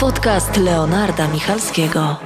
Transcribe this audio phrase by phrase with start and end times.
[0.00, 2.16] Podcast Leonarda Michalskiego.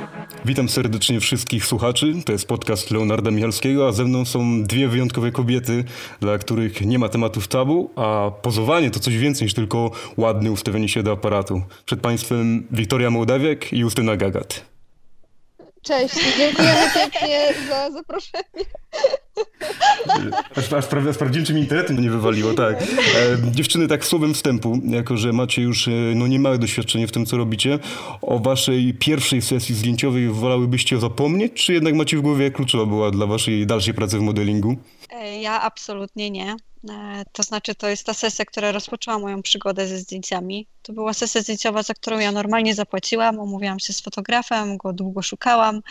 [0.45, 2.15] Witam serdecznie wszystkich słuchaczy.
[2.25, 5.85] To jest podcast Leonarda Michalskiego, a ze mną są dwie wyjątkowe kobiety,
[6.21, 10.89] dla których nie ma tematów tabu, a pozowanie to coś więcej niż tylko ładne ustawienie
[10.89, 11.63] się do aparatu.
[11.87, 14.74] Przed Państwem Wiktoria Mołdawiak i Justyna Gagat.
[15.85, 18.65] Cześć, dziękujemy pięknie za zaproszenie.
[20.57, 22.83] Aż, aż, prawie, sprawdziłem, czy mi internetu nie wywaliło, tak.
[22.83, 22.87] E,
[23.51, 27.37] dziewczyny, tak słowem wstępu, jako że macie już e, no, niemałe doświadczenie w tym, co
[27.37, 27.79] robicie,
[28.23, 33.11] o waszej pierwszej sesji zdjęciowej wolałybyście zapomnieć, czy jednak macie w głowie, jak kluczowa była
[33.11, 34.77] dla waszej dalszej pracy w modelingu?
[35.11, 36.57] E, ja absolutnie nie.
[36.91, 40.67] E, to znaczy, to jest ta sesja, która rozpoczęła moją przygodę ze zdjęciami.
[40.83, 45.23] To była sesja zdjęciowa, za którą ja normalnie zapłaciłam, umówiłam się z fotografem, go długo
[45.23, 45.83] szukałam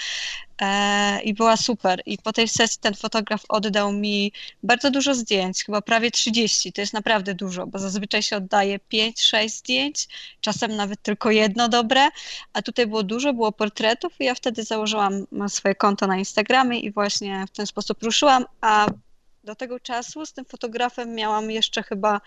[0.62, 2.02] e, i była super.
[2.06, 4.32] I po tej sesji ten fotograf oddał mi
[4.64, 6.74] bardzo dużo zdjęć, chyba prawie 30.
[6.74, 10.08] To jest naprawdę dużo, bo zazwyczaj się oddaje 5-6 zdjęć,
[10.42, 12.10] czasem nawet tylko jedno dobre,
[12.54, 16.92] a tutaj było dużo, było portretów i ja wtedy założyłam swoje konto na Instagramie i
[16.92, 18.88] właśnie w ten sposób ruszyłam, a
[19.44, 22.22] do tego czasu z tym fotografem miałam jeszcze chyba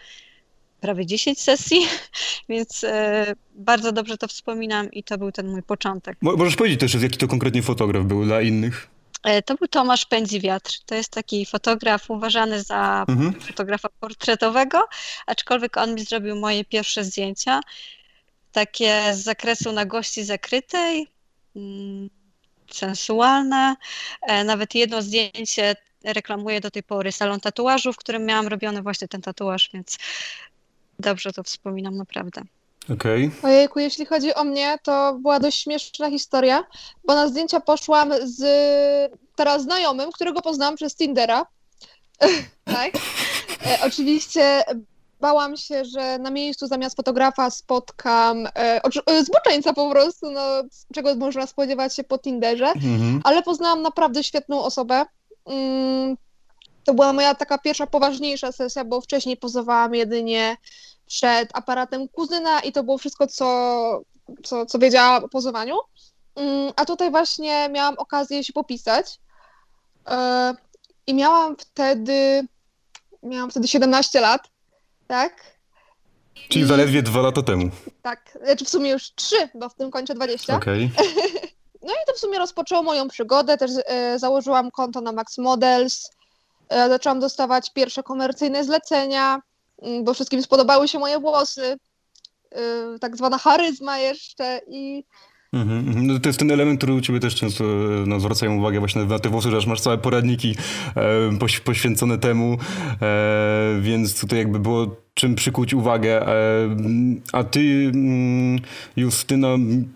[0.80, 1.78] prawie 10 sesji,
[2.48, 6.18] więc e, bardzo dobrze to wspominam i to był ten mój początek.
[6.20, 8.88] Możesz powiedzieć też, jaki to konkretnie fotograf był dla innych?
[9.22, 10.78] E, to był Tomasz Pędzi-Wiatr.
[10.86, 13.40] To jest taki fotograf uważany za mhm.
[13.40, 14.88] fotografa portretowego,
[15.26, 17.60] aczkolwiek on mi zrobił moje pierwsze zdjęcia,
[18.52, 21.06] takie z zakresu nagości zakrytej,
[21.56, 22.10] mm,
[22.70, 23.76] sensualne.
[24.22, 29.08] E, nawet jedno zdjęcie reklamuję do tej pory salon tatuażu, w którym miałam robiony właśnie
[29.08, 29.98] ten tatuaż, więc
[30.98, 32.42] dobrze to wspominam naprawdę.
[32.92, 33.26] Okej.
[33.38, 33.50] Okay.
[33.50, 36.64] Ojejku, jeśli chodzi o mnie, to była dość śmieszna historia,
[37.04, 38.42] bo na zdjęcia poszłam z
[39.36, 41.46] teraz znajomym, którego poznałam przez Tindera.
[42.64, 42.90] tak.
[43.66, 44.62] E, oczywiście
[45.20, 50.40] bałam się, że na miejscu zamiast fotografa spotkam e, e zboczeńca po prostu, no,
[50.94, 53.20] czego można spodziewać się po Tinderze, mhm.
[53.24, 55.04] ale poznałam naprawdę świetną osobę.
[55.46, 56.16] Mm,
[56.84, 60.56] to była moja taka pierwsza poważniejsza sesja, bo wcześniej pozowałam jedynie
[61.06, 64.00] przed aparatem kuzyna i to było wszystko, co,
[64.44, 65.76] co, co wiedziałam o pozowaniu.
[66.34, 69.18] Mm, a tutaj właśnie miałam okazję się popisać
[70.06, 70.54] e,
[71.06, 72.46] i miałam wtedy
[73.22, 74.48] miałam wtedy 17 lat,
[75.06, 75.56] tak?
[76.48, 76.68] Czyli I...
[76.68, 77.70] zaledwie dwa lata temu.
[78.02, 80.56] Tak, znaczy w sumie już trzy, bo w tym kończę 20.
[80.56, 80.90] Okej.
[80.94, 81.40] Okay.
[81.86, 83.56] No i to w sumie rozpoczęło moją przygodę.
[83.56, 86.10] Też e, założyłam konto na Max Models.
[86.68, 89.40] E, zaczęłam dostawać pierwsze komercyjne zlecenia,
[89.82, 91.76] mm, bo wszystkim spodobały się moje włosy.
[92.52, 95.04] E, tak zwana charyzma jeszcze i
[95.54, 96.02] Mm-hmm.
[96.02, 97.64] No to jest ten element, który u ciebie też często
[98.06, 100.56] no, zwracają uwagę właśnie na te włosy, że masz całe poradniki
[100.96, 102.56] e, poświęcone temu,
[103.02, 106.28] e, więc tutaj jakby było czym przykuć uwagę.
[106.28, 106.68] E,
[107.32, 107.60] a ty,
[107.94, 108.60] mm,
[108.96, 109.48] Justyna,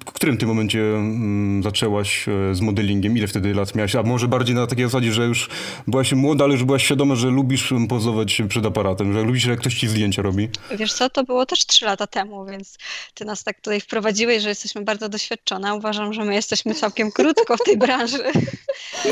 [0.07, 3.17] w którym ty momencie mm, zaczęłaś e, z modelingiem?
[3.17, 3.95] Ile wtedy lat miałaś?
[3.95, 5.49] A może bardziej na takiej zasadzie, że już
[5.87, 9.75] byłaś młoda, ale już byłaś świadoma, że lubisz pozować przed aparatem, że lubisz, jak ktoś
[9.75, 10.49] ci zdjęcia robi?
[10.71, 12.79] Wiesz co, to było też trzy lata temu, więc
[13.15, 15.75] ty nas tak tutaj wprowadziłeś, że jesteśmy bardzo doświadczone.
[15.75, 18.25] Uważam, że my jesteśmy całkiem krótko w tej branży.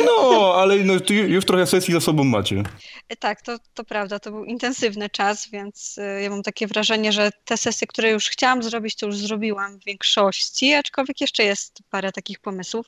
[0.05, 2.63] No, ale no, już trochę sesji za sobą macie.
[3.09, 7.31] E, tak, to, to prawda, to był intensywny czas, więc ja mam takie wrażenie, że
[7.45, 12.13] te sesje, które już chciałam zrobić, to już zrobiłam w większości, aczkolwiek jeszcze jest parę
[12.13, 12.87] takich pomysłów.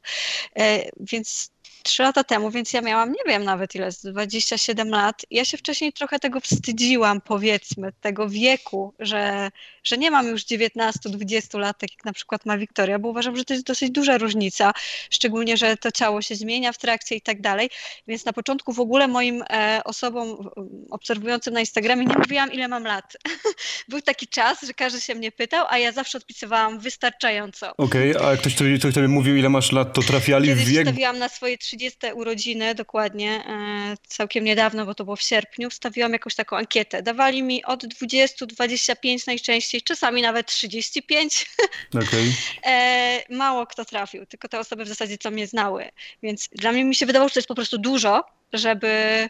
[0.58, 1.50] E, więc
[1.82, 5.22] trzy lata temu, więc ja miałam, nie wiem nawet ile, 27 lat.
[5.30, 9.50] Ja się wcześniej trochę tego wstydziłam, powiedzmy, tego wieku, że,
[9.84, 13.44] że nie mam już 19-20 lat, tak jak na przykład ma Wiktoria, bo uważam, że
[13.44, 14.72] to jest dosyć duża różnica,
[15.10, 17.70] szczególnie, że to ciało się zmienia w trakcie i tak dalej.
[18.08, 20.50] Więc na początku w ogóle moim e, osobom
[20.90, 23.16] obserwującym na Instagramie nie mówiłam, ile mam lat.
[23.88, 27.76] Był taki czas, że każdy się mnie pytał, a ja zawsze odpisywałam wystarczająco.
[27.76, 30.64] Okej, okay, a jak ktoś, kto, ktoś tobie mówił, ile masz lat, to trafiali Kiedyś
[30.64, 30.86] w wiek...
[30.86, 36.12] stawiłam na swoje 30 urodziny, dokładnie, e, całkiem niedawno, bo to było w sierpniu, stawiłam
[36.12, 37.02] jakąś taką ankietę.
[37.02, 41.46] Dawali mi od 20-25 najczęściej 40, czasami nawet 35.
[41.94, 42.32] Okay.
[42.66, 45.90] E, mało kto trafił, tylko te osoby w zasadzie co mnie znały.
[46.22, 49.28] Więc dla mnie mi się wydawało, że to jest po prostu dużo, żeby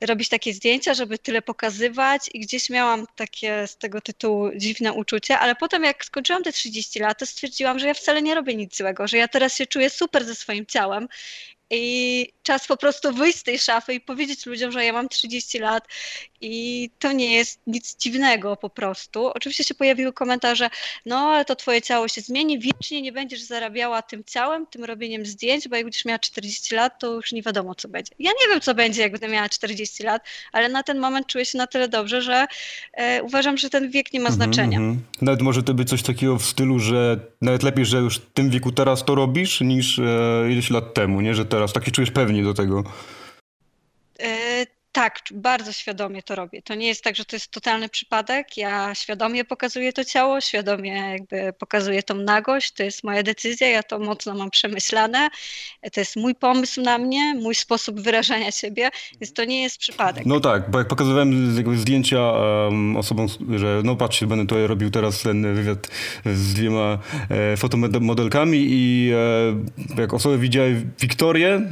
[0.00, 5.38] robić takie zdjęcia, żeby tyle pokazywać i gdzieś miałam takie z tego tytułu dziwne uczucie,
[5.38, 8.76] ale potem jak skończyłam te 30 lat, to stwierdziłam, że ja wcale nie robię nic
[8.76, 11.08] złego, że ja teraz się czuję super ze swoim ciałem
[11.70, 15.58] i czas po prostu wyjść z tej szafy i powiedzieć ludziom, że ja mam 30
[15.58, 15.88] lat
[16.40, 19.26] i to nie jest nic dziwnego po prostu.
[19.26, 20.70] Oczywiście się pojawiły komentarze,
[21.06, 25.26] no ale to twoje ciało się zmieni, wiecznie nie będziesz zarabiała tym ciałem, tym robieniem
[25.26, 28.12] zdjęć, bo jak będziesz miała 40 lat, to już nie wiadomo co będzie.
[28.18, 31.44] Ja nie wiem co będzie, jak będę miała 40 lat, ale na ten moment czuję
[31.44, 32.46] się na tyle dobrze, że
[32.92, 34.78] e, uważam, że ten wiek nie ma Mhm, znaczenia.
[34.78, 35.02] mhm.
[35.22, 38.50] Nawet może to być coś takiego w stylu, że nawet lepiej, że już w tym
[38.50, 40.02] wieku teraz to robisz, niż e,
[40.52, 41.34] ileś lat temu, nie?
[41.34, 42.84] Że teraz tak się czujesz pewnie do tego.
[44.20, 46.62] E, Tak, bardzo świadomie to robię.
[46.62, 48.56] To nie jest tak, że to jest totalny przypadek.
[48.56, 52.72] Ja świadomie pokazuję to ciało, świadomie jakby pokazuję tą nagość.
[52.72, 55.28] To jest moja decyzja, ja to mocno mam przemyślane.
[55.92, 58.90] To jest mój pomysł na mnie, mój sposób wyrażania siebie,
[59.20, 60.26] więc to nie jest przypadek.
[60.26, 63.26] No tak, bo jak pokazywałem zdjęcia um, osobom,
[63.56, 65.88] że no patrzcie, będę tutaj robił teraz ten wywiad
[66.26, 66.98] z dwiema
[67.30, 69.10] e, fotomodelkami i
[69.96, 71.62] e, jak osoby widziały Wiktorię,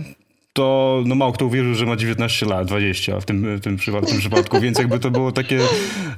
[0.59, 4.03] to no mało kto uwierzył, że ma 19 lat, 20 w tym, w tym, przypa-
[4.03, 5.59] w tym przypadku, więc jakby to było takie,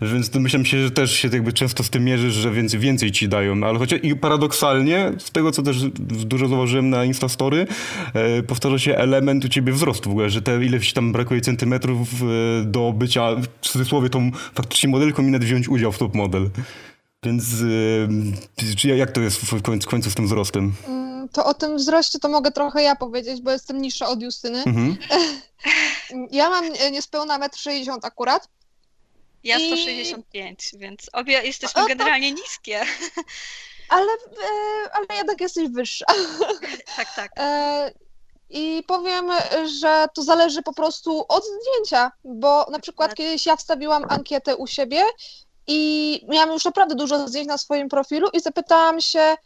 [0.03, 3.13] więc to myślę się, że też się jakby często z tym mierzysz, że więcej, więcej
[3.13, 5.77] ci dają, ale chociaż i paradoksalnie, z tego co też
[6.25, 7.67] dużo zauważyłem na Instastory,
[8.15, 11.41] e, powtarza się element u ciebie wzrostu w ogóle, że te ile ci tam brakuje
[11.41, 12.27] centymetrów e,
[12.65, 16.51] do bycia w cudzysłowie tą faktycznie modelką i nawet wziąć udział w top model.
[17.25, 17.65] Więc
[18.85, 20.73] e, jak to jest w końcu, w końcu z tym wzrostem?
[21.33, 24.59] To o tym wzroście to mogę trochę ja powiedzieć, bo jestem niższa od Justyny.
[24.67, 24.97] Mhm.
[26.31, 28.49] Ja mam e, niespełna 1,60 m akurat.
[29.45, 32.81] Ja I- 165, więc obie jesteśmy O, to- generalnie niskie.
[33.89, 36.05] Ale, e, ale jednak jesteś wyższa.
[36.97, 37.33] Tak, tak.
[37.39, 37.93] E,
[38.51, 39.31] I powiem,
[39.81, 44.67] że to zależy po prostu od zdjęcia, bo na przykład kiedyś ja wstawiłam ankietę u
[44.67, 45.03] siebie
[45.67, 49.37] i miałam już naprawdę dużo zdjęć na swoim profilu i zapytałam się,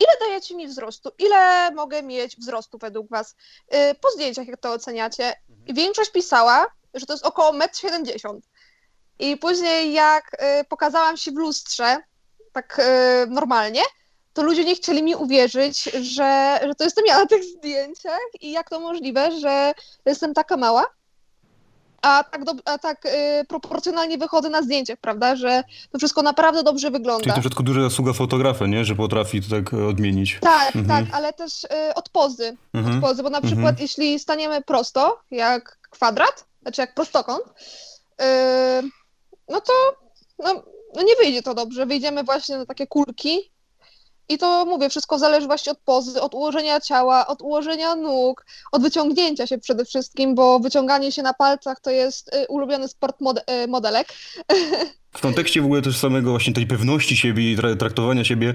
[0.00, 1.10] ile dajecie mi wzrostu?
[1.18, 3.34] Ile mogę mieć wzrostu według Was?
[3.68, 5.34] E, Po zdjęciach, jak to oceniacie?
[5.66, 8.40] I większość pisała, że to jest około 1,70 m.
[9.18, 11.96] I później jak e, pokazałam się w lustrze,
[12.52, 13.82] tak e, normalnie,
[14.32, 18.52] to ludzie nie chcieli mi uwierzyć, że, że to jestem ja na tych zdjęciach i
[18.52, 19.72] jak to możliwe, że
[20.06, 20.86] jestem taka mała,
[22.02, 25.62] a tak, do, a tak y, proporcjonalnie wychodzę na zdjęciach, prawda, że
[25.92, 27.34] to wszystko naprawdę dobrze Czyli wygląda.
[27.34, 28.84] to wszystko duża zasługa fotografa, nie?
[28.84, 30.38] Że potrafi to tak e, odmienić.
[30.40, 30.86] Tak, Mhm.
[31.06, 32.96] tak, ale też y, od pozy, Mhm.
[32.96, 33.52] od pozy, bo na Mhm.
[33.54, 37.42] przykład jeśli staniemy prosto, jak kwadrat, znaczy jak prostokąt,
[38.22, 38.24] y,
[39.48, 39.72] no to
[40.38, 40.62] no,
[40.96, 43.50] no nie wyjdzie to dobrze, wyjdziemy właśnie na takie kulki
[44.30, 48.82] i to mówię, wszystko zależy właśnie od pozy, od ułożenia ciała, od ułożenia nóg, od
[48.82, 53.68] wyciągnięcia się przede wszystkim, bo wyciąganie się na palcach to jest y, ulubiony sport y,
[53.68, 54.08] modelek.
[55.12, 58.54] W kontekście w ogóle też samego właśnie tej pewności siebie i tra- traktowania siebie,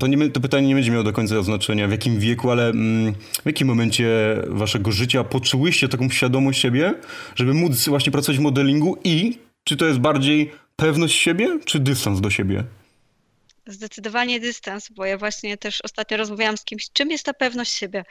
[0.00, 3.14] to, nie, to pytanie nie będzie miało do końca znaczenia w jakim wieku, ale mm,
[3.14, 4.06] w jakim momencie
[4.46, 6.94] waszego życia poczułyście taką świadomość siebie,
[7.34, 12.20] żeby móc właśnie pracować w modelingu i czy to jest bardziej pewność siebie, czy dystans
[12.20, 12.64] do siebie?
[13.66, 18.04] Zdecydowanie dystans, bo ja właśnie też ostatnio rozmawiałam z kimś, czym jest ta pewność siebie.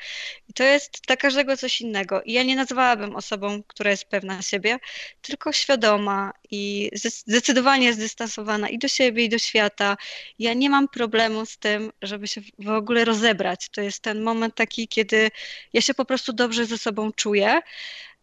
[0.50, 2.22] I to jest dla każdego coś innego.
[2.24, 4.80] I ja nie nazwałabym osobą, która jest pewna siebie,
[5.22, 9.98] tylko świadoma i zde- zdecydowanie zdystansowana i do siebie, i do świata.
[10.40, 13.70] Ja nie mam problemu z tym, żeby się w ogóle rozebrać.
[13.70, 15.32] To jest ten moment taki, kiedy
[15.74, 17.62] ja się po prostu dobrze ze sobą czuję.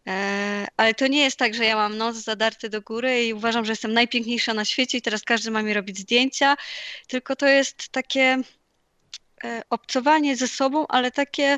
[0.07, 3.65] E, Ale to nie jest tak, że ja mam nos zadarty do góry i uważam,
[3.65, 6.57] że jestem najpiękniejsza na świecie i teraz każdy ma mi robić zdjęcia,
[7.07, 8.37] tylko to jest takie
[9.43, 11.57] e, obcowanie ze sobą, ale takie,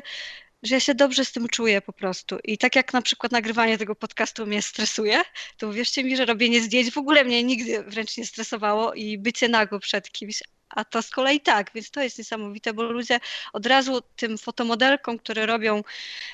[0.62, 2.38] że ja się dobrze z tym czuję po prostu.
[2.44, 5.22] I tak jak na przykład nagrywanie tego podcastu mnie stresuje,
[5.58, 9.48] to uwierzcie mi, że robienie zdjęć w ogóle mnie nigdy wręcz nie stresowało i bycie
[9.48, 10.42] nago przed kimś.
[10.74, 13.20] A to z kolei tak, więc to jest niesamowite, bo ludzie
[13.52, 15.82] od razu tym fotomodelkom, które robią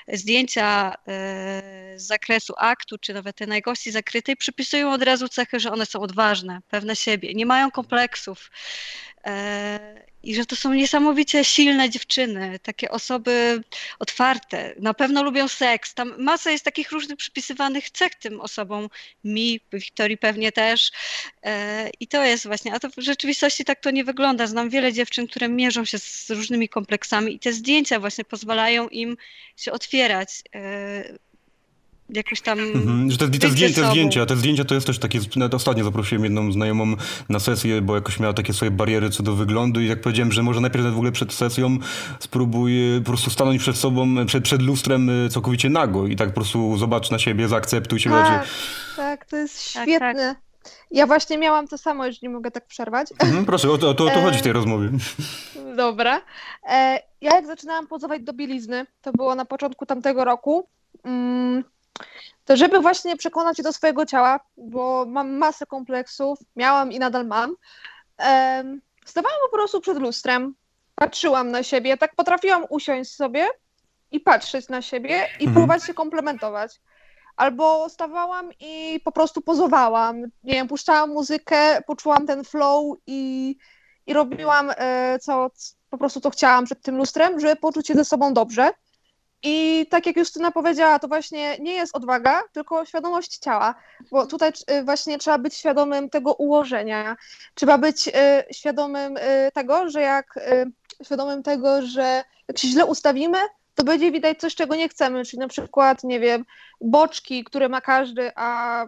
[0.09, 0.95] zdjęcia e,
[1.97, 6.01] z zakresu aktu, czy nawet tej najgości zakrytej, przypisują od razu cechy, że one są
[6.01, 8.51] odważne, pewne siebie, nie mają kompleksów.
[10.25, 13.63] E, I że to są niesamowicie silne dziewczyny, takie osoby
[13.99, 15.95] otwarte, na pewno lubią seks.
[15.95, 18.89] Tam masa jest takich różnych przypisywanych cech tym osobom,
[19.25, 20.91] mi, Wiktorii pewnie też.
[21.43, 24.47] E, I to jest właśnie, a to w rzeczywistości tak to nie wygląda.
[24.47, 29.17] Znam wiele dziewczyn, które mierzą się z różnymi kompleksami i te zdjęcia właśnie pozwalają im
[29.57, 30.29] się otwierać.
[32.11, 32.59] E, Jakoś tam.
[32.59, 35.85] Mhm, że te, te, zdjęcia, te zdjęcia, te zdjęcia to jest też takie, nawet ostatnio
[35.85, 36.95] zaprosiłem jedną znajomą
[37.29, 40.43] na sesję, bo jakoś miała takie swoje bariery co do wyglądu i jak powiedziałem, że
[40.43, 41.79] może najpierw w ogóle przed sesją
[42.19, 46.29] spróbuj e, po prostu stanąć przed sobą, przed, przed lustrem e, całkowicie nago i tak
[46.29, 48.17] po prostu zobacz na siebie, zaakceptuj siebie.
[48.17, 48.49] Tak,
[48.97, 50.37] tak, to jest Tak, świetne.
[50.91, 53.09] Ja właśnie miałam to samo, jeżeli mogę tak przerwać.
[53.19, 54.91] Mhm, proszę, o to, o to, o to E, chodzi w tej rozmowie.
[55.77, 56.21] Dobra.
[56.69, 60.69] E, ja jak zaczynałam pozować do bielizny, to było na początku tamtego roku,
[61.05, 61.65] mm,
[62.45, 67.27] to żeby właśnie przekonać się do swojego ciała, bo mam masę kompleksów, miałam i nadal
[67.27, 67.55] mam,
[69.05, 70.55] stawałam po prostu przed lustrem,
[70.95, 73.49] patrzyłam na siebie, tak potrafiłam usiąść sobie
[74.11, 75.53] i patrzeć na siebie i Mhm.
[75.53, 76.81] próbować się komplementować.
[77.37, 80.21] Albo stawałam i po prostu pozowałam.
[80.21, 83.57] Nie wiem, puszczałam muzykę, poczułam ten flow i,
[84.07, 85.51] i robiłam e, co,
[85.91, 88.71] po prostu to chciałam przed tym lustrem, żeby poczuć się ze sobą dobrze.
[89.43, 93.75] I tak jak Justyna powiedziała, to właśnie nie jest odwaga, tylko świadomość ciała,
[94.11, 97.17] bo tutaj y, właśnie trzeba być świadomym tego ułożenia.
[97.55, 98.13] Trzeba być y,
[98.55, 99.21] świadomym y,
[99.55, 100.39] tego, że jak
[101.05, 103.39] świadomym tego, że jak się źle ustawimy,
[103.75, 106.45] to będzie widać coś, czego nie chcemy, czyli na przykład, nie wiem,
[106.81, 108.87] boczki, które ma każdy, a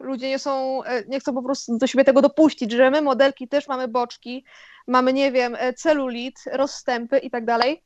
[0.00, 3.68] ludzie nie są, nie chcą po prostu do siebie tego dopuścić, że my modelki też
[3.68, 4.44] mamy boczki,
[4.86, 7.82] mamy, nie wiem, celulit, rozstępy i tak dalej.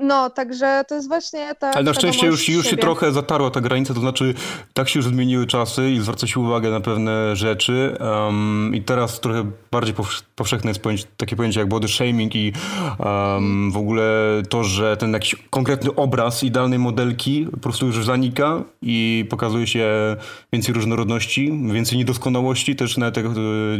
[0.00, 1.70] No, także to jest właśnie ta.
[1.70, 4.34] Ale na szczęście już, już się trochę zatarła ta granica, to znaczy
[4.74, 9.20] tak się już zmieniły czasy i zwraca się uwagę na pewne rzeczy um, i teraz
[9.20, 12.52] trochę bardziej powsz- powszechne jest pojęcie, takie pojęcie jak body shaming i
[12.98, 14.02] um, w ogóle
[14.48, 20.16] to, że ten jakiś konkretny obraz idealnej modelki po prostu już zanika i pokazuje się
[20.52, 23.30] więcej różnorodności, więcej niedoskonałości, też nawet jak e,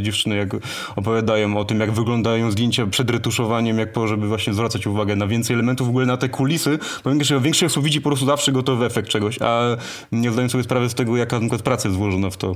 [0.03, 0.49] dziewczyny jak
[0.97, 5.27] opowiadają o tym, jak wyglądają zdjęcia przed retuszowaniem, jak po, żeby właśnie zwracać uwagę na
[5.27, 8.53] więcej elementów, w ogóle na te kulisy, bo większość, większość osób widzi po prostu zawsze
[8.53, 9.77] gotowy efekt czegoś, a
[10.13, 12.55] nie zdają sobie sprawy z tego, jaka na przykład praca jest włożona w to.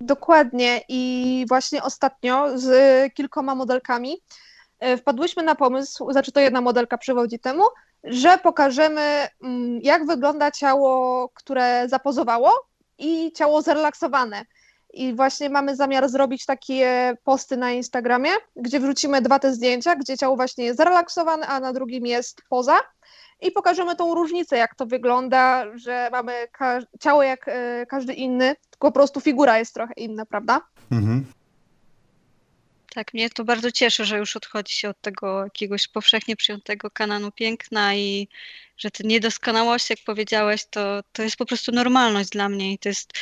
[0.00, 4.16] Dokładnie i właśnie ostatnio z kilkoma modelkami
[4.78, 7.62] e, wpadłyśmy na pomysł, znaczy to jedna modelka przywodzi temu,
[8.04, 12.50] że pokażemy mm, jak wygląda ciało, które zapozowało
[12.98, 14.44] i ciało zrelaksowane.
[14.92, 20.18] I właśnie mamy zamiar zrobić takie posty na Instagramie, gdzie wrzucimy dwa te zdjęcia, gdzie
[20.18, 22.80] ciało właśnie jest zrelaksowane, a na drugim jest poza.
[23.40, 28.56] I pokażemy tą różnicę, jak to wygląda, że mamy ka- ciało jak e, każdy inny,
[28.70, 30.60] tylko po prostu figura jest trochę inna, prawda?
[30.92, 31.24] Mhm.
[32.94, 37.30] Tak, mnie to bardzo cieszy, że już odchodzi się od tego jakiegoś powszechnie przyjętego kanonu
[37.30, 38.28] piękna i
[38.82, 42.88] że te niedoskonałości, jak powiedziałeś, to, to jest po prostu normalność dla mnie i to
[42.88, 43.12] jest,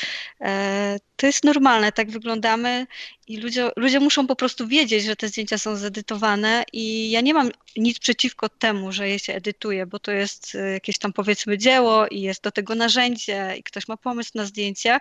[0.40, 2.86] e, to jest normalne, tak wyglądamy
[3.30, 7.34] i ludzie, ludzie muszą po prostu wiedzieć, że te zdjęcia są zedytowane i ja nie
[7.34, 11.58] mam nic przeciwko temu, że je się edytuje, bo to jest e, jakieś tam powiedzmy
[11.58, 14.98] dzieło i jest do tego narzędzie i ktoś ma pomysł na zdjęcie.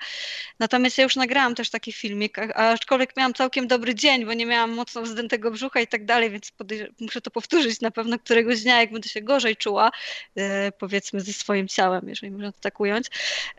[0.59, 4.71] Natomiast ja już nagrałam też taki filmik, aczkolwiek miałam całkiem dobry dzień, bo nie miałam
[4.71, 6.51] mocno zdętego brzucha i tak dalej, więc
[6.99, 9.91] muszę to powtórzyć na pewno któregoś dnia, jak będę się gorzej czuła,
[10.37, 13.07] e, powiedzmy ze swoim ciałem, jeżeli można to tak ująć.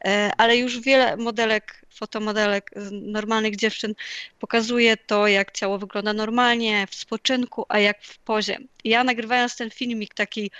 [0.05, 3.95] E, ale już wiele modelek, fotomodelek, normalnych dziewczyn
[4.39, 8.59] pokazuje to, jak ciało wygląda normalnie, w spoczynku, a jak w pozie.
[8.85, 10.51] Ja nagrywając ten filmik, taki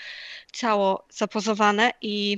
[0.53, 2.37] ciało zapozowane i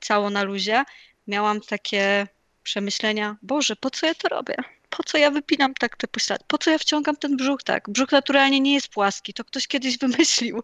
[0.00, 0.84] ciało na luzie,
[1.26, 2.26] miałam takie
[2.62, 4.54] przemyślenia, Boże, po co ja to robię?
[4.90, 6.44] Po co ja wypinam tak te poślady?
[6.46, 7.90] Po co ja wciągam ten brzuch tak?
[7.90, 10.62] Brzuch naturalnie nie jest płaski, to ktoś kiedyś wymyślił.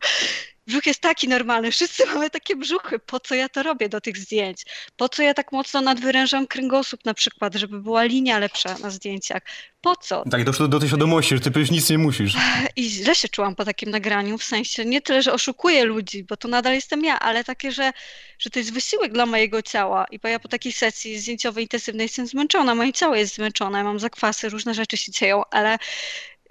[0.67, 2.99] Brzuch jest taki normalny, wszyscy mamy takie brzuchy.
[2.99, 4.65] Po co ja to robię do tych zdjęć?
[4.97, 9.43] Po co ja tak mocno nadwyrężam kręgosłup na przykład, żeby była linia lepsza na zdjęciach?
[9.81, 10.25] Po co?
[10.31, 12.35] Tak, doszło do tej świadomości, że ty przecież nic nie musisz.
[12.77, 16.37] I źle się czułam po takim nagraniu, w sensie nie tyle, że oszukuję ludzi, bo
[16.37, 17.93] to nadal jestem ja, ale takie, że,
[18.39, 20.07] że to jest wysiłek dla mojego ciała.
[20.11, 23.99] I bo ja po takiej sesji zdjęciowej intensywnej jestem zmęczona, moje ciało jest zmęczone, mam
[23.99, 25.79] zakwasy, różne rzeczy się dzieją, ale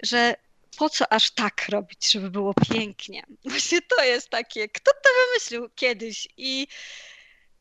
[0.02, 0.34] że
[0.76, 3.22] po co aż tak robić, żeby było pięknie?
[3.50, 6.66] Właśnie to jest takie, kto to wymyślił kiedyś i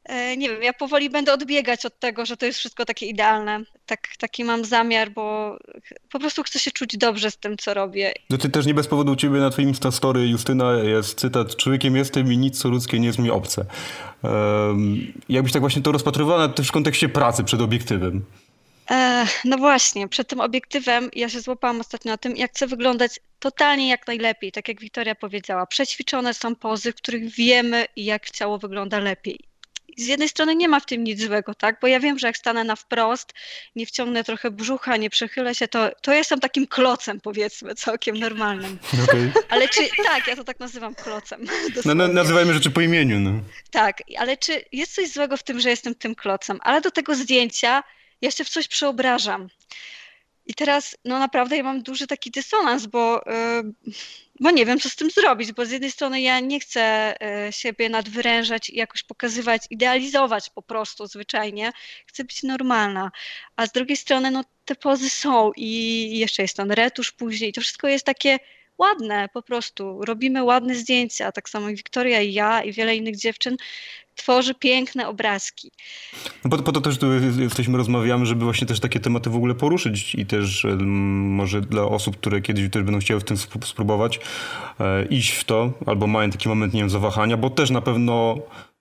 [0.03, 3.63] e, nie wiem, ja powoli będę odbiegać od tego, że to jest wszystko takie idealne.
[3.86, 5.58] Tak, taki mam zamiar, bo
[6.12, 8.13] po prostu chcę się czuć dobrze z tym, co robię.
[8.29, 11.96] No ty też nie bez powodu u ciebie na twoim Instastory, Justyna, jest cytat Człowiekiem
[11.96, 13.65] jestem i nic co ludzkie nie jest mi obce.
[14.24, 18.25] Um, jakbyś tak właśnie to rozpatrywała też w kontekście pracy przed obiektywem.
[18.92, 23.20] E, no właśnie, przed tym obiektywem ja się złapałam ostatnio na tym, jak chcę wyglądać
[23.40, 25.66] totalnie jak najlepiej, tak jak Wiktoria powiedziała.
[25.66, 29.40] Przećwiczone są pozy, w których wiemy, jak ciało wygląda lepiej.
[29.98, 31.78] Z jednej strony nie ma w tym nic złego, tak?
[31.82, 33.34] Bo ja wiem, że jak stanę na wprost,
[33.75, 38.80] nie wciągnę trochę brzucha, nie przechylę się, to, to jestem takim klocem, powiedzmy, całkiem normalnym.
[39.04, 39.32] Okay.
[39.50, 41.46] Ale czy, tak, ja to tak nazywam klocem.
[41.86, 43.20] No, no, nazywajmy rzeczy po imieniu.
[43.20, 43.32] No.
[43.72, 46.60] Tak, ale czy jest coś złego w tym, że jestem tym klocem?
[46.63, 47.84] Ale do tego zdjęcia
[48.24, 49.50] ja się w coś przeobrażam.
[50.46, 53.94] I teraz, no naprawdę, ja mam duży taki dysonans, bo, yy,
[54.39, 57.15] bo nie wiem, co z tym zrobić, bo z jednej strony ja nie chcę
[57.46, 61.72] yy, siebie nadwyrężać i jakoś pokazywać, idealizować po prostu zwyczajnie.
[62.06, 63.12] Chcę być normalna.
[63.56, 65.70] A z drugiej strony, no te pozy są i
[66.18, 67.53] jeszcze jest ten retusz później.
[67.53, 68.39] To wszystko jest takie
[68.77, 70.06] ładne po prostu.
[70.06, 73.58] Robimy ładne zdjęcia, tak samo Wiktoria i ja i wiele innych dziewczyn
[74.15, 75.72] tworzy piękne obrazki.
[76.44, 77.08] No po, po, to też tu
[77.39, 82.18] jesteśmy, rozmawiamy, żeby właśnie też takie tematy w ogóle poruszyć i też może dla osób,
[82.18, 84.20] które kiedyś też będą chciały w tym spróbować
[84.80, 88.38] e, iść w to, albo mają taki moment, nie wiem, zawahania, bo też na pewno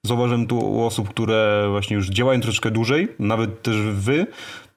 [0.06, 4.26] zauważyłem tu u osób, które właśnie już działają troszeczkę dłużej, nawet też wy,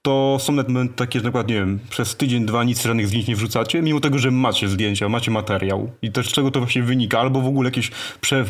[0.05, 3.35] to są nawet takie, że przykład, nie wiem, przez tydzień, dwa nic żadnych zdjęć nie
[3.35, 5.89] wrzucacie, mimo tego, że macie zdjęcia, macie materiał.
[6.01, 7.19] I też z czego to właśnie wynika?
[7.19, 7.91] Albo w ogóle jakieś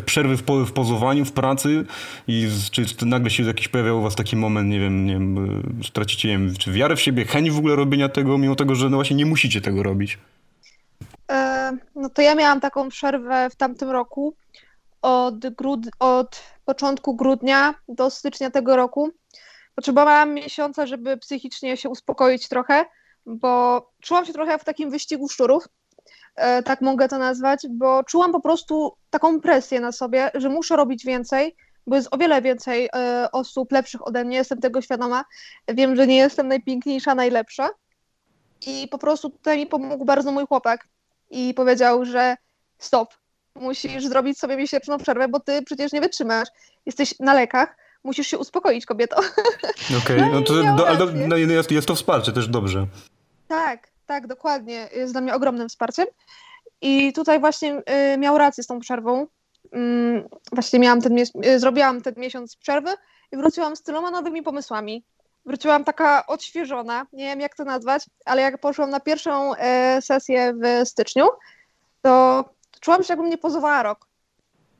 [0.06, 1.84] przerwy w, po, w pozowaniu, w pracy
[2.28, 5.62] i czy, czy nagle się jakiś pojawiał u was taki moment, nie wiem, nie wiem,
[5.84, 8.90] stracicie, nie wiem, czy wiarę w siebie, chęć w ogóle robienia tego, mimo tego, że
[8.90, 10.18] no właśnie nie musicie tego robić?
[11.32, 14.34] E, no to ja miałam taką przerwę w tamtym roku
[15.02, 19.10] od, grud- od początku grudnia do stycznia tego roku
[19.76, 22.84] Potrzebowałam miesiąca, żeby psychicznie się uspokoić trochę,
[23.26, 25.68] bo czułam się trochę w takim wyścigu szczurów,
[26.36, 30.76] e, tak mogę to nazwać, bo czułam po prostu taką presję na sobie, że muszę
[30.76, 31.56] robić więcej,
[31.86, 35.24] bo jest o wiele więcej e, osób lepszych ode mnie, jestem tego świadoma.
[35.68, 37.70] Wiem, że nie jestem najpiękniejsza, najlepsza.
[38.66, 40.88] I po prostu tutaj mi pomógł bardzo mój chłopak
[41.30, 42.36] i powiedział, że
[42.78, 43.14] stop,
[43.54, 46.48] musisz zrobić sobie miesięczną przerwę, bo ty przecież nie wytrzymasz.
[46.86, 49.16] Jesteś na lekach, musisz się uspokoić, kobieto.
[49.16, 50.16] Okej, okay.
[50.20, 52.86] no, no to do, ale do, no jest, jest to wsparcie też dobrze.
[53.48, 54.88] Tak, tak, dokładnie.
[54.96, 56.06] Jest dla mnie ogromnym wsparciem.
[56.80, 57.82] I tutaj właśnie
[58.14, 59.26] y, miał rację z tą przerwą.
[59.74, 62.90] Y, właśnie miałam ten y, zrobiłam ten miesiąc przerwy
[63.32, 65.04] i wróciłam z tyloma nowymi pomysłami.
[65.46, 69.58] Wróciłam taka odświeżona, nie wiem jak to nazwać, ale jak poszłam na pierwszą y,
[70.00, 71.26] sesję w styczniu,
[72.02, 72.44] to
[72.80, 74.06] czułam się jakbym nie pozowała rok.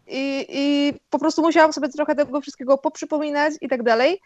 [0.06, 4.20] I, I po prostu musiałam sobie trochę tego wszystkiego poprzypominać i tak dalej.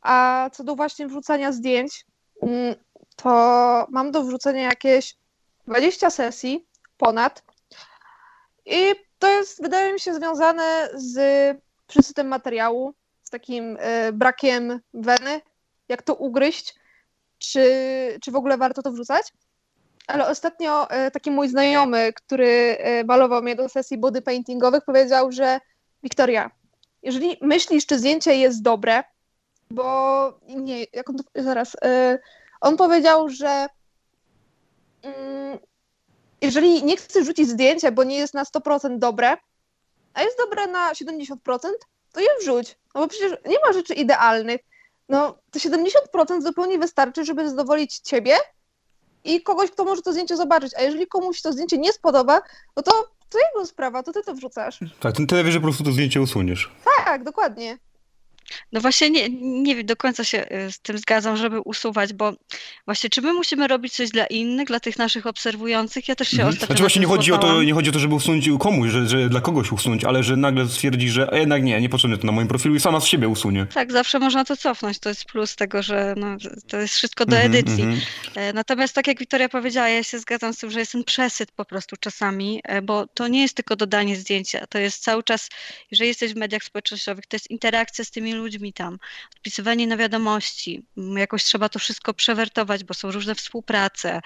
[0.00, 2.06] A co do właśnie wrzucania zdjęć,
[2.42, 2.74] mm,
[3.16, 3.28] to
[3.90, 5.16] mam do wrzucenia jakieś
[5.66, 7.42] 20 sesji ponad.
[8.66, 11.18] I to jest, wydaje mi się, związane z
[11.86, 15.40] przesytem materiału, z takim y, brakiem weny,
[15.88, 16.74] jak to ugryźć,
[17.38, 17.62] czy,
[18.22, 19.32] czy w ogóle warto to wrzucać.
[20.08, 25.32] Ale ostatnio e, taki mój znajomy, który e, malował mnie do sesji body paintingowych, powiedział,
[25.32, 25.60] że
[26.02, 26.50] Wiktoria,
[27.02, 29.04] jeżeli myślisz, czy zdjęcie jest dobre,
[29.70, 32.18] bo nie, jak on to, zaraz, e,
[32.60, 33.66] on powiedział, że
[35.02, 35.58] mm,
[36.40, 39.36] jeżeli nie chcesz rzucić zdjęcia, bo nie jest na 100% dobre,
[40.14, 41.36] a jest dobre na 70%,
[42.12, 44.60] to je wrzuć, no bo przecież nie ma rzeczy idealnych.
[45.08, 48.36] No, to 70% zupełnie wystarczy, żeby zadowolić ciebie
[49.28, 50.74] i kogoś, kto może to zdjęcie zobaczyć.
[50.74, 52.40] A jeżeli komuś to zdjęcie nie spodoba,
[52.76, 54.78] no to to jego sprawa, to ty to wrzucasz.
[55.00, 56.70] Tak, ten tyle wie, że po prostu to zdjęcie usuniesz.
[57.04, 57.78] Tak, dokładnie.
[58.72, 62.32] No właśnie nie, nie do końca się y, z tym zgadzam, żeby usuwać, bo
[62.84, 66.08] właśnie czy my musimy robić coś dla innych, dla tych naszych obserwujących?
[66.08, 66.48] Ja też się mhm.
[66.48, 69.08] ostatnio Znaczy właśnie nie chodzi, o to, nie chodzi o to, żeby usunąć komuś, że,
[69.08, 72.48] że dla kogoś usunąć, ale że nagle stwierdzi, że jednak nie, niepotrzebne to na moim
[72.48, 73.66] profilu i sama z siebie usunie.
[73.66, 76.36] Tak, zawsze można to cofnąć, to jest plus tego, że no,
[76.68, 77.82] to jest wszystko do mhm, edycji.
[77.82, 78.54] Mm -hmm.
[78.54, 81.64] Natomiast tak jak Wiktoria powiedziała, ja się zgadzam z tym, że jest ten przesyt po
[81.64, 85.48] prostu czasami, e, bo to nie jest tylko dodanie zdjęcia, to jest cały czas,
[85.90, 88.98] jeżeli jesteś w mediach społecznościowych, to jest interakcja z tymi ludźmi tam,
[89.36, 94.20] odpisywanie na wiadomości, jakoś trzeba to wszystko przewertować, bo są różne współprace.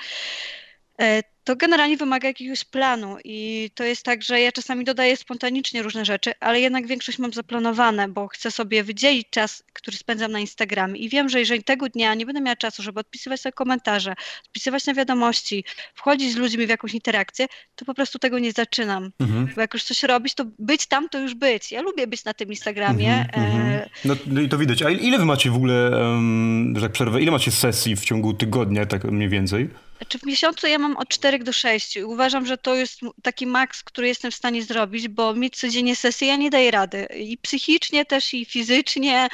[1.45, 6.05] To generalnie wymaga jakiegoś planu i to jest tak, że ja czasami dodaję spontanicznie różne
[6.05, 11.01] rzeczy, ale jednak większość mam zaplanowane, bo chcę sobie wydzielić czas, który spędzam na Instagramie
[11.01, 14.15] i wiem, że jeżeli tego dnia nie będę miała czasu, żeby odpisywać sobie komentarze,
[14.47, 19.11] odpisywać na wiadomości, wchodzić z ludźmi w jakąś interakcję, to po prostu tego nie zaczynam.
[19.21, 19.49] Mhm.
[19.55, 21.73] Bo jak już coś robić, to być tam, to już być.
[21.73, 23.15] Ja lubię być na tym Instagramie.
[23.15, 23.73] Mhm, mhm.
[23.73, 23.91] e...
[24.05, 24.83] no, no, i to widać.
[24.83, 28.35] A ile wy macie w ogóle, um, że tak przerwę, ile macie sesji w ciągu
[28.35, 29.69] tygodnia, tak mniej więcej?
[30.09, 33.47] Czy w miesiącu ja mam od 4 do 6 i uważam, że to jest taki
[33.47, 37.07] maks, który jestem w stanie zrobić, bo mieć codziennie sesję ja nie daję rady.
[37.17, 39.29] I psychicznie też, i fizycznie.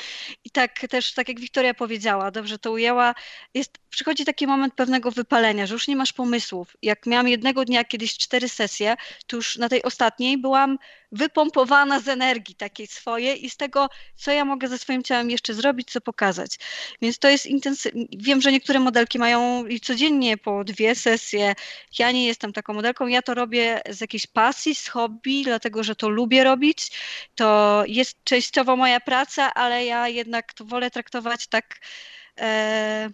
[0.44, 3.14] I tak też, tak jak Wiktoria powiedziała, dobrze to ujęła,
[3.54, 6.77] jest, przychodzi taki moment pewnego wypalenia, że już nie masz pomysłów.
[6.83, 8.96] Jak miałam jednego dnia kiedyś cztery sesje,
[9.27, 10.79] to już na tej ostatniej byłam
[11.12, 15.55] wypompowana z energii takiej swojej i z tego, co ja mogę ze swoim ciałem jeszcze
[15.55, 16.59] zrobić, co pokazać.
[17.03, 18.05] Więc to jest intensywne.
[18.16, 21.55] Wiem, że niektóre modelki mają i codziennie po dwie sesje.
[21.98, 23.07] Ja nie jestem taką modelką.
[23.07, 26.90] Ja to robię z jakiejś pasji, z hobby, dlatego że to lubię robić.
[27.35, 31.81] To jest częściowo moja praca, ale ja jednak to wolę traktować tak.
[32.40, 33.11] E,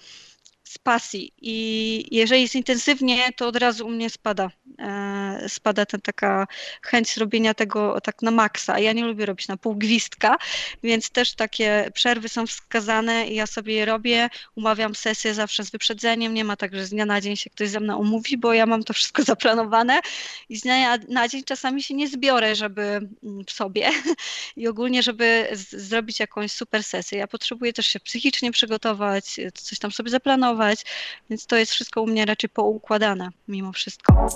[0.75, 4.51] z pasji i jeżeli jest intensywnie, to od razu u mnie spada.
[4.79, 6.47] E, spada ten taka
[6.83, 8.79] chęć robienia tego tak na maksa.
[8.79, 10.37] Ja nie lubię robić na pół gwizdka,
[10.83, 14.29] więc też takie przerwy są wskazane i ja sobie je robię.
[14.55, 16.35] Umawiam sesję zawsze z wyprzedzeniem.
[16.35, 18.67] Nie ma tak, że z dnia na dzień się ktoś ze mną umówi, bo ja
[18.67, 20.01] mam to wszystko zaplanowane
[20.49, 23.91] i z dnia na dzień czasami się nie zbiorę, żeby mm, w sobie
[24.57, 27.19] i ogólnie, żeby zrobić jakąś super sesję.
[27.19, 30.64] Ja potrzebuję też się psychicznie przygotować, coś tam sobie zaplanować,
[31.31, 34.29] więc to jest wszystko u mnie raczej poukładane mimo wszystko.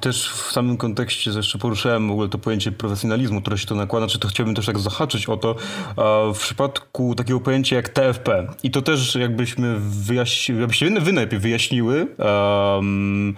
[0.00, 4.06] Też w samym kontekście jeszcze poruszałem w ogóle to pojęcie profesjonalizmu, które się to nakłada,
[4.06, 5.56] czy to chciałbym też tak zahaczyć o to
[6.34, 8.46] w przypadku takiego pojęcia jak TFP.
[8.62, 13.36] I to też jakbyśmy wyjaśnili, jakbyście wy najpierw wyjaśniły, um,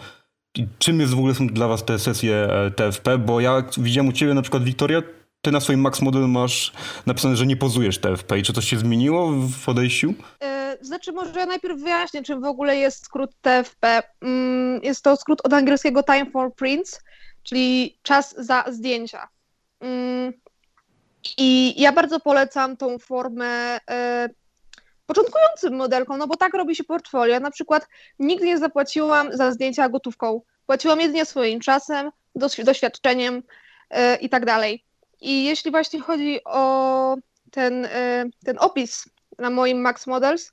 [0.79, 4.13] czym jest w ogóle są dla was te sesje e, TFP, bo ja widziałem u
[4.13, 5.03] ciebie na przykład, Wiktoria,
[5.45, 6.73] ty na swoim Max Model masz
[7.07, 10.15] napisane, że nie pozujesz TFP i czy coś się zmieniło w podejściu?
[10.43, 14.03] E, znaczy, może najpierw wyjaśnię, czym w ogóle jest skrót TFP.
[14.23, 17.01] Mm, jest to skrót od angielskiego Time for Prints,
[17.43, 19.29] czyli czas za zdjęcia.
[19.81, 20.33] Mm,
[21.39, 24.29] I ja bardzo polecam tą formę e,
[25.07, 27.41] początkującym modelkom, no bo tak robi się portfolio.
[27.41, 30.41] Na przykład nigdy nie zapłaciłam za zdjęcia gotówką.
[30.67, 32.11] Płaciłam jedynie swoim czasem,
[32.65, 33.43] doświadczeniem
[33.91, 34.85] e, i tak dalej.
[35.25, 37.17] I jeśli właśnie chodzi o
[37.51, 39.09] ten, e, ten opis
[39.39, 40.53] na moim Max Models,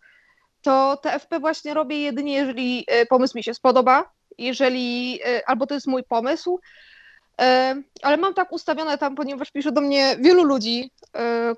[0.62, 5.88] to TFP właśnie robię jedynie, jeżeli e, pomysł mi się spodoba, jeżeli albo to jest
[5.88, 6.60] mój pomysł,
[8.02, 10.92] ale mam tak ustawione tam, ponieważ pisze do mnie wielu ludzi,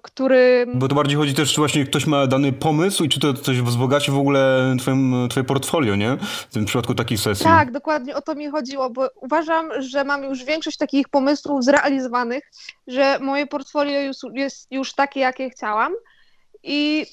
[0.01, 0.65] który...
[0.73, 3.61] Bo to bardziej chodzi też, czy właśnie ktoś ma dany pomysł i czy to coś
[3.61, 6.17] wzbogaci w ogóle twoim, twoje portfolio, nie?
[6.49, 7.43] W tym przypadku takiej sesji.
[7.43, 12.51] Tak, dokładnie o to mi chodziło, bo uważam, że mam już większość takich pomysłów zrealizowanych,
[12.87, 15.93] że moje portfolio już, jest już takie, jakie chciałam
[16.63, 17.05] i,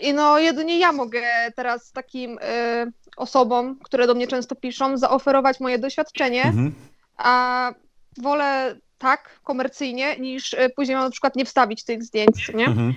[0.00, 1.22] i no jedynie ja mogę
[1.56, 6.74] teraz takim y, osobom, które do mnie często piszą, zaoferować moje doświadczenie, mhm
[7.16, 7.72] a
[8.18, 12.66] wolę tak komercyjnie, niż e, później mam na przykład nie wstawić tych zdjęć, nie?
[12.66, 12.94] Mhm.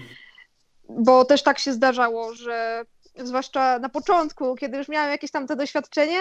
[0.89, 5.55] Bo też tak się zdarzało, że zwłaszcza na początku, kiedy już miałam jakieś tam te
[5.55, 6.19] doświadczenie,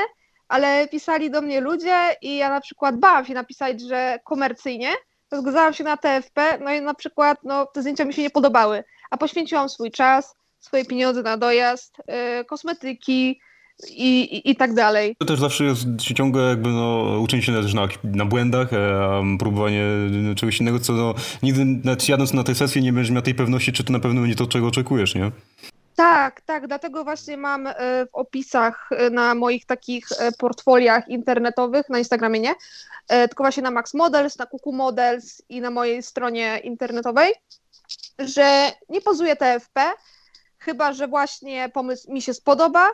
[0.48, 4.90] ale pisali do mnie ludzie i ja na przykład bałam się napisać, że komercyjnie,
[5.28, 8.30] to zgadzałam się na TFP, no i na przykład no, te zdjęcia mi się nie
[8.30, 13.40] podobały, a poświęciłam swój czas, swoje pieniądze na dojazd, yy, kosmetyki,
[13.90, 15.16] i, i, i tak dalej.
[15.18, 19.82] To też zawsze jest ciągle jakby no, uczenie się też na, na błędach, e, próbowanie
[20.36, 23.72] czegoś innego, co no, nigdy nawet jadąc na tę sesję nie będziesz miał tej pewności,
[23.72, 25.30] czy to na pewno będzie to, czego oczekujesz, nie?
[25.96, 27.74] Tak, tak, dlatego właśnie mam e,
[28.06, 30.08] w opisach e, na moich takich
[30.38, 32.54] portfoliach internetowych, na Instagramie nie,
[33.08, 37.32] tylko właśnie na Max Models, na Kuku Models i na mojej stronie internetowej,
[38.18, 39.92] że nie pozuję TFP,
[40.58, 42.90] chyba że właśnie pomysł mi się spodoba,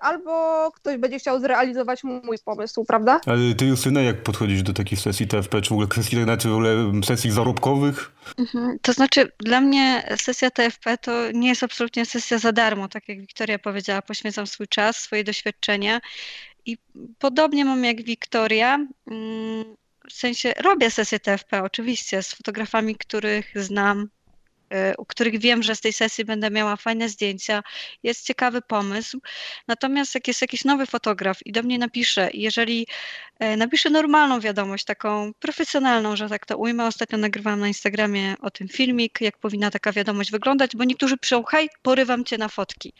[0.00, 3.20] albo ktoś będzie chciał zrealizować mój pomysł, prawda?
[3.26, 6.52] Ale ty, Justyna, jak podchodzisz do takich sesji TFP, czy w ogóle kwestii czy w
[6.52, 8.12] ogóle sesji zarobkowych?
[8.38, 8.78] Mhm.
[8.82, 13.20] To znaczy, dla mnie sesja TFP to nie jest absolutnie sesja za darmo, tak jak
[13.20, 16.00] Wiktoria powiedziała, poświęcam swój czas, swoje doświadczenia
[16.66, 16.78] i
[17.18, 18.74] podobnie mam jak Wiktoria,
[19.10, 19.64] mm,
[20.08, 24.08] w sensie robię sesję TFP oczywiście z fotografami, których znam,
[24.98, 27.62] u których wiem, że z tej sesji będę miała fajne zdjęcia,
[28.02, 29.20] jest ciekawy pomysł.
[29.68, 32.86] Natomiast jak jest jakiś nowy fotograf i do mnie napisze, jeżeli
[33.42, 38.50] y, napisze normalną wiadomość, taką profesjonalną, że tak to ujmę, ostatnio nagrywałam na Instagramie o
[38.50, 42.92] tym filmik, jak powinna taka wiadomość wyglądać, bo niektórzy piszą, hej, porywam cię na fotki.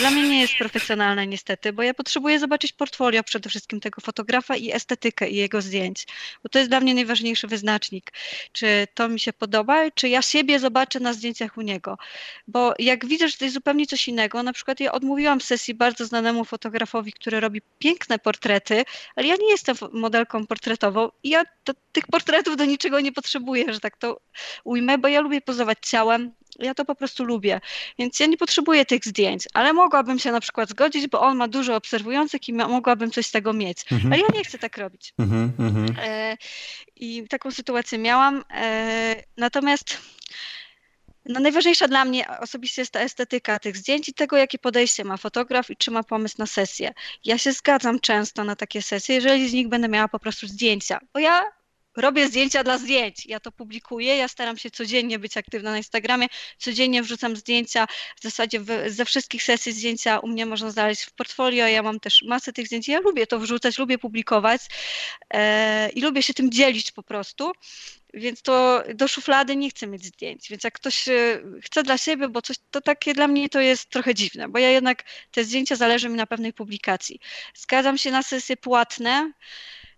[0.00, 4.56] Dla mnie nie jest profesjonalne niestety, bo ja potrzebuję zobaczyć portfolio przede wszystkim tego fotografa
[4.56, 6.06] i estetykę i jego zdjęć,
[6.42, 8.12] bo to jest dla mnie najważniejszy wyznacznik.
[8.52, 11.98] Czy to mi się podoba, czy ja siebie zobaczę na zdjęciach u niego.
[12.48, 16.06] Bo jak widzę, że to jest zupełnie coś innego, na przykład ja odmówiłam sesji bardzo
[16.06, 18.84] znanemu fotografowi, który robi piękne portrety,
[19.16, 23.72] ale ja nie jestem modelką portretową i ja do, tych portretów do niczego nie potrzebuję,
[23.72, 24.20] że tak to
[24.64, 27.60] ujmę, bo ja lubię pozować ciałem, ja to po prostu lubię,
[27.98, 31.48] więc ja nie potrzebuję tych zdjęć, ale mogłabym się na przykład zgodzić, bo on ma
[31.48, 34.12] dużo obserwujących i mogłabym coś z tego mieć, mhm.
[34.12, 35.12] ale ja nie chcę tak robić.
[35.18, 35.96] Mhm, mhm.
[35.98, 36.36] e,
[36.96, 38.44] I taką sytuację miałam.
[38.50, 39.98] E, natomiast
[41.26, 45.16] no najważniejsza dla mnie osobiście jest ta estetyka tych zdjęć i tego, jakie podejście ma
[45.16, 46.94] fotograf i czy ma pomysł na sesję.
[47.24, 50.98] Ja się zgadzam często na takie sesje, jeżeli z nich będę miała po prostu zdjęcia,
[51.12, 51.42] bo ja
[51.96, 53.26] robię zdjęcia dla zdjęć.
[53.26, 56.26] Ja to publikuję, ja staram się codziennie być aktywna na Instagramie,
[56.58, 57.86] codziennie wrzucam zdjęcia.
[58.20, 61.66] W zasadzie ze wszystkich sesji zdjęcia u mnie można znaleźć w portfolio.
[61.66, 62.88] Ja mam też masę tych zdjęć.
[62.88, 64.60] Ja lubię to wrzucać, lubię publikować
[65.30, 67.52] e, i lubię się tym dzielić po prostu.
[68.14, 70.48] Więc to do szuflady nie chcę mieć zdjęć.
[70.50, 73.90] Więc jak ktoś e, chce dla siebie, bo coś to takie dla mnie to jest
[73.90, 77.20] trochę dziwne, bo ja jednak te zdjęcia zależy mi na pewnej publikacji.
[77.54, 79.32] Zgadzam się na sesje płatne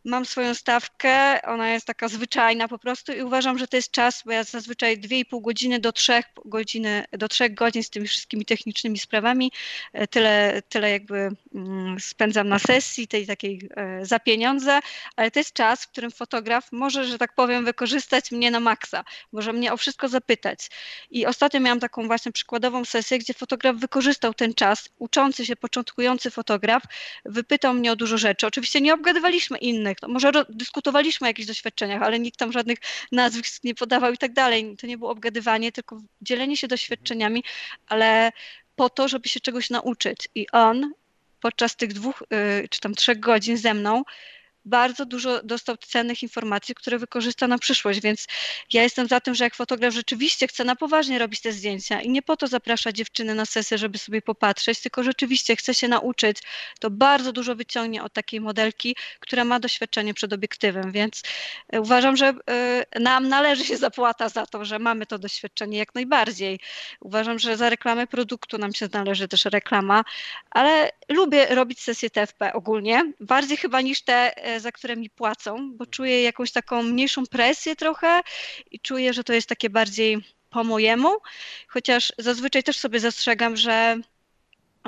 [0.07, 4.23] mam swoją stawkę, ona jest taka zwyczajna po prostu i uważam, że to jest czas,
[4.27, 8.99] bo ja zazwyczaj 2,5 godziny do 3 godziny, do 3 godzin z tymi wszystkimi technicznymi
[8.99, 9.53] sprawami,
[9.93, 14.81] e, tyle, tyle jakby mm, spędzam na sesji tej takiej e, za pieniądze,
[15.17, 19.05] ale to jest czas, w którym fotograf może, że tak powiem, wykorzystać mnie na maksa,
[19.33, 20.71] może mnie o wszystko zapytać.
[21.11, 26.31] I ostatnio miałam taką właśnie przykładową sesję, gdzie fotograf wykorzystał ten czas, uczący się, początkujący
[26.31, 26.83] fotograf,
[27.25, 28.47] wypytał mnie o dużo rzeczy.
[28.47, 32.79] Oczywiście nie obgadywaliśmy innych, no może dyskutowaliśmy o jakichś doświadczeniach, ale nikt tam żadnych
[33.13, 34.77] nazwisk nie podawał i tak dalej.
[34.77, 37.45] To nie było obgadywanie, tylko dzielenie się doświadczeniami,
[37.87, 38.33] ale
[38.77, 40.29] po to, żeby się czegoś nauczyć.
[40.35, 40.93] I on
[41.41, 44.03] podczas tych dwóch y, czy tam trzech godzin ze mną
[44.67, 48.27] bardzo dużo dostał cennych informacji, które wykorzysta na przyszłość, więc
[48.73, 52.09] ja jestem za tym, że jak fotograf rzeczywiście chce na poważnie robić te zdjęcia i
[52.09, 56.39] nie po to zaprasza dziewczyny na sesję, żeby sobie popatrzeć, tylko rzeczywiście chce się nauczyć,
[56.81, 61.23] to bardzo dużo wyciągnie od takiej modelki, która ma doświadczenie przed obiektywem, więc
[61.73, 65.95] e, uważam, że e, nam należy się zapłata za to, że mamy to doświadczenie jak
[65.95, 66.61] najbardziej.
[67.01, 70.05] Uważam, że za reklamę produktu nam się należy też reklama,
[70.51, 75.73] ale lubię robić sesje TFP ogólnie, bardziej chyba niż te e, za które mi płacą,
[75.77, 78.21] bo czuję jakąś taką mniejszą presję trochę
[78.71, 80.19] i czuję, że to jest takie bardziej
[80.51, 81.17] po mojemu,
[81.69, 83.97] chociaż zazwyczaj też sobie zastrzegam, że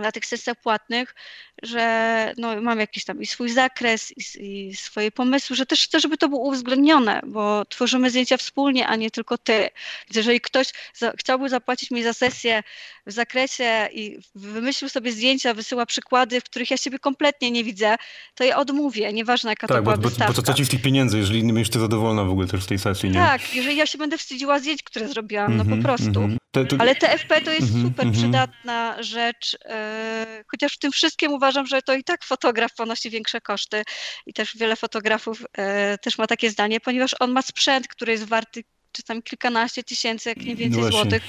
[0.00, 1.14] na tych sesjach płatnych,
[1.62, 6.00] że no, mam jakiś tam i swój zakres, i, i, swoje pomysły, że też chcę,
[6.00, 9.58] żeby to było uwzględnione, bo tworzymy zdjęcia wspólnie, a nie tylko ty.
[10.06, 12.62] Więc jeżeli ktoś za, chciałby zapłacić mi za sesję
[13.06, 17.96] w zakresie i wymyślił sobie zdjęcia, wysyła przykłady, w których ja siebie kompletnie nie widzę,
[18.34, 20.68] to ja odmówię, nieważne jaka tak, to była bo, bo, bo to co ci z
[20.68, 23.14] tych pieniędzy, jeżeli nie będziesz ty zadowolona w ogóle też w tej sesji, nie?
[23.14, 26.20] Tak, jeżeli ja się będę wstydziła zdjęć, które zrobiłam, mm -hmm, no po mhm, prostu.
[26.20, 26.47] Mm -hmm.
[26.52, 26.76] To...
[26.78, 31.66] Ale TFP to jest mm -hmm, super przydatna rzecz, yy, chociaż w tym wszystkim uważam,
[31.66, 33.82] że to i tak fotograf ponosi większe koszty
[34.26, 38.24] i też wiele fotografów yy, też ma takie zdanie, ponieważ on ma sprzęt, który jest
[38.24, 41.22] warty czasami kilkanaście tysięcy, jak nie więcej no złotych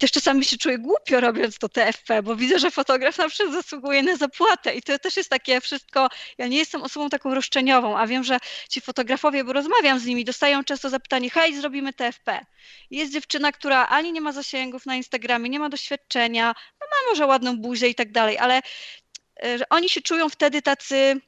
[0.00, 4.16] też czasami się czuję głupio robiąc to TFP, bo widzę, że fotograf na zasługuje na
[4.16, 6.08] zapłatę i to też jest takie wszystko,
[6.38, 10.24] ja nie jestem osobą taką roszczeniową, a wiem, że ci fotografowie, bo rozmawiam z nimi,
[10.24, 12.46] dostają często zapytanie, hej, zrobimy TFP.
[12.90, 17.26] Jest dziewczyna, która ani nie ma zasięgów na Instagramie, nie ma doświadczenia, no ma może
[17.26, 18.62] ładną buzię i tak dalej, ale
[19.42, 21.20] e, oni się czują wtedy tacy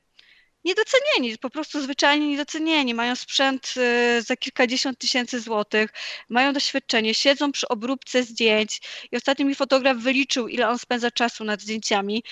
[0.64, 2.94] niedocenieni, po prostu zwyczajnie niedocenieni.
[2.94, 5.90] Mają sprzęt y, za kilkadziesiąt tysięcy złotych,
[6.28, 8.80] mają doświadczenie, siedzą przy obróbce zdjęć
[9.12, 12.22] i ostatnio mi fotograf wyliczył, ile on spędza czasu nad zdjęciami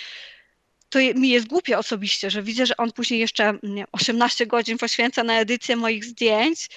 [0.91, 3.59] to mi jest głupie osobiście, że widzę, że on później jeszcze
[3.93, 6.69] 18 godzin poświęca na edycję moich zdjęć.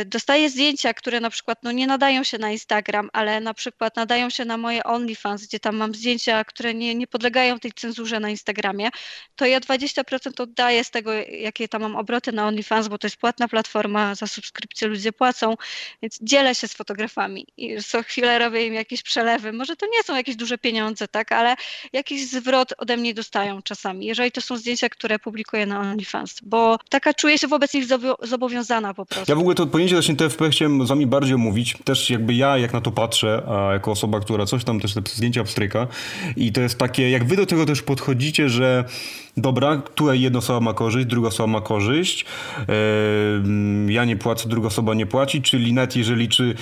[0.00, 3.96] Y, dostaje zdjęcia, które na przykład no, nie nadają się na Instagram, ale na przykład
[3.96, 8.20] nadają się na moje OnlyFans, gdzie tam mam zdjęcia, które nie, nie podlegają tej cenzurze
[8.20, 8.88] na Instagramie,
[9.36, 13.16] to ja 20% oddaję z tego, jakie tam mam obroty na OnlyFans, bo to jest
[13.16, 15.56] płatna platforma, za subskrypcję ludzie płacą,
[16.02, 19.52] więc dzielę się z fotografami i co chwilę robię im jakieś przelewy.
[19.52, 21.56] Może to nie są jakieś duże pieniądze, tak, ale
[21.92, 26.78] jakiś zwrot ode mnie dostają czasami, jeżeli to są zdjęcia, które publikuję na OnlyFans, bo
[26.88, 27.84] taka czuję się wobec nich
[28.22, 29.32] zobowiązana po prostu.
[29.32, 31.76] Ja w ogóle to pojęcie właśnie TFP chciałem z wami bardziej omówić.
[31.84, 35.00] Też jakby ja jak na to patrzę, a jako osoba, która coś tam też te
[35.04, 35.86] zdjęcia wstryka
[36.36, 38.84] i to jest takie, jak wy do tego też podchodzicie, że
[39.36, 42.24] dobra, tutaj jedna osoba ma korzyść, druga osoba ma korzyść,
[43.88, 46.54] ja nie płacę, druga osoba nie płaci, czyli nawet jeżeli czy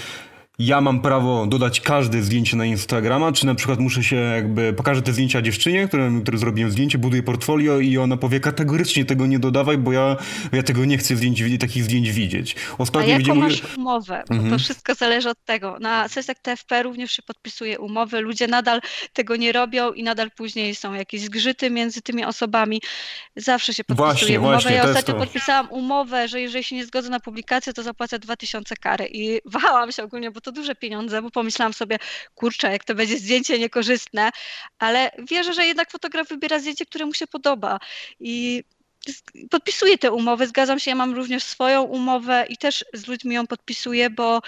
[0.66, 5.02] ja mam prawo dodać każde zdjęcie na Instagrama, czy na przykład muszę się jakby, pokażę
[5.02, 9.38] te zdjęcia dziewczynie, które, które zrobiłem zdjęcie, buduję portfolio i ona powie kategorycznie tego nie
[9.38, 10.16] dodawaj, bo ja,
[10.52, 12.56] ja tego nie chcę zdjęć, takich zdjęć widzieć.
[12.78, 13.40] Ostatnio A jaką widzimy...
[13.40, 14.22] masz umowę?
[14.28, 14.52] Bo mhm.
[14.52, 15.78] to wszystko zależy od tego.
[15.80, 18.80] Na sesjach TFP również się podpisuje umowy, ludzie nadal
[19.12, 22.82] tego nie robią i nadal później są jakieś zgrzyty między tymi osobami.
[23.36, 24.54] Zawsze się podpisuje właśnie, umowę.
[24.54, 28.76] Właśnie, ja ostatnio podpisałam umowę, że jeżeli się nie zgodzę na publikację, to zapłacę 2000
[28.76, 31.98] kary i wahałam się ogólnie, bo to duże pieniądze, bo pomyślałam sobie,
[32.34, 34.30] kurczę, jak to będzie zdjęcie niekorzystne,
[34.78, 37.78] ale wierzę, że jednak fotograf wybiera zdjęcie, które mu się podoba.
[38.20, 38.64] I
[39.50, 43.46] podpisuję te umowy, zgadzam się, ja mam również swoją umowę i też z ludźmi ją
[43.46, 44.40] podpisuję, bo,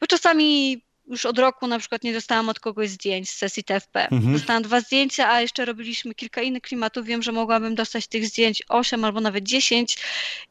[0.00, 4.08] bo czasami już od roku na przykład nie dostałam od kogoś zdjęć z sesji TFP.
[4.08, 4.32] Mhm.
[4.32, 7.06] Dostałam dwa zdjęcia, a jeszcze robiliśmy kilka innych klimatów.
[7.06, 9.98] Wiem, że mogłabym dostać tych zdjęć 8 albo nawet 10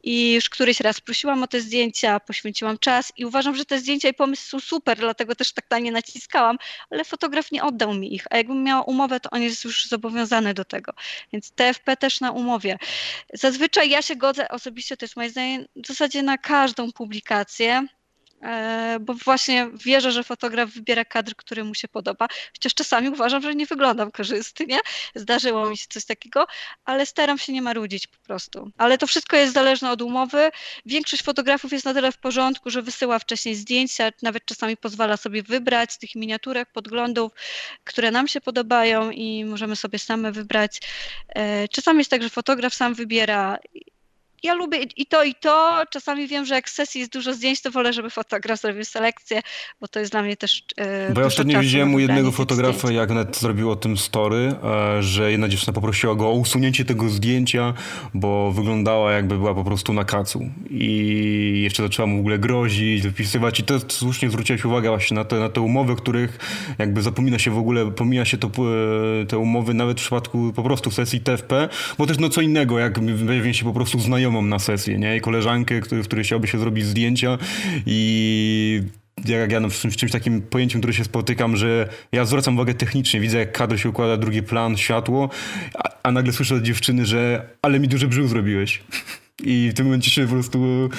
[0.04, 4.10] i już któryś raz prosiłam o te zdjęcia, poświęciłam czas i uważam, że te zdjęcia
[4.10, 6.58] i pomysł są super, dlatego też tak na nie naciskałam,
[6.90, 10.54] ale fotograf nie oddał mi ich, a jakbym miała umowę, to on jest już zobowiązany
[10.54, 10.94] do tego.
[11.34, 12.78] Więc TFP też na umowie.
[13.34, 17.88] Zazwyczaj ja się godzę, osobiście to jest moje zdanie, w zasadzie na każdą publikację,
[19.00, 23.56] bo właśnie wierzę, że fotograf wybiera kadr, który mu się podoba, chociaż czasami uważam, że
[23.56, 24.80] nie wyglądam korzystnie,
[25.16, 26.48] zdarzyło mi się coś takiego,
[26.86, 28.72] ale staram się nie marudzić po prostu.
[28.78, 30.52] Ale to wszystko jest zależne od umowy.
[30.86, 35.44] Większość fotografów jest na tyle w porządku, że wysyła wcześniej zdjęcia, nawet czasami pozwala sobie
[35.44, 37.32] wybrać z tych miniaturek, podglądów,
[37.84, 40.82] które nam się podobają i możemy sobie same wybrać.
[41.30, 43.58] E, czasami jest tak, że fotograf sam wybiera
[44.44, 45.84] ja lubię i to, i to.
[45.90, 49.42] Czasami wiem, że jak sesji jest dużo zdjęć, to wolę, żeby fotograf zrobił selekcję,
[49.82, 50.64] bo to jest dla mnie też.
[50.78, 55.04] E, bo ja ostatnio widziałem u jednego fotografa, jak net zrobił o tym story, e,
[55.04, 57.74] że jedna dziewczyna poprosiła go o usunięcie tego zdjęcia,
[58.14, 60.50] bo wyglądała jakby była po prostu na kacu.
[60.70, 63.60] I jeszcze zaczęła mu w ogóle grozić, wypisywać.
[63.60, 66.38] I to słusznie zwróciłeś uwagę właśnie na te, na te umowy, których
[66.78, 70.64] jakby zapomina się w ogóle, pomija się to, e, te umowy nawet w przypadku po
[70.64, 73.00] prostu sesji TFP, bo też no co innego, jak
[73.52, 75.18] się po prostu znajomą znajomą na sesję, nie?
[75.18, 77.38] I koleżankę, który, w której chciałby się zrobić zdjęcia
[77.86, 78.84] i
[79.26, 83.20] jak ja no, z czymś, takim pojęciem, które się spotykam, że ja zwracam uwagę technicznie,
[83.20, 85.30] widzę jak kadr się układa, drugi plan, światło,
[85.76, 88.84] a, a nagle słyszę od dziewczyny, że ale mi duży brzuch zrobiłeś.
[89.44, 90.90] I w tym momencie się po prostu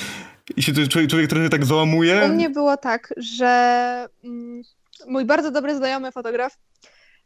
[0.56, 2.22] i się człowiek, człowiek trochę tak załamuje.
[2.24, 4.62] U mnie było tak, że mm,
[5.08, 6.58] mój bardzo dobry znajomy fotograf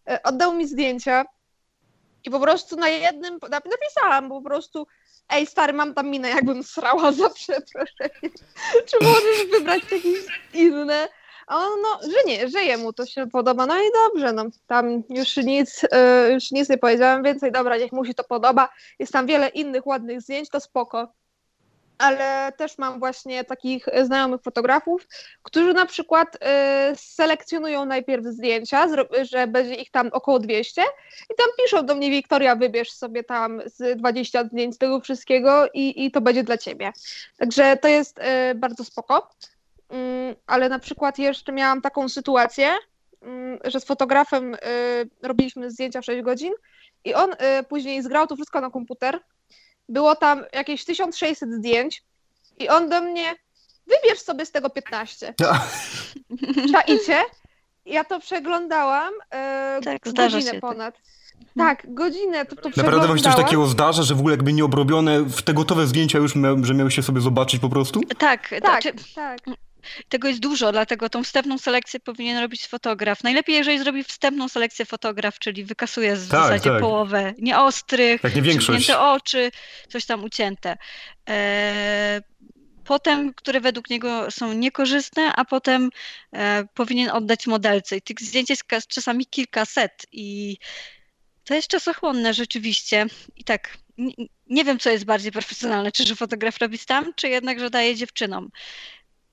[0.09, 1.25] e, oddał mi zdjęcia
[2.25, 4.87] i po prostu na jednym napisałam po prostu
[5.33, 8.33] ej stary, mam tam minę, jakbym srała za przeproszeniem.
[8.87, 11.09] Czy możesz wybrać jakieś inne?
[11.47, 15.03] A on, no, że nie, że jemu to się podoba, no i dobrze, no, tam
[15.09, 19.13] już nic, yy, już nic nie powiedziałem więcej, dobra, niech mu się to podoba, jest
[19.13, 21.13] tam wiele innych ładnych zdjęć, to spoko
[22.01, 25.07] ale też mam właśnie takich znajomych fotografów,
[25.43, 26.39] którzy na przykład y,
[26.97, 28.87] selekcjonują najpierw zdjęcia,
[29.23, 30.83] że będzie ich tam około 200
[31.31, 36.05] i tam piszą do mnie, Wiktoria, wybierz sobie tam z 20 zdjęć tego wszystkiego i,
[36.07, 36.93] i to będzie dla ciebie.
[37.37, 39.31] Także to jest y, bardzo spoko.
[39.89, 42.71] Mm, ale na przykład jeszcze miałam taką sytuację,
[43.23, 44.57] mm, że z fotografem
[45.23, 46.53] robiliśmy zdjęcia w 6 godzin
[47.05, 47.31] i on
[47.69, 49.21] później zgrał to wszystko na komputer,
[49.91, 52.03] było tam jakieś 1600 zdjęć
[52.59, 53.35] i on do mnie,
[53.87, 55.35] wybierz sobie z tego 15.
[56.73, 57.23] Czaicie?
[57.87, 60.61] Ja to przeglądałam e, tak, godzinę tak.
[60.61, 60.95] ponad.
[61.57, 64.65] Tak, godzinę to, to Naprawdę wam się coś takiego zdarza, że w ogóle jakby nie
[64.65, 68.01] obrobione, w te gotowe zdjęcia już, mia, że miały się sobie zobaczyć po prostu?
[68.19, 68.83] Tak, tak.
[69.15, 69.41] Tak.
[70.09, 73.25] Tego jest dużo, dlatego tą wstępną selekcję powinien robić fotograf.
[73.25, 76.81] Najlepiej, jeżeli zrobi wstępną selekcję fotograf, czyli wykasuje w tak, zasadzie tak.
[76.81, 78.35] połowę nieostrych, tak,
[78.89, 79.51] nie oczy,
[79.89, 80.77] coś tam ucięte.
[81.29, 82.23] E,
[82.85, 85.91] potem, które według niego są niekorzystne, a potem
[86.33, 87.97] e, powinien oddać modelce.
[87.97, 90.57] I tych zdjęć jest czasami kilkaset i
[91.45, 93.07] to jest czasochłonne rzeczywiście.
[93.37, 94.13] I tak, nie,
[94.47, 97.97] nie wiem, co jest bardziej profesjonalne, czy że fotograf robi sam, czy jednak, że daje
[97.97, 98.51] dziewczynom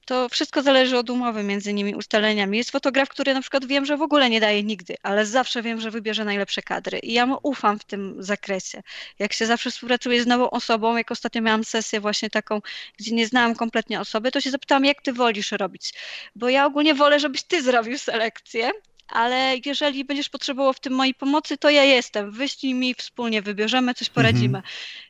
[0.08, 2.58] to wszystko zależy od umowy między nimi, ustaleniami.
[2.58, 5.82] Jest fotograf, który na przykład wiem, że w ogóle nie daje nigdy, ale zawsze wiem,
[5.82, 8.84] że wybierze najlepsze kadry i ja mu ufam w tym zakresie.
[9.20, 12.62] Jak się zawsze współpracuję z nową osobą, jak ostatnio miałam sesję właśnie taką,
[12.98, 15.94] gdzie nie znałam kompletnie osoby, to się zapytałam, jak ty wolisz robić,
[16.36, 18.72] bo ja ogólnie wolę, żebyś ty zrobił selekcję,
[19.08, 22.32] ale jeżeli będziesz potrzebował w tym mojej pomocy, to ja jestem.
[22.32, 24.58] Wyślij mi, wspólnie wybierzemy, coś poradzimy.
[24.58, 24.64] Mhm.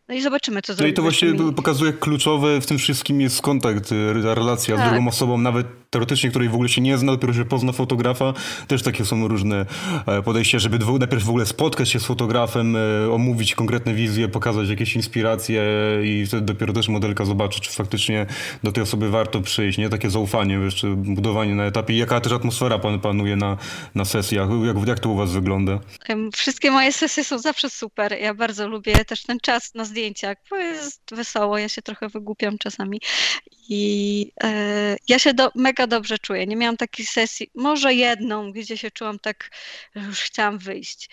[0.09, 0.87] No i zobaczymy, co zrobimy.
[0.87, 4.87] No i to właśnie pokazuje kluczowe w tym wszystkim jest kontakt, y, relacja tak.
[4.87, 8.33] z drugą osobą, nawet teoretycznie, której w ogóle się nie zna, dopiero się pozna fotografa.
[8.67, 9.65] Też takie są różne
[10.05, 14.69] e, podejścia, żeby najpierw w ogóle spotkać się z fotografem, e, omówić konkretne wizje, pokazać
[14.69, 15.63] jakieś inspiracje
[16.03, 18.25] i wtedy dopiero też modelka zobaczy, czy faktycznie
[18.63, 19.89] do tej osoby warto przyjść, nie?
[19.89, 21.97] Takie zaufanie, jeszcze budowanie na etapie.
[21.97, 23.57] Jaka też atmosfera pan, panuje na,
[23.95, 24.49] na sesjach?
[24.65, 25.79] Jak, jak to u was wygląda?
[26.33, 28.17] Wszystkie moje sesje są zawsze super.
[28.21, 29.96] Ja bardzo lubię też ten czas na zdjęciach,
[30.49, 33.01] bo jest wesoło, ja się trochę wygłupiam czasami
[33.69, 36.47] i e, ja się do, mega dobrze czuję.
[36.47, 39.49] Nie miałam takiej sesji, może jedną, gdzie się czułam tak,
[39.95, 41.10] że już chciałam wyjść.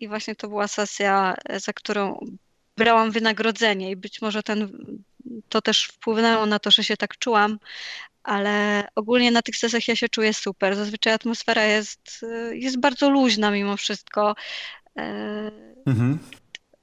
[0.00, 2.26] I właśnie to była sesja, za którą
[2.76, 4.86] brałam wynagrodzenie i być może ten,
[5.48, 7.58] to też wpłynęło na to, że się tak czułam,
[8.22, 10.76] ale ogólnie na tych sesjach ja się czuję super.
[10.76, 14.34] Zazwyczaj atmosfera jest, jest bardzo luźna mimo wszystko.
[14.96, 15.50] E,
[15.86, 16.18] mhm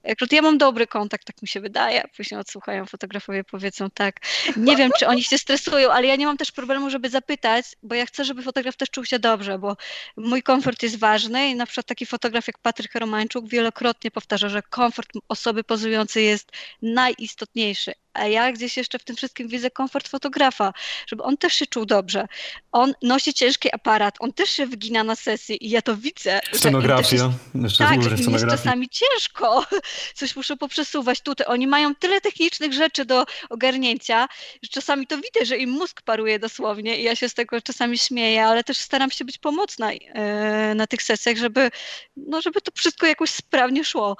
[0.03, 4.15] Akurat ja mam dobry kontakt, tak mi się wydaje, później odsłuchają fotografowie, powiedzą tak.
[4.57, 7.95] Nie wiem, czy oni się stresują, ale ja nie mam też problemu, żeby zapytać, bo
[7.95, 9.77] ja chcę, żeby fotograf też czuł się dobrze, bo
[10.17, 14.61] mój komfort jest ważny i na przykład taki fotograf jak Patryk Romańczuk wielokrotnie powtarza, że
[14.61, 20.73] komfort osoby pozującej jest najistotniejszy a ja gdzieś jeszcze w tym wszystkim widzę komfort fotografa,
[21.07, 22.27] żeby on też się czuł dobrze.
[22.71, 26.39] On nosi ciężki aparat, on też się wygina na sesji i ja to widzę.
[26.53, 27.31] Scenografia.
[27.55, 29.65] Jest, tak, że im jest czasami ciężko.
[30.15, 31.47] Coś muszę poprzesuwać tutaj.
[31.47, 34.27] Oni mają tyle technicznych rzeczy do ogarnięcia,
[34.63, 37.97] że czasami to widzę, że im mózg paruje dosłownie i ja się z tego czasami
[37.97, 41.71] śmieję, ale też staram się być pomocna e, na tych sesjach, żeby,
[42.17, 44.17] no, żeby to wszystko jakoś sprawnie szło.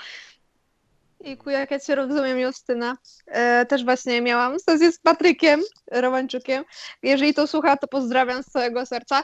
[1.24, 2.98] Iku, jak ja cię rozumiem, Justyna.
[3.28, 5.62] E, też właśnie miałam sesję z Patrykiem
[5.92, 6.64] Romańczukiem.
[7.04, 9.24] Jeżeli to słucha, to pozdrawiam z całego serca.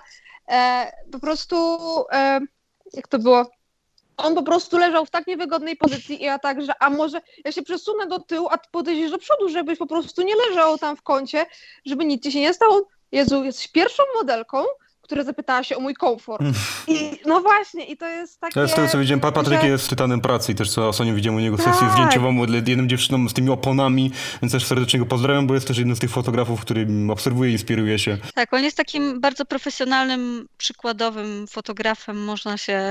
[0.49, 1.77] E, po prostu,
[2.11, 2.39] e,
[2.93, 3.51] jak to było?
[4.17, 7.51] On po prostu leżał w tak niewygodnej pozycji i ja tak, że a może ja
[7.51, 10.97] się przesunę do tyłu, a ty podejdziesz do przodu, żebyś po prostu nie leżał tam
[10.97, 11.45] w kącie,
[11.85, 12.87] żeby nic ci się nie stało.
[13.11, 14.63] Jezu, jesteś pierwszą modelką,
[15.07, 16.41] która zapytała się o mój komfort.
[16.41, 16.53] Mm.
[16.87, 18.59] I, no właśnie, i to jest takie...
[18.59, 19.67] Ja z tego co widziałem, Patryk że...
[19.67, 21.91] jest tytanem pracy i też co ostatnio widziałem u niego sesję tak.
[21.91, 25.95] zdjęciową jedną dziewczyną z tymi oponami, więc też serdecznie go pozdrawiam, bo jest też jednym
[25.95, 28.17] z tych fotografów, który obserwuje i inspiruje się.
[28.35, 32.81] Tak, on jest takim bardzo profesjonalnym, przykładowym fotografem, można się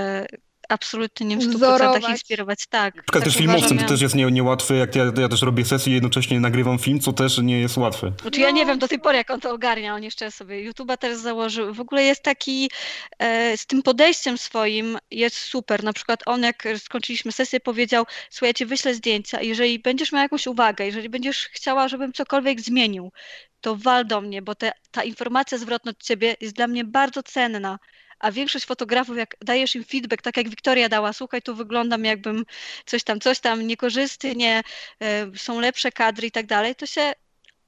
[0.69, 2.97] absolutnie nie w 100% inspirować, tak.
[2.97, 5.64] Na przykład tak też filmowcem to też jest nie, niełatwe, jak ja, ja też robię
[5.64, 8.12] sesję i jednocześnie nagrywam film, co też nie jest łatwe.
[8.23, 10.97] Znaczy ja nie wiem do tej pory, jak on to ogarnia, on jeszcze sobie YouTube'a
[10.97, 11.75] też założył.
[11.75, 12.71] W ogóle jest taki,
[13.19, 15.85] e, z tym podejściem swoim jest super.
[15.85, 20.23] Na przykład on, jak skończyliśmy sesję, powiedział, słuchaj, ja ci wyślę zdjęcia, jeżeli będziesz miał
[20.23, 23.12] jakąś uwagę, jeżeli będziesz chciała, żebym cokolwiek zmienił,
[23.61, 27.23] to wal do mnie, bo te, ta informacja zwrotna od ciebie jest dla mnie bardzo
[27.23, 27.79] cenna
[28.19, 32.45] a większość fotografów, jak dajesz im feedback, tak jak Wiktoria dała, słuchaj, tu wyglądam jakbym
[32.87, 34.62] coś tam, coś tam, niekorzystnie,
[35.03, 37.12] e, są lepsze kadry i tak dalej, to się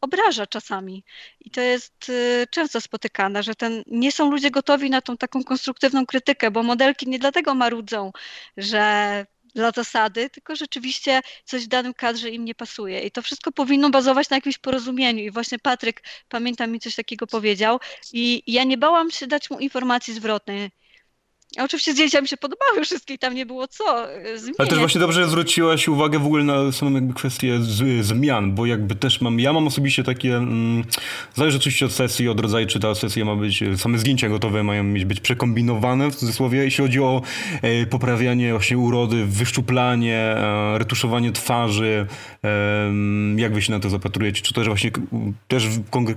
[0.01, 1.05] obraża czasami.
[1.41, 5.45] I to jest e, często spotykane, że ten, nie są ludzie gotowi na tą taką
[5.45, 8.13] konstruktywną krytykę, bo modelki nie dlatego marudzą,
[8.57, 9.27] że
[9.59, 13.01] dla zasady, tylko rzeczywiście coś w danym kadrze im nie pasuje.
[13.01, 15.25] I to wszystko powinno bazować na jakimś porozumieniu.
[15.25, 17.81] I właśnie Patryk, pamiętam, mi coś takiego powiedział.
[18.13, 20.71] I ja nie bałam się dać mu informacji zwrotnej.
[21.57, 24.61] A oczywiście zdjęcia mi się podobały wszystkie tam nie było co e, zmieniać.
[24.61, 28.67] Ale też właśnie dobrze zwróciłaś uwagę w ogóle na samą jakby kwestię z, zmian, bo
[28.67, 30.85] jakby też mam, ja mam osobiście takie, mm,
[31.35, 34.85] zależy oczywiście od sesji, od rodzaju, czy ta sesja ma być, same zdjęcia gotowe mają
[34.85, 37.23] mieć być przekombinowane w cudzysłowie, jeśli chodzi o
[37.63, 42.07] e, poprawianie właśnie urody, wyszczuplanie, e, retuszowanie twarzy,
[42.45, 42.49] e,
[43.37, 44.43] jak wy się na to zapatrujecie?
[44.43, 44.91] Czy też właśnie
[45.49, 45.69] też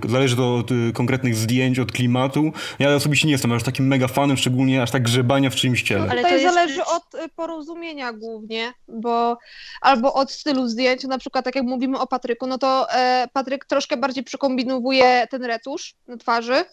[0.08, 2.52] zależy to od konkretnych zdjęć, od klimatu?
[2.78, 6.06] Ja osobiście nie jestem aż takim mega fanem, szczególnie aż tak grzebania w czyimś ciele.
[6.10, 6.54] Ale to jest...
[6.54, 9.38] zależy od y, porozumienia głównie, bo
[9.80, 13.64] albo od stylu zdjęć, na przykład tak jak mówimy o Patryku, no to e, Patryk
[13.64, 16.64] troszkę bardziej przekombinowuje ten retusz na twarzy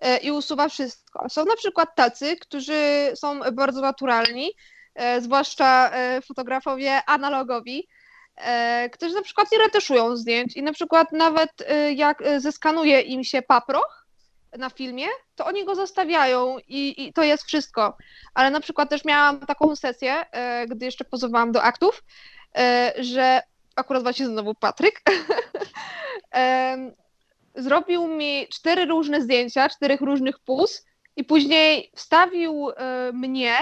[0.00, 1.28] e, i usuwa wszystko.
[1.28, 4.52] Są na przykład tacy, którzy są bardzo naturalni,
[4.94, 7.88] e, zwłaszcza e, fotografowie analogowi,
[8.36, 13.24] e, którzy na przykład nie retuszują zdjęć i na przykład nawet e, jak zeskanuje im
[13.24, 13.99] się paproch,
[14.58, 17.96] na filmie, to oni go zostawiają i, i, to jest wszystko.
[18.34, 22.02] Ale na przykład też miałam taką sesję, e, gdy jeszcze pozowałam do aktów,
[22.56, 23.42] e, że
[23.76, 25.02] akurat właśnie znowu Patryk
[26.34, 26.76] e,
[27.54, 30.86] zrobił mi cztery różne zdjęcia, czterech różnych puz
[31.16, 33.56] i później wstawił e, mnie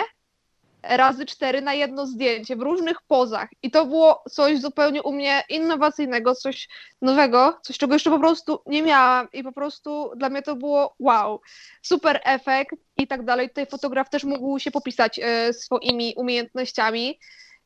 [0.83, 3.49] razy cztery na jedno zdjęcie w różnych pozach.
[3.63, 6.69] I to było coś zupełnie u mnie innowacyjnego, coś
[7.03, 10.95] nowego, coś czego jeszcze po prostu nie miałam i po prostu dla mnie to było
[10.99, 11.41] wow,
[11.83, 13.49] super efekt i tak dalej.
[13.49, 17.19] Tutaj fotograf też mógł się popisać e, swoimi umiejętnościami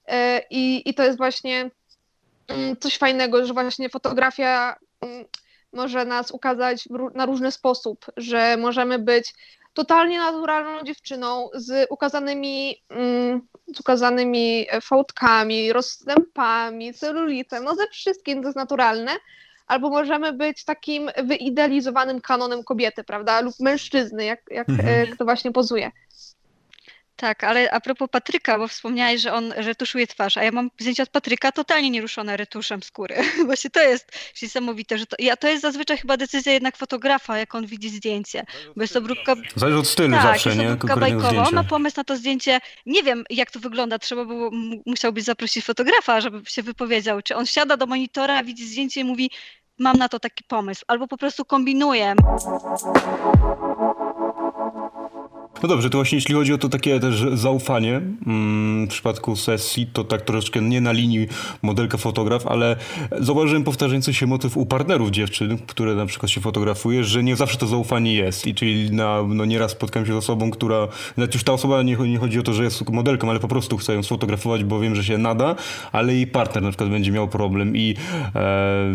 [0.06, 1.70] e, i, i to jest właśnie
[2.48, 5.24] mm, coś fajnego, że właśnie fotografia mm,
[5.72, 9.34] może nas ukazać na różny sposób, że możemy być
[9.74, 13.40] totalnie naturalną dziewczyną z ukazanymi, mm,
[13.74, 19.12] z ukazanymi fałdkami, rozstępami, celulitem, no ze wszystkim to jest naturalne,
[19.66, 25.06] albo możemy być takim wyidealizowanym kanonem kobiety, prawda, lub mężczyzny, jak, jak mhm.
[25.06, 25.90] kto właśnie pozuje.
[27.22, 31.02] Tak, ale a propos Patryka, bo wspomniałeś, że on retuszuje twarz, a ja mam zdjęcia
[31.02, 33.16] od Patryka totalnie nieruszone retuszem skóry.
[33.46, 34.12] Właśnie to jest
[34.42, 38.44] niesamowite, że to, ja, to jest zazwyczaj chyba decyzja jednak fotografa, jak on widzi zdjęcie,
[38.76, 39.34] bo jest obróbka...
[39.56, 40.72] Zależy od stylu tak, zawsze, jest nie?
[40.72, 44.50] obróbka bajkowa, on ma pomysł na to zdjęcie, nie wiem jak to wygląda, trzeba było,
[44.86, 49.30] musiałbyś zaprosić fotografa, żeby się wypowiedział, czy on siada do monitora, widzi zdjęcie i mówi
[49.78, 52.14] mam na to taki pomysł, albo po prostu kombinuje.
[55.62, 59.86] No dobrze, to właśnie jeśli chodzi o to takie też zaufanie mm, w przypadku sesji,
[59.92, 61.28] to tak troszeczkę nie na linii
[61.62, 62.76] modelka fotograf, ale
[63.18, 67.58] zauważyłem powtarzający się motyw u partnerów dziewczyn, które na przykład się fotografuje, że nie zawsze
[67.58, 71.44] to zaufanie jest i czyli na, no nieraz spotkałem się z osobą, która, nawet już
[71.44, 74.02] ta osoba nie, nie chodzi o to, że jest modelką, ale po prostu chce ją
[74.02, 75.56] sfotografować, bo wiem, że się nada,
[75.92, 77.94] ale jej partner na przykład będzie miał problem i
[78.34, 78.94] e,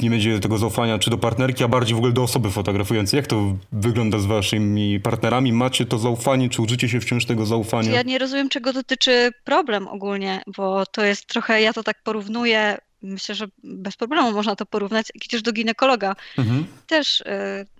[0.00, 3.16] nie będzie tego zaufania czy do partnerki, a bardziej w ogóle do osoby fotografującej.
[3.16, 5.52] Jak to wygląda z waszymi partnerami?
[5.52, 7.92] Macie to zaufanie, czy uczycie się wciąż tego zaufania?
[7.92, 12.78] Ja nie rozumiem, czego dotyczy problem ogólnie, bo to jest trochę, ja to tak porównuję,
[13.02, 16.16] myślę, że bez problemu można to porównać, jak idziesz do ginekologa.
[16.38, 16.66] Mhm.
[16.86, 17.24] Też y,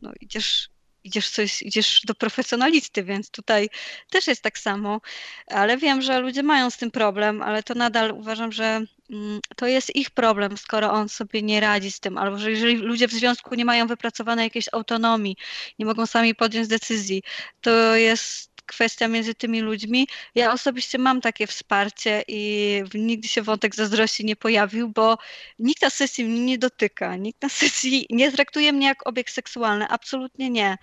[0.03, 0.69] no, idziesz
[1.05, 3.69] idziesz coś, idziesz do profesjonalisty, więc tutaj
[4.11, 5.01] też jest tak samo,
[5.47, 8.81] ale wiem, że ludzie mają z tym problem, ale to nadal uważam, że
[9.11, 12.77] mm, to jest ich problem, skoro on sobie nie radzi z tym, albo że jeżeli
[12.77, 15.37] ludzie w związku nie mają wypracowanej jakiejś autonomii,
[15.79, 17.23] nie mogą sami podjąć decyzji,
[17.61, 20.09] to jest kwestia między tymi ludźmi.
[20.35, 25.19] Ja osobiście mam takie wsparcie i nigdy się wątek zazdrości nie pojawił, bo
[25.59, 29.89] nikt na sesji mnie nie dotyka, nikt na sesji nie traktuje mnie jak obiekt seksualny,
[29.89, 30.79] absolutnie nie.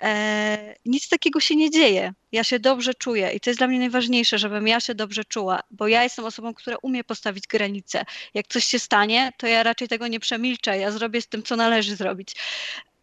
[0.00, 2.12] E, nic takiego się nie dzieje.
[2.32, 5.60] Ja się dobrze czuję i to jest dla mnie najważniejsze, żebym ja się dobrze czuła,
[5.70, 8.04] bo ja jestem osobą, która umie postawić granice.
[8.34, 11.56] Jak coś się stanie, to ja raczej tego nie przemilczę, ja zrobię z tym, co
[11.56, 12.34] należy zrobić.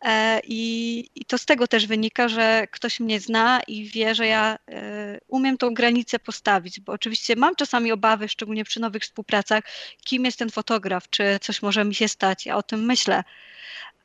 [0.02, 4.28] E, I, I, to z tego też wynika, że ktoś mnie zna i wie, że
[4.28, 9.64] ja e, umiem tą granicę postawić, bo oczywiście mam czasami obawy, szczególnie przy nowych współpracach,
[10.06, 12.45] kim jest ten fotograf, czy coś może mi się stać.
[12.45, 13.24] Ja o tym myślę,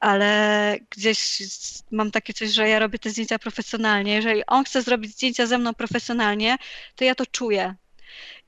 [0.00, 1.42] ale gdzieś
[1.90, 4.14] mam takie coś, że ja robię te zdjęcia profesjonalnie.
[4.14, 6.56] Jeżeli on chce zrobić zdjęcia ze mną profesjonalnie,
[6.96, 7.74] to ja to czuję.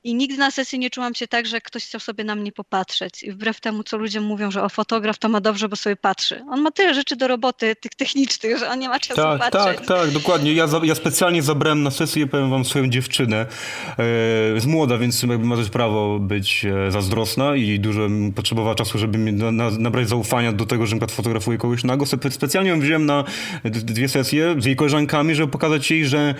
[0.07, 3.23] I nigdy na sesji nie czułam się tak, że ktoś chciał sobie na mnie popatrzeć.
[3.23, 6.41] I wbrew temu, co ludzie mówią, że o fotograf to ma dobrze, bo sobie patrzy.
[6.49, 9.77] On ma tyle rzeczy do roboty, tych technicznych, że on nie ma czasu tak, patrzeć.
[9.77, 10.53] Tak, tak, dokładnie.
[10.53, 13.37] Ja, za, ja specjalnie zabrałem na sesję, powiem wam, swoją dziewczynę.
[13.37, 13.45] E,
[14.59, 19.17] z młoda, więc jakby ma też prawo być e, zazdrosna i dużo potrzebowała czasu, żeby
[19.17, 22.05] mi na, na, nabrać zaufania do tego, że na fotografuje kogoś nago.
[22.29, 23.23] Specjalnie ją wziąłem na
[23.63, 26.35] dwie sesje z jej koleżankami, żeby pokazać jej, że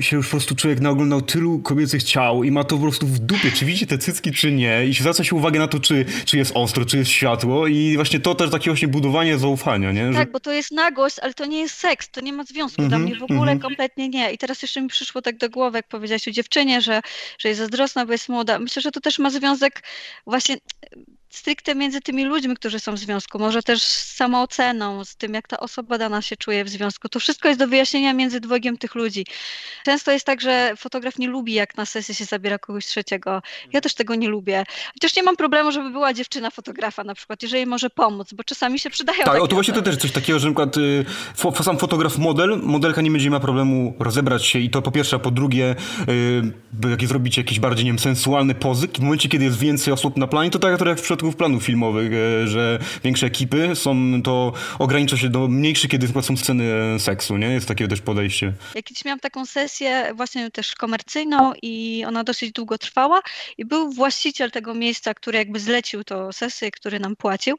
[0.00, 3.18] się już po prostu człowiek naoglądał tylu kobiecych ciał i ma to po prostu w
[3.18, 6.38] dupie, czy widzi te cycki, czy nie i zwraca się uwagę na to, czy, czy
[6.38, 10.12] jest ostro, czy jest światło i właśnie to też takie właśnie budowanie zaufania, nie?
[10.12, 10.18] Że...
[10.18, 12.86] Tak, bo to jest nagość, ale to nie jest seks, to nie ma związku mm
[12.86, 13.62] -hmm, dla mnie w ogóle mm -hmm.
[13.62, 14.32] kompletnie nie.
[14.32, 17.00] I teraz jeszcze mi przyszło tak do głowy, jak powiedziałaś o dziewczynie, że,
[17.38, 18.58] że jest zazdrosna, bo jest młoda.
[18.58, 19.82] Myślę, że to też ma związek
[20.26, 20.56] właśnie
[21.30, 25.48] stricte między tymi ludźmi, którzy są w związku, może też z samooceną, z tym, jak
[25.48, 27.08] ta osoba dana się czuje w związku.
[27.08, 29.26] To wszystko jest do wyjaśnienia między dwojgiem tych ludzi.
[29.84, 33.42] Często jest tak, że fotograf nie lubi, jak na sesję się zabiera kogoś trzeciego.
[33.72, 34.64] Ja też tego nie lubię.
[34.94, 38.78] Chociaż nie mam problemu, żeby była dziewczyna fotografa na przykład, jeżeli może pomóc, bo czasami
[38.78, 41.78] się przydają Tak, o to właśnie to też coś takiego, że na przykład y, sam
[41.78, 45.30] fotograf model, modelka nie będzie miała problemu rozebrać się i to po pierwsze, a po
[45.30, 45.76] drugie,
[46.84, 50.16] y, jak zrobić jakieś bardziej, nie wiem, sensualne pozy, w momencie, kiedy jest więcej osób
[50.16, 54.52] na planie, to tak jak w przypadku planów filmowych, e, że większe ekipy są, to
[54.78, 57.46] ogranicza się do mniejszych, kiedy są sceny e, seksu, nie?
[57.46, 58.52] Jest takie też podejście.
[58.74, 63.20] Ja kiedyś miałam taką sesję właśnie też komercyjną i ona dosyć długo trwała
[63.58, 67.56] i był właściciel tego miejsca, który jakby zlecił to sesję, który nam płacił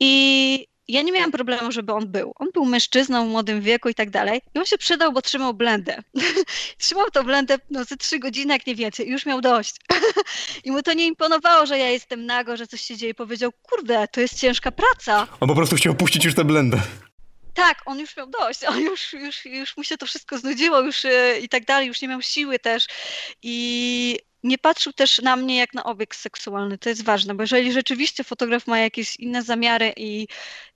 [0.00, 2.32] i ja nie miałam problemu, żeby on był.
[2.36, 4.40] On był mężczyzną w młodym wieku i tak dalej.
[4.54, 6.02] I on się przydał, bo trzymał blendę.
[6.78, 9.08] trzymał to blendę no, ze trzy godziny, jak nie więcej.
[9.08, 9.76] I już miał dość.
[10.64, 13.14] I mu to nie imponowało, że ja jestem nago, że coś się dzieje.
[13.14, 15.26] Powiedział, kurde, to jest ciężka praca.
[15.40, 16.80] On po prostu chciał puścić już tę blendę.
[17.54, 21.04] Tak, on już miał dość, on już, już, już mu się to wszystko znudziło już
[21.04, 22.86] yy, i tak dalej, już nie miał siły też.
[23.42, 26.78] I nie patrzył też na mnie jak na obiekt seksualny.
[26.78, 30.28] To jest ważne, bo jeżeli rzeczywiście fotograf ma jakieś inne zamiary i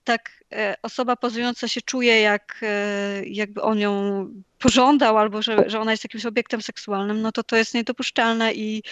[0.03, 4.27] tak e, osoba pozująca się czuje, jak, e, jakby on ją
[4.59, 8.83] pożądał, albo że, że ona jest jakimś obiektem seksualnym, no to to jest niedopuszczalne i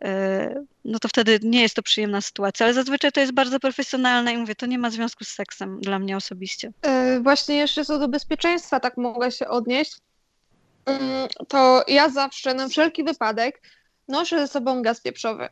[0.00, 4.32] e, no to wtedy nie jest to przyjemna sytuacja, ale zazwyczaj to jest bardzo profesjonalne
[4.32, 6.72] i mówię, to nie ma związku z seksem dla mnie osobiście.
[7.22, 9.96] Właśnie jeszcze co do bezpieczeństwa, tak mogę się odnieść,
[10.86, 13.60] mm, to ja zawsze na wszelki wypadek
[14.08, 15.48] noszę ze sobą gaz pieprzowy.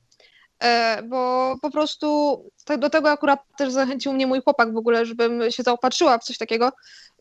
[0.62, 2.38] E, bo po prostu
[2.78, 6.38] do tego akurat też zachęcił mnie mój chłopak w ogóle, żebym się zaopatrzyła w coś
[6.38, 6.72] takiego,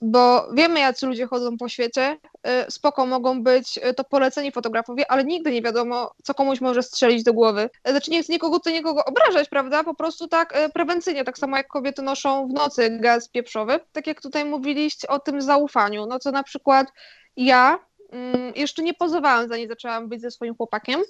[0.01, 5.11] bo wiemy, jacy ludzie chodzą po świecie, e, spoko mogą być e, to poleceni fotografowie,
[5.11, 7.69] ale nigdy nie wiadomo, co komuś może strzelić do głowy.
[7.85, 11.67] Znaczy nie chcę nikogo tutaj nikogo obrażać, prawda, po prostu tak prewencyjnie, tak samo jak
[11.67, 16.31] kobiety noszą w nocy gaz pieprzowy, tak jak tutaj mówiliście o tym zaufaniu, no co
[16.31, 16.87] na przykład
[17.37, 17.79] ja
[18.11, 21.01] mm, jeszcze nie pozowałam, zanim zaczęłam być ze swoim chłopakiem,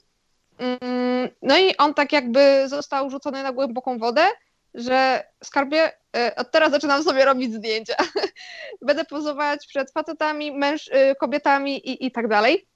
[1.42, 4.28] no i on tak jakby został rzucony na głęboką wodę
[4.74, 7.96] że skarbie, e, od teraz zaczynam sobie robić zdjęcia.
[8.82, 12.68] Będę pozować przed facetami, męż, e, kobietami i, i tak dalej.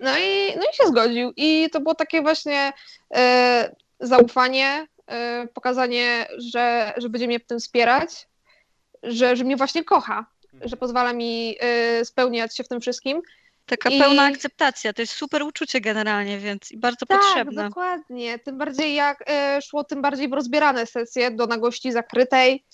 [0.00, 1.32] No i, no i się zgodził.
[1.36, 2.72] I to było takie właśnie
[3.14, 8.28] e, zaufanie, e, pokazanie, że, że będzie mnie w tym wspierać,
[9.02, 10.26] że, że mnie właśnie kocha,
[10.60, 13.22] że pozwala mi e, spełniać się w tym wszystkim.
[13.68, 17.64] Taka I- pełna akceptacja, to jest super uczucie generalnie, więc bardzo Tak, potrzebne.
[17.64, 18.38] dokładnie.
[18.38, 22.64] Tym bardziej jak e, szło, tym bardziej w rozbierane sesje do nagości zakrytej.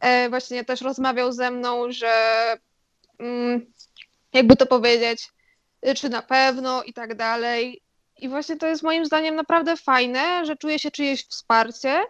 [0.00, 2.12] E, właśnie też rozmawiał ze mną, że
[3.18, 3.66] mm,
[4.32, 5.28] jakby to powiedzieć,
[5.88, 7.82] y, czy na pewno i tak dalej.
[8.18, 12.04] I właśnie to jest moim zdaniem naprawdę fajne, że czuje się czyjeś wsparcie,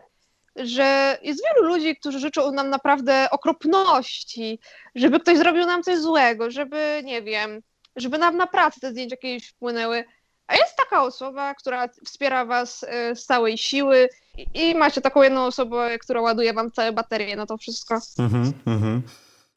[0.56, 4.58] że jest wielu ludzi, którzy życzą nam naprawdę okropności,
[4.94, 7.62] żeby ktoś zrobił nam coś złego, żeby, nie wiem,
[7.96, 10.04] żeby nam na pracy te zdjęcia kiedyś wpłynęły.
[10.46, 15.22] A jest taka osoba, która wspiera was y, z całej siły i, i macie taką
[15.22, 17.98] jedną osobę, która ładuje wam całe baterie na to wszystko.
[18.18, 19.02] Mhm, mhm.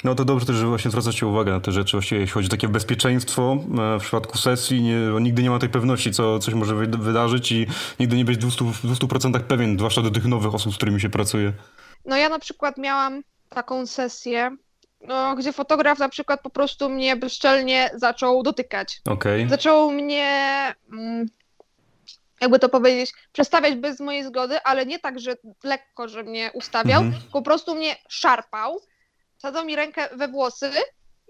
[0.03, 2.51] No to dobrze też, że właśnie zwracacie uwagę na te rzeczy, właściwie jeśli chodzi o
[2.51, 3.57] takie bezpieczeństwo
[3.95, 6.87] e, w przypadku sesji, nie, bo nigdy nie ma tej pewności, co coś może wy-
[6.87, 7.67] wydarzyć i
[7.99, 11.01] nigdy nie być w 200%, w 200% pewien, zwłaszcza do tych nowych osób, z którymi
[11.01, 11.53] się pracuje.
[12.05, 14.55] No ja na przykład miałam taką sesję,
[15.01, 19.01] no, gdzie fotograf na przykład po prostu mnie bezczelnie zaczął dotykać.
[19.09, 19.49] Okej.
[19.49, 20.27] Zaczął mnie,
[20.93, 21.25] mm,
[22.41, 27.01] jakby to powiedzieć, przestawiać bez mojej zgody, ale nie tak, że lekko, że mnie ustawiał,
[27.01, 27.21] Mhm.
[27.21, 28.79] tylko po prostu mnie szarpał,
[29.37, 30.71] sadzał mi rękę we włosy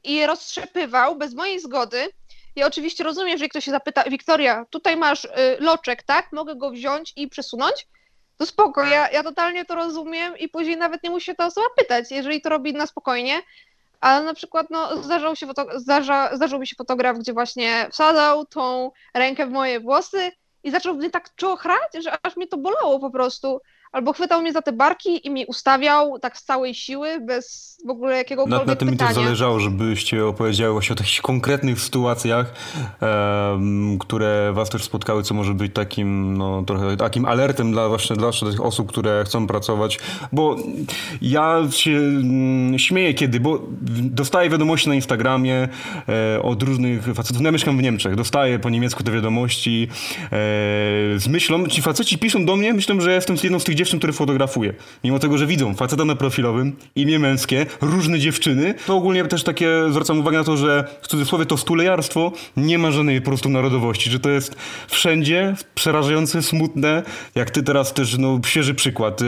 [0.03, 2.07] i roztrzepywał bez mojej zgody.
[2.55, 6.31] Ja oczywiście rozumiem, że ktoś się zapyta, Wiktoria, tutaj masz y, loczek, tak?
[6.33, 7.87] Mogę go wziąć i przesunąć?
[8.39, 11.67] To spoko, ja, ja totalnie to rozumiem i później nawet nie musi się ta osoba
[11.77, 13.41] pytać, jeżeli to robi na spokojnie.
[14.01, 18.45] Ale na przykład no, zdarzał, się foto- zdarza, zdarzył mi się fotograf, gdzie właśnie wsadzał
[18.45, 20.31] tą rękę w moje włosy
[20.63, 23.61] i zaczął mnie tak czochrać, że aż mnie to bolało po prostu.
[23.91, 27.89] Albo chwytał mnie za te barki i mi ustawiał tak z całej siły, bez w
[27.89, 29.25] ogóle Na, jakiegokolwiek na tym mi też pytania.
[29.25, 32.53] zależało, żebyście opowiedziały właśnie o takich konkretnych sytuacjach,
[33.01, 38.15] em, które was też spotkały, co może być takim, no, trochę takim alertem dla właśnie
[38.15, 39.99] dla tych osób, które chcą pracować,
[40.31, 40.55] bo
[41.21, 43.59] ja się mm, śmieję kiedy, bo
[44.01, 45.67] dostaję wiadomości na Instagramie
[46.35, 49.87] e, od różnych facetów, no ja mieszkam w Niemczech, dostaję po niemiecku te wiadomości
[50.23, 50.29] e,
[51.19, 54.13] z myślą, ci faceci piszą do mnie, myślą, że jestem jedną z tych dziewczyn, które
[54.13, 54.73] fotografuję.
[55.03, 59.69] Mimo tego, że widzą faceta na profilowym, imię męskie, różne dziewczyny, to ogólnie też takie
[59.89, 64.09] zwracam uwagę na to, że w cudzysłowie to stulejarstwo nie ma żadnej po prostu narodowości,
[64.09, 64.55] że to jest
[64.87, 67.03] wszędzie przerażające, smutne,
[67.35, 69.25] jak ty teraz też, no świeży przykład, e,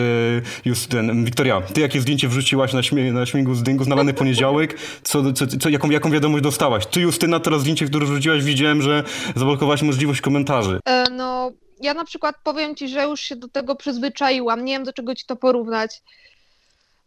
[0.66, 4.78] już ten, Wiktoria, ty jakie zdjęcie wrzuciłaś na, śmie- na śmigu z dyngu, znalany poniedziałek,
[5.04, 6.86] co, co, co, jaką, jaką wiadomość dostałaś?
[6.86, 9.04] Ty Justyna, teraz zdjęcie, które wrzuciłaś, widziałem, że
[9.36, 10.80] zablokowałaś możliwość komentarzy.
[10.86, 14.84] E, No, ja na przykład powiem ci, że już się do tego przyzwyczaiłam, nie wiem
[14.84, 16.01] do czego ci to porównać.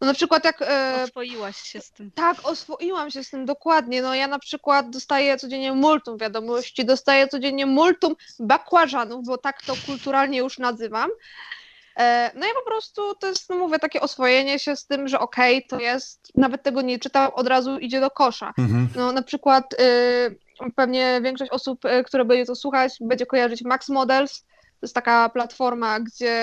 [0.01, 2.11] No na przykład jak e, Oswoiłaś się z tym.
[2.11, 4.01] tak, oswoiłam się z tym dokładnie.
[4.01, 9.73] No ja na przykład dostaję codziennie multum wiadomości, dostaję codziennie multum bakłażanów, bo tak to
[9.85, 11.09] kulturalnie już nazywam.
[11.97, 15.19] E, No i po prostu to jest, no mówię, takie oswojenie się z tym, że
[15.19, 18.53] okej, to jest, nawet tego nie czytam, od razu idzie do kosza.
[18.57, 18.89] Mhm.
[18.95, 23.89] No na przykład y, pewnie większość osób, y, które będzie to słuchać, będzie kojarzyć Max
[23.89, 24.43] Models.
[24.85, 26.35] Jest taka platforma, gdzie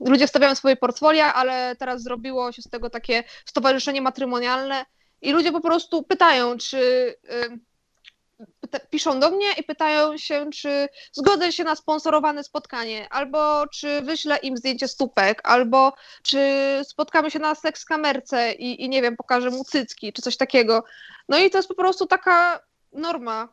[0.00, 4.84] ludzie wstawiają swoje portfolia, ale teraz zrobiło się z tego takie stowarzyszenie matrymonialne
[5.22, 7.14] i ludzie po prostu pytają, czy
[8.90, 14.36] piszą do mnie i pytają się, czy zgodzę się na sponsorowane spotkanie, albo czy wyślę
[14.36, 16.40] im zdjęcie stópek, albo czy
[16.84, 20.84] spotkamy się na seks kamerce i, i nie wiem, pokażę mu cycki, czy coś takiego.
[21.28, 22.60] No i to jest po prostu taka
[22.92, 23.48] norma.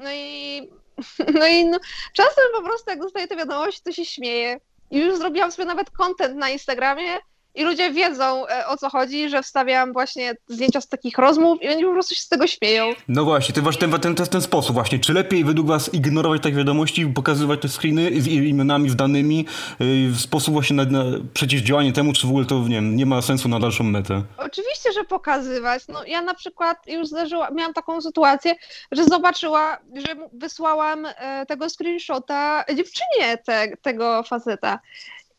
[0.00, 0.70] No i,
[1.38, 1.78] no i no,
[2.12, 4.60] czasem po prostu jak dostaję te wiadomości, to się śmieję.
[4.90, 7.18] I już zrobiłam sobie nawet content na Instagramie
[7.58, 11.68] i ludzie wiedzą e, o co chodzi, że wstawiam właśnie zdjęcia z takich rozmów i
[11.68, 12.92] oni po prostu się z tego śmieją.
[13.08, 14.98] No właśnie, to właśnie ten, ten, ten, ten sposób właśnie.
[14.98, 19.46] Czy lepiej według was ignorować takie wiadomości, pokazywać te screeny z imionami, z danymi
[19.80, 21.04] yy, w sposób właśnie na, na
[21.34, 24.22] przeciwdziałanie temu, czy w ogóle to nie, wiem, nie ma sensu na dalszą metę?
[24.36, 25.88] Oczywiście, że pokazywać.
[25.88, 28.54] No, ja na przykład już zdarzyła, miałam taką sytuację,
[28.92, 34.78] że zobaczyła, że wysłałam e, tego screenshota dziewczynie te, tego faceta.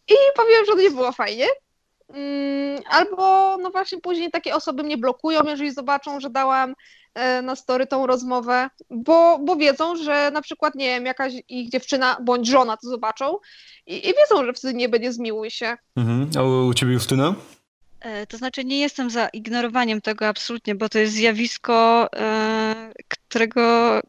[0.07, 1.45] I powiem, że to nie było fajnie.
[2.13, 6.75] Mm, albo no właśnie później takie osoby mnie blokują, jeżeli zobaczą, że dałam
[7.15, 11.69] e, na story tą rozmowę, bo, bo wiedzą, że na przykład, nie wiem, jakaś ich
[11.69, 13.37] dziewczyna bądź żona to zobaczą
[13.85, 15.77] i, i wiedzą, że wtedy nie będzie zmiłuj się.
[15.95, 16.29] Mhm.
[16.37, 17.35] A u, ciebie Justyna?
[18.01, 23.61] E, to znaczy, nie jestem za ignorowaniem tego absolutnie, bo to jest zjawisko, e, którego,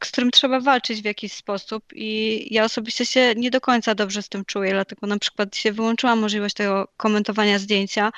[0.04, 4.22] z którym trzeba walczyć w jakiś sposób i ja osobiście się nie do końca dobrze
[4.22, 8.10] z tym czuję, dlatego na przykład się wyłączyłam możliwość tego komentowania zdjęcia,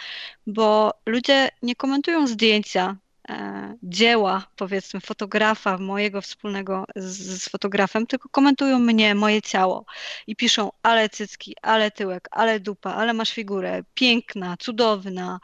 [0.46, 2.96] bo ludzie nie komentują zdjęcia,
[3.82, 9.84] dzieła, powiedzmy, fotografa mojego wspólnego z, z, fotografem, tylko komentują mnie, moje ciało
[10.26, 15.40] i piszą, ale cycki, ale tyłek, ale dupa, ale masz figurę, piękna, cudowna,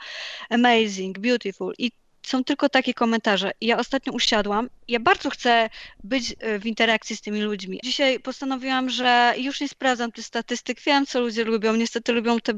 [0.51, 1.72] amazing, beautiful.
[1.79, 1.93] I
[2.29, 3.51] są tylko takie komentarze.
[3.61, 4.68] Ja ostatnio usiadłam.
[4.89, 5.70] Ja bardzo chcę
[6.05, 7.81] być e, w interakcji z tymi ludźmi.
[7.85, 10.81] Dzisiaj postanowiłam, że już nie sprawdzam tych statystyk.
[10.81, 11.76] Wiem, co ludzie lubią.
[11.76, 12.53] Niestety lubią te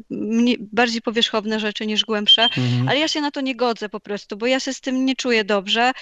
[0.58, 2.88] bardziej powierzchowne rzeczy niż głębsze, mhm.
[2.88, 5.16] ale ja się na to nie godzę po prostu, bo ja się z tym nie
[5.16, 5.92] czuję dobrze.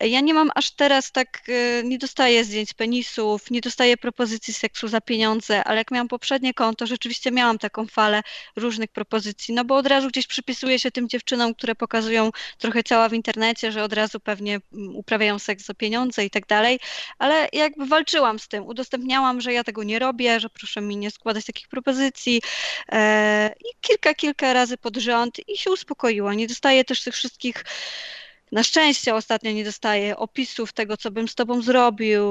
[0.00, 4.88] Ja nie mam aż teraz tak, e, nie dostaję zdjęć penisów, nie dostaję propozycji seksu
[4.88, 8.22] za pieniądze, ale jak miałam poprzednie konto, rzeczywiście miałam taką falę
[8.56, 13.08] różnych propozycji, no bo od razu gdzieś przypisuje się tym dziewczynom, które pokazują trochę ciała
[13.08, 16.78] w internecie, że od razu pewnie mm, uprawiają seks za pieniądze i tak dalej,
[17.18, 21.10] ale jakby walczyłam z tym, udostępniałam, że ja tego nie robię, że proszę mi nie
[21.10, 22.42] składać takich propozycji
[22.92, 26.34] e, i kilka, kilka razy pod rząd i się uspokoiła.
[26.34, 27.64] Nie dostaję też tych wszystkich
[28.52, 32.24] na szczęście ostatnio nie dostaję opisów tego, co bym z tobą zrobił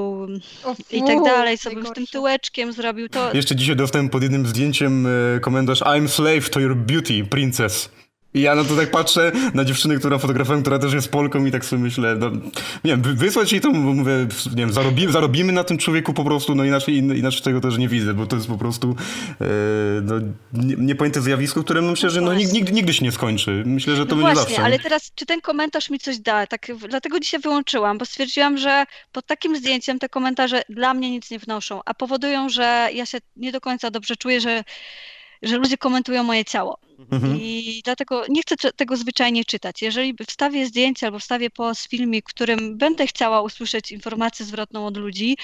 [0.64, 3.08] o, i tak dalej, co bym z tym tyłeczkiem zrobił.
[3.08, 3.34] To...
[3.34, 7.90] Jeszcze dzisiaj dostałem pod jednym zdjęciem e, komentarz I'm slave to your beauty, princess.
[8.36, 11.50] I ja no to tak patrzę na dziewczynę, która fotografowałem, która też jest Polką i
[11.50, 12.30] tak sobie myślę, no,
[12.84, 14.12] nie wiem, wysłać jej to, bo mówię,
[14.50, 17.88] nie wiem, zarobimy, zarobimy na tym człowieku po prostu, no inaczej, inaczej tego też nie
[17.88, 18.96] widzę, bo to jest po prostu
[19.40, 19.44] e,
[20.02, 20.14] no,
[20.78, 23.62] niepojęte zjawisko, które no, myślę, że no, nigdy, nigdy się nie skończy.
[23.66, 24.64] Myślę, że to no będzie właśnie, zawsze.
[24.64, 26.46] ale teraz, czy ten komentarz mi coś da?
[26.46, 31.30] Tak, dlatego dzisiaj wyłączyłam, bo stwierdziłam, że pod takim zdjęciem te komentarze dla mnie nic
[31.30, 34.64] nie wnoszą, a powodują, że ja się nie do końca dobrze czuję, że
[35.42, 36.78] że ludzie komentują moje ciało.
[36.98, 37.38] Mhm.
[37.40, 39.82] I dlatego nie chcę tego zwyczajnie czytać.
[39.82, 45.36] Jeżeli wstawię zdjęcie albo wstawię post filmik, którym będę chciała usłyszeć informację zwrotną od ludzi,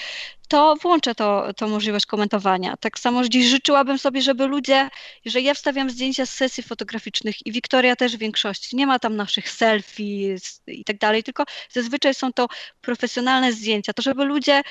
[0.48, 2.76] to włączę to, to możliwość komentowania.
[2.76, 4.88] Tak samo dziś życzyłabym sobie, żeby ludzie,
[5.24, 9.16] jeżeli ja wstawiam zdjęcia z sesji fotograficznych i Wiktoria też w większości, nie ma tam
[9.16, 10.36] naszych selfie
[10.66, 12.48] i tak dalej, tylko zazwyczaj są to
[12.80, 14.62] profesjonalne zdjęcia, to żeby ludzie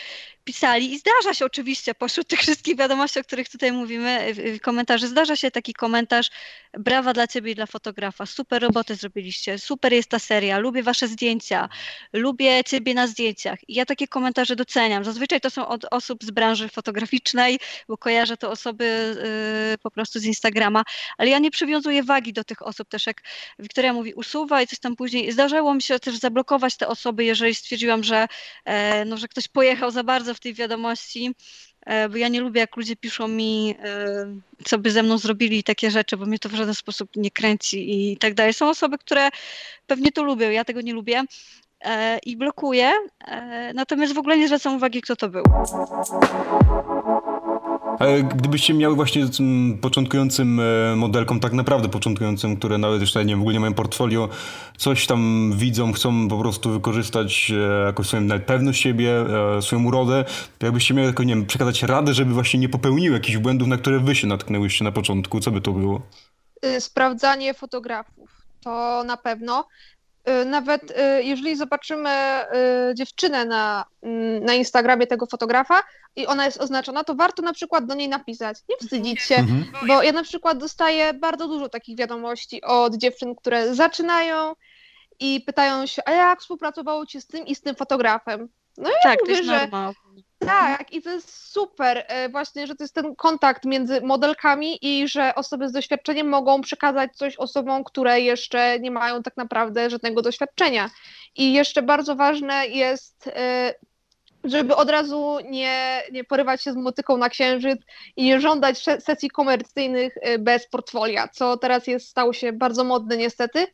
[0.43, 5.35] pisali i zdarza się oczywiście pośród tych wszystkich wiadomości, o których tutaj mówimy, komentarzy, zdarza
[5.35, 6.29] się taki komentarz,
[6.73, 11.07] brawa dla ciebie i dla fotografa, super roboty zrobiliście, super jest ta seria, lubię wasze
[11.07, 11.69] zdjęcia,
[12.13, 13.69] lubię ciebie na zdjęciach.
[13.69, 15.03] I ja takie komentarze doceniam.
[15.03, 19.15] Zazwyczaj to są od osób z branży fotograficznej, bo kojarzę to osoby
[19.71, 20.83] yy, po prostu z Instagrama,
[21.17, 23.21] ale ja nie przywiązuję wagi do tych osób też, jak
[23.59, 25.31] Wiktoria mówi, usuwa i coś tam później.
[25.31, 28.27] Zdarzało mi się też zablokować te osoby, jeżeli stwierdziłam, że,
[28.65, 31.35] e, no, że ktoś pojechał za bardzo w tej wiadomości,
[32.09, 34.25] bo ja nie lubię, jak ludzie piszą mi, e,
[34.63, 38.11] co by ze mną zrobili takie rzeczy, bo mnie to w żaden sposób nie kręci
[38.11, 38.53] i tak dalej.
[38.53, 39.29] Są osoby, które
[39.87, 41.23] pewnie to lubią, ja tego nie lubię.
[41.81, 42.91] E, i blokuje,
[43.27, 45.43] e, natomiast w ogóle nie zwracam uwagi, kto to był.
[48.35, 49.25] Gdybyście miały właśnie
[49.81, 54.29] początkującym e, modelkom, tak naprawdę początkującym, które nawet jeszcze nie, w ogóle nie mają portfolio,
[54.77, 57.51] coś tam widzą, chcą po prostu wykorzystać
[57.85, 59.25] jakoś swoją pewność siebie,
[59.61, 60.25] swoją urodę,
[60.63, 63.99] jakbyście miały tylko, nie wiem, przekazać radę, żeby właśnie nie popełniły jakichś błędów, na które
[63.99, 66.01] wy się natknęłyście na początku, co by to było?
[66.65, 68.41] Y, sprawdzanie fotografów.
[68.63, 69.65] To na pewno.
[70.29, 72.09] Y, nawet y, jeżeli zobaczymy
[72.89, 75.83] y, dziewczynę na, mm, na Instagramie tego fotografa
[76.15, 79.65] i ona jest oznaczona, to warto na przykład do niej napisać, nie wstydzić się, mhm.
[79.87, 84.53] bo ja na przykład dostaję bardzo dużo takich wiadomości od dziewczyn, które zaczynają
[85.19, 88.49] i pytają się, a jak współpracowało ci z tym i z tym fotografem?
[88.77, 89.93] No i tak, mówię, to jest że normal.
[90.45, 95.07] Tak, i to jest super, e, właśnie, że to jest ten kontakt między modelkami i
[95.07, 100.21] że osoby z doświadczeniem mogą przekazać coś osobom, które jeszcze nie mają tak naprawdę żadnego
[100.21, 100.89] doświadczenia.
[101.35, 103.73] I jeszcze bardzo ważne jest, e,
[104.43, 107.81] żeby od razu nie, nie porywać się z motyką na księżyc
[108.15, 113.17] i nie żądać sesji komercyjnych e, bez portfolia, co teraz jest, stało się bardzo modne
[113.17, 113.67] niestety,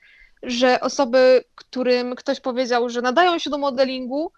[0.43, 4.31] że osoby, którym ktoś powiedział, że nadają się do modelingu,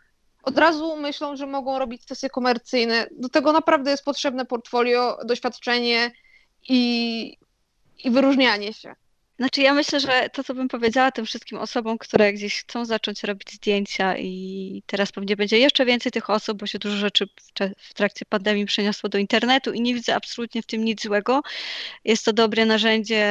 [0.49, 3.07] od razu myślą, że mogą robić sesje komercyjne.
[3.11, 6.11] Do tego naprawdę jest potrzebne portfolio, doświadczenie
[6.69, 7.37] i,
[8.03, 8.95] i wyróżnianie się.
[9.39, 13.23] Znaczy ja myślę, że to, co bym powiedziała tym wszystkim osobom, które gdzieś chcą zacząć
[13.23, 17.27] robić zdjęcia i teraz pewnie będzie jeszcze więcej tych osób, bo się dużo rzeczy
[17.77, 21.41] w trakcie pandemii przeniosło do internetu i nie widzę absolutnie w tym nic złego.
[22.03, 23.23] Jest to dobre narzędzie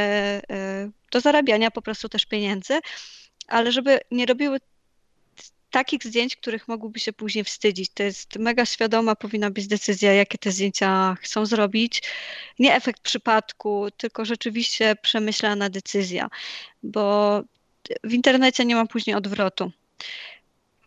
[0.50, 2.78] e, do zarabiania po prostu też pieniędzy,
[3.48, 4.58] ale żeby nie robiły
[5.70, 7.90] takich zdjęć, których mogłyby się później wstydzić.
[7.94, 12.02] To jest mega świadoma, powinna być decyzja, jakie te zdjęcia chcą zrobić.
[12.58, 16.28] Nie efekt przypadku, tylko rzeczywiście przemyślana decyzja,
[16.82, 17.42] bo
[18.04, 19.72] w internecie nie ma później odwrotu.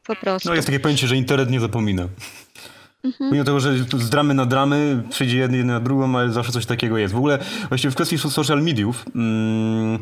[0.06, 0.50] Po prostu.
[0.50, 2.08] No jest takie pojęcie, że internet nie zapomina.
[3.04, 3.32] Mhm.
[3.32, 6.98] Mimo tego, że z dramy na dramy przyjdzie jedna na drugą, ale zawsze coś takiego
[6.98, 7.14] jest.
[7.14, 10.00] W ogóle właściwie w kwestii social mediów mm,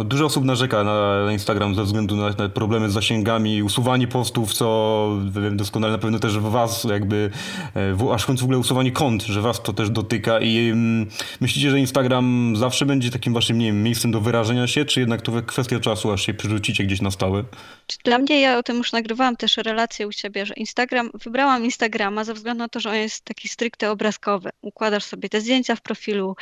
[0.00, 4.08] no, dużo osób narzeka na, na Instagram ze względu na, na, problemy z zasięgami, usuwanie
[4.08, 5.08] postów, co
[5.42, 7.30] wiem doskonale na pewno też was jakby,
[7.74, 10.68] e, w, aż w końcu w ogóle usuwanie kont, że was to też dotyka i
[10.68, 11.06] mm,
[11.40, 15.22] myślicie, że Instagram zawsze będzie takim waszym, nie wiem, miejscem do wyrażenia się, czy jednak
[15.22, 17.44] to kwestia czasu, aż się przerzucicie gdzieś na stałe?
[18.04, 22.24] Dla mnie, ja o tym już nagrywałam też relację u siebie, że Instagram, wybrałam Instagrama
[22.24, 24.50] ze względu na to, że on jest taki stricte obrazkowy.
[24.62, 26.36] Układasz sobie te zdjęcia w profilu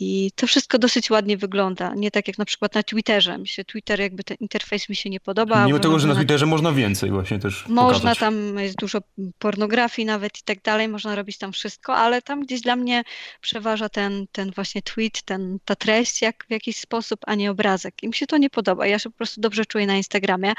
[0.00, 1.94] i to wszystko dosyć ładnie wygląda.
[1.94, 3.38] Nie tak jak na przykład na Twitterze.
[3.38, 5.66] Mi się Twitter, jakby ten interfejs mi się nie podoba.
[5.66, 6.50] Mimo tego, że na Twitterze na...
[6.50, 8.18] można więcej właśnie też Można, pokazać.
[8.18, 8.98] tam jest dużo
[9.38, 13.02] pornografii nawet i tak dalej, można robić tam wszystko, ale tam gdzieś dla mnie
[13.40, 17.94] przeważa ten, ten właśnie tweet, ten, ta treść jak w jakiś sposób, a nie obrazek.
[18.02, 18.86] I mi się to nie podoba.
[18.86, 20.52] Ja się po prostu dobrze czuję na Instagramie.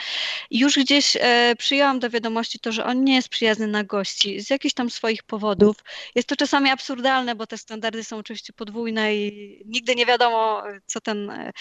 [0.52, 4.50] Już gdzieś e, przyjęłam do wiadomości to, że on nie jest przyjazny na gości z
[4.50, 5.76] jakichś tam swoich powodów.
[6.16, 11.02] Jest to czasami absurdalne, bo te standardy są oczywiście podwójne i nigdy nie wiadomo, co
[11.02, 11.52] ten, e,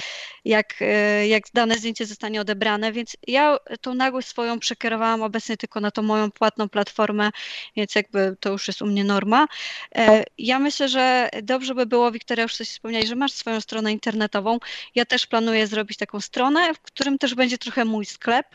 [0.68, 5.80] jak, e, jak dane zdjęcie zostanie odebrane, więc ja tą nagłość swoją przekierowałam obecnie tylko
[5.80, 7.30] na tą moją płatną platformę,
[7.76, 9.46] więc jakby to już jest u mnie norma.
[9.94, 13.92] E, ja myślę, że dobrze by było, Wiktoria już coś wspomniałeś, że masz swoją stronę
[13.92, 14.58] internetową.
[14.94, 18.46] Ja też planuję zrobić taką stronę, w którym też będzie trochę mój sklep.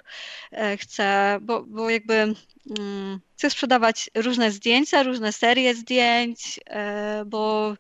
[0.78, 2.14] Chcę, bo, bo jakby
[2.80, 6.60] mm, chcę sprzedawać różne zdjęcia, różne serie zdjęć,
[7.26, 7.74] bo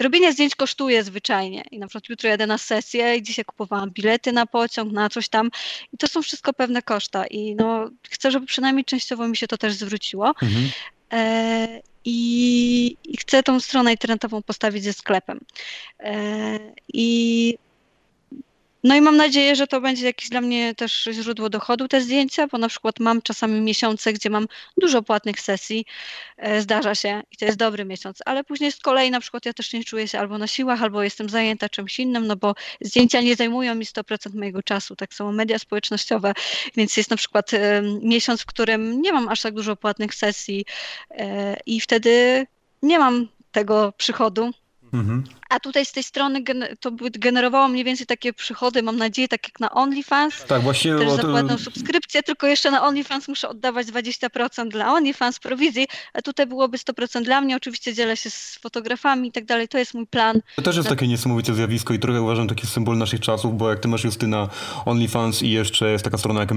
[0.00, 1.64] robienie zdjęć kosztuje zwyczajnie.
[1.70, 5.28] I na przykład jutro jadę na sesję i dzisiaj kupowałam bilety na pociąg, na coś
[5.28, 5.50] tam.
[5.92, 7.26] I to są wszystko pewne koszta.
[7.26, 10.28] I no, chcę, żeby przynajmniej częściowo mi się to też zwróciło.
[10.28, 10.70] Mhm.
[11.12, 15.40] E, i, I chcę tą stronę internetową postawić ze sklepem.
[16.00, 17.58] E, I
[18.86, 22.46] no i mam nadzieję, że to będzie jakieś dla mnie też źródło dochodu te zdjęcia,
[22.46, 25.86] bo na przykład mam czasami miesiące, gdzie mam dużo płatnych sesji,
[26.36, 29.52] e, zdarza się i to jest dobry miesiąc, ale później z kolei na przykład ja
[29.52, 33.20] też nie czuję się albo na siłach, albo jestem zajęta czymś innym, no bo zdjęcia
[33.20, 36.32] nie zajmują mi 100% mojego czasu, tak samo media społecznościowe,
[36.76, 37.50] więc jest na przykład
[38.02, 40.64] miesiąc, w którym nie mam aż tak dużo płatnych sesji
[41.10, 42.46] e, i wtedy
[42.82, 44.50] nie mam tego przychodu,
[44.92, 45.24] Mhm.
[45.48, 46.42] A tutaj z tej strony
[46.80, 50.44] to by generowało mniej więcej takie przychody, mam nadzieję, tak jak na OnlyFans.
[50.44, 50.96] Tak, właśnie.
[50.96, 51.16] Też to...
[51.16, 56.78] zapłatną subskrypcję, tylko jeszcze na OnlyFans muszę oddawać 20% dla OnlyFans prowizji, a tutaj byłoby
[56.78, 57.56] 100% dla mnie.
[57.56, 60.40] Oczywiście dzielę się z fotografami i tak dalej, to jest mój plan.
[60.56, 63.80] To też jest takie niesamowite zjawisko i trochę uważam taki symbol naszych czasów, bo jak
[63.80, 64.48] ty masz Justyna
[64.84, 66.50] OnlyFans i jeszcze jest taka strona jak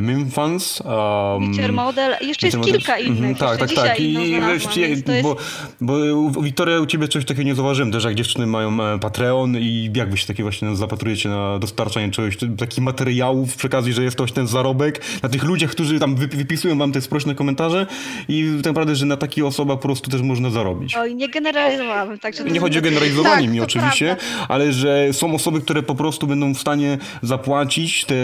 [0.00, 0.80] Mimfans.
[0.80, 3.18] Um, Model, jeszcze jest kilka innych.
[3.18, 4.00] Mm, tak, tak, tak.
[4.00, 5.36] I wreszcie, bo,
[5.80, 5.94] bo
[6.42, 10.10] Wiktoria, u ciebie coś takiego nie zauważyłem też, jak dziewczyny mają e, Patreon i jak
[10.10, 14.26] wy się takie właśnie zapatrujecie na dostarczanie czegoś, takich materiałów przy okazji, że jest to
[14.26, 17.86] ten zarobek na tych ludziach, którzy tam wypisują wam te sprośne komentarze
[18.28, 20.96] i tak naprawdę, że na takich osobach po prostu też można zarobić.
[20.96, 22.18] Oj, nie generalizowałabym.
[22.18, 24.46] Tak, nie chodzi o generalizowanie tak, mi oczywiście, prawda.
[24.54, 28.14] ale że są osoby, które po prostu będą w stanie zapłacić tę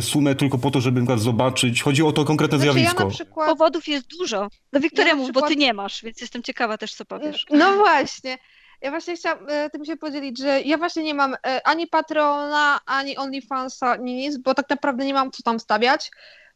[0.00, 1.82] sumę tylko po to, żeby na zobaczyć.
[1.82, 3.04] Chodzi o to konkretne znaczy, zjawisko.
[3.04, 3.48] Ja przykład...
[3.48, 4.48] Powodów jest dużo.
[4.72, 5.44] No Wiktoria ja mów, przykład...
[5.44, 7.46] bo ty nie masz, więc jestem ciekawa też, co powiesz.
[7.50, 8.38] No właśnie.
[8.82, 12.80] Ja właśnie chciałam e, tym się podzielić, że ja właśnie nie mam e, ani Patreona,
[12.86, 16.10] ani OnlyFansa, ani nic, bo tak naprawdę nie mam co tam stawiać,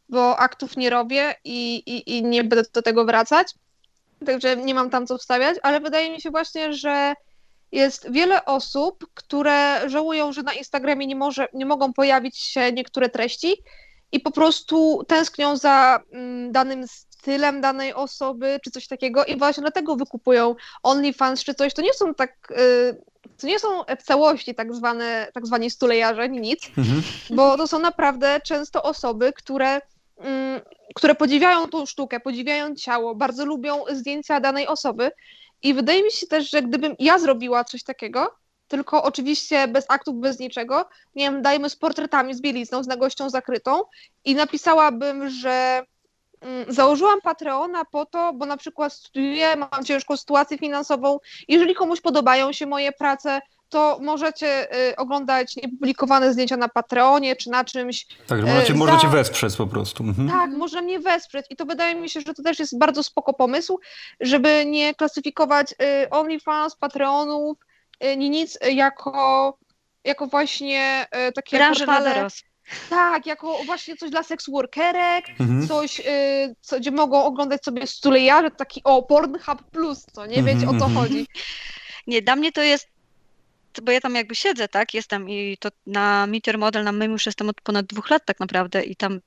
[0.09, 3.47] bo aktów nie robię i, i, i nie będę do tego wracać.
[4.25, 7.13] Także nie mam tam co wstawiać, ale wydaje mi się właśnie, że
[7.71, 13.09] jest wiele osób, które żałują, że na Instagramie nie, może, nie mogą pojawić się niektóre
[13.09, 13.63] treści
[14.11, 16.85] i po prostu tęsknią za mm, danym
[17.27, 21.73] stylem danej osoby, czy coś takiego i właśnie dlatego wykupują OnlyFans czy coś.
[21.73, 23.01] To nie są tak, y,
[23.41, 27.01] to nie są w całości tak zwane, tak zwani stulejarze, nic, mhm.
[27.29, 29.81] bo to są naprawdę często osoby, które
[30.17, 30.61] mm,
[30.95, 35.11] które podziwiają tą sztukę, podziwiają ciało, bardzo lubią zdjęcia danej osoby
[35.63, 38.35] i wydaje mi się też, że gdybym ja zrobiła coś takiego,
[38.67, 43.29] tylko oczywiście bez aktów, bez niczego, nie wiem, dajmy z portretami, z bielizną, z nagością
[43.29, 43.81] zakrytą
[44.25, 45.83] i napisałabym, że
[46.67, 51.19] założyłam Patreona po to, bo na przykład studiuję, mam ciężką sytuację finansową.
[51.47, 57.49] Jeżeli komuś podobają się moje prace, to możecie y, oglądać niepublikowane zdjęcia na Patreonie czy
[57.49, 58.07] na czymś.
[58.27, 60.03] Tak, możecie, y, możecie wesprzeć po prostu.
[60.03, 60.29] Mhm.
[60.29, 63.33] Tak, można mnie wesprzeć i to wydaje mi się, że to też jest bardzo spoko
[63.33, 63.79] pomysł,
[64.19, 67.57] żeby nie klasyfikować y, OnlyFans, Patreonów,
[68.03, 69.57] y, ni nic jako,
[70.03, 72.27] jako właśnie y, takie Branży portale...
[72.89, 75.67] Tak, jako właśnie coś dla seks workerek, Mhm.
[75.67, 80.67] coś, y, co, gdzie mogą oglądać sobie stulejarze, taki o, Pornhub Plus, co nie, wiecie
[80.67, 80.93] o Mhm, co mhm.
[80.93, 81.27] chodzi.
[82.07, 82.87] Nie, dla mnie to jest,
[83.81, 87.11] bo ja tam jakby siedzę, tak, jestem i to na Meet Your Model, na MIM
[87.11, 89.19] już jestem od ponad dwóch lat tak naprawdę i tam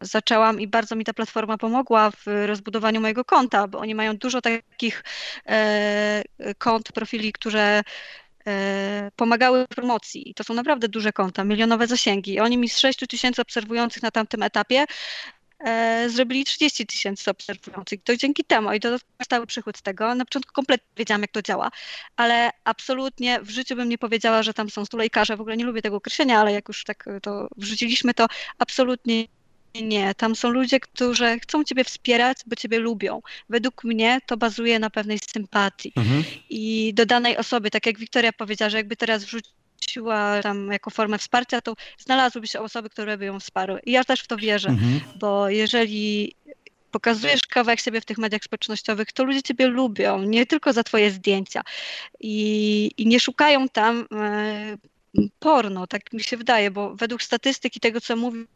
[0.00, 4.40] zaczęłam i bardzo mi ta platforma pomogła w rozbudowaniu mojego konta, bo oni mają dużo
[4.40, 5.04] takich
[5.46, 6.22] e,
[6.58, 7.82] kont, profili, które
[9.16, 10.32] pomagały w promocji.
[10.36, 12.40] To są naprawdę duże konta, milionowe zasięgi.
[12.40, 14.84] Oni mi z 6 tysięcy obserwujących na tamtym etapie
[15.58, 18.02] e, zrobili 30 tysięcy obserwujących.
[18.04, 20.14] To dzięki temu i to stały przychód z tego.
[20.14, 21.70] Na początku kompletnie wiedziałam, jak to działa,
[22.16, 25.36] ale absolutnie w życiu bym nie powiedziała, że tam są stulejkarze.
[25.36, 28.26] W ogóle nie lubię tego określenia, ale jak już tak e, to wrzuciliśmy, to
[28.58, 29.24] absolutnie
[29.82, 30.14] nie.
[30.14, 33.22] Tam są ludzie, którzy chcą Ciebie wspierać, bo Ciebie lubią.
[33.48, 36.24] Według mnie to bazuje na pewnej sympatii Mhm.
[36.50, 41.18] i do danej osoby, tak jak Wiktoria powiedziała, że jakby teraz wrzuciła tam jako formę
[41.18, 43.80] wsparcia, to znalazłyby się osoby, które by ją wsparły.
[43.86, 45.00] I ja też w to wierzę, Mhm.
[45.20, 46.34] bo jeżeli
[46.90, 51.10] pokazujesz kawałek siebie w tych mediach społecznościowych, to ludzie ciebie lubią, nie tylko za twoje
[51.10, 51.62] zdjęcia
[52.20, 54.76] i, i nie szukają tam e,
[55.38, 58.46] porno, tak mi się wydaje, bo według statystyki tego, co mówił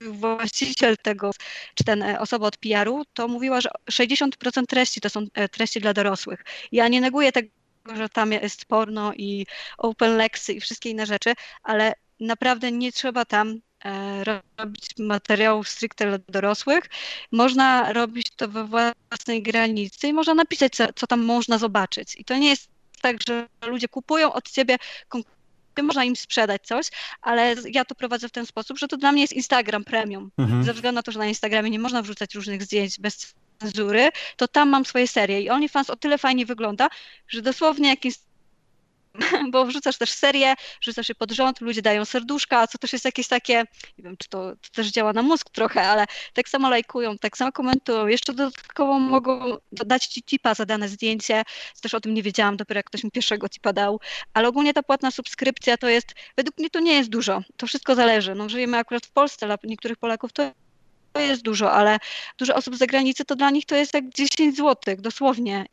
[0.00, 1.30] właściciel tego,
[1.74, 5.80] czy ten e, osoba od PR-u, to mówiła, że 60% treści to są e, treści
[5.80, 6.44] dla dorosłych.
[6.72, 7.48] Ja nie neguję tego,
[7.96, 9.46] że tam jest porno i
[9.78, 14.24] open lexy i wszystkie inne rzeczy, ale naprawdę nie trzeba tam e,
[14.58, 16.84] robić materiałów stricte dla dorosłych.
[17.32, 22.16] Można robić to we własnej granicy i można napisać, co, co tam można zobaczyć.
[22.16, 22.68] I to nie jest
[23.00, 24.76] tak, że ludzie kupują od ciebie
[25.78, 26.90] konkretnie, można im sprzedać coś,
[27.22, 30.30] ale ja to prowadzę w ten sposób, że to dla mnie jest Instagram premium.
[30.38, 30.64] Mhm.
[30.64, 34.48] Ze względu na to, że na Instagramie nie można wrzucać różnych zdjęć bez cenzury, to
[34.48, 36.88] tam mam swoje serie i OnlyFans o tyle fajnie wygląda,
[37.28, 38.27] że dosłownie jak jest
[39.52, 43.28] bo wrzucasz też serię, wrzucasz je pod rząd, ludzie dają serduszka, co też jest jakieś
[43.28, 43.64] takie,
[43.98, 47.36] nie wiem, czy to, to też działa na mózg trochę, ale tak samo lajkują, tak
[47.36, 51.42] samo komentują, jeszcze dodatkowo mogą dać ci tipa za dane zdjęcie,
[51.82, 54.00] też o tym nie wiedziałam, dopiero jak ktoś mi pierwszego tipa dał,
[54.34, 57.94] ale ogólnie ta płatna subskrypcja to jest, według mnie to nie jest dużo, to wszystko
[57.94, 60.52] zależy, no żyjemy akurat w Polsce, dla niektórych Polaków to
[61.12, 61.98] to jest dużo, ale
[62.38, 65.66] dużo osób z zagranicy to dla nich to jest jak 10 zł, dosłownie.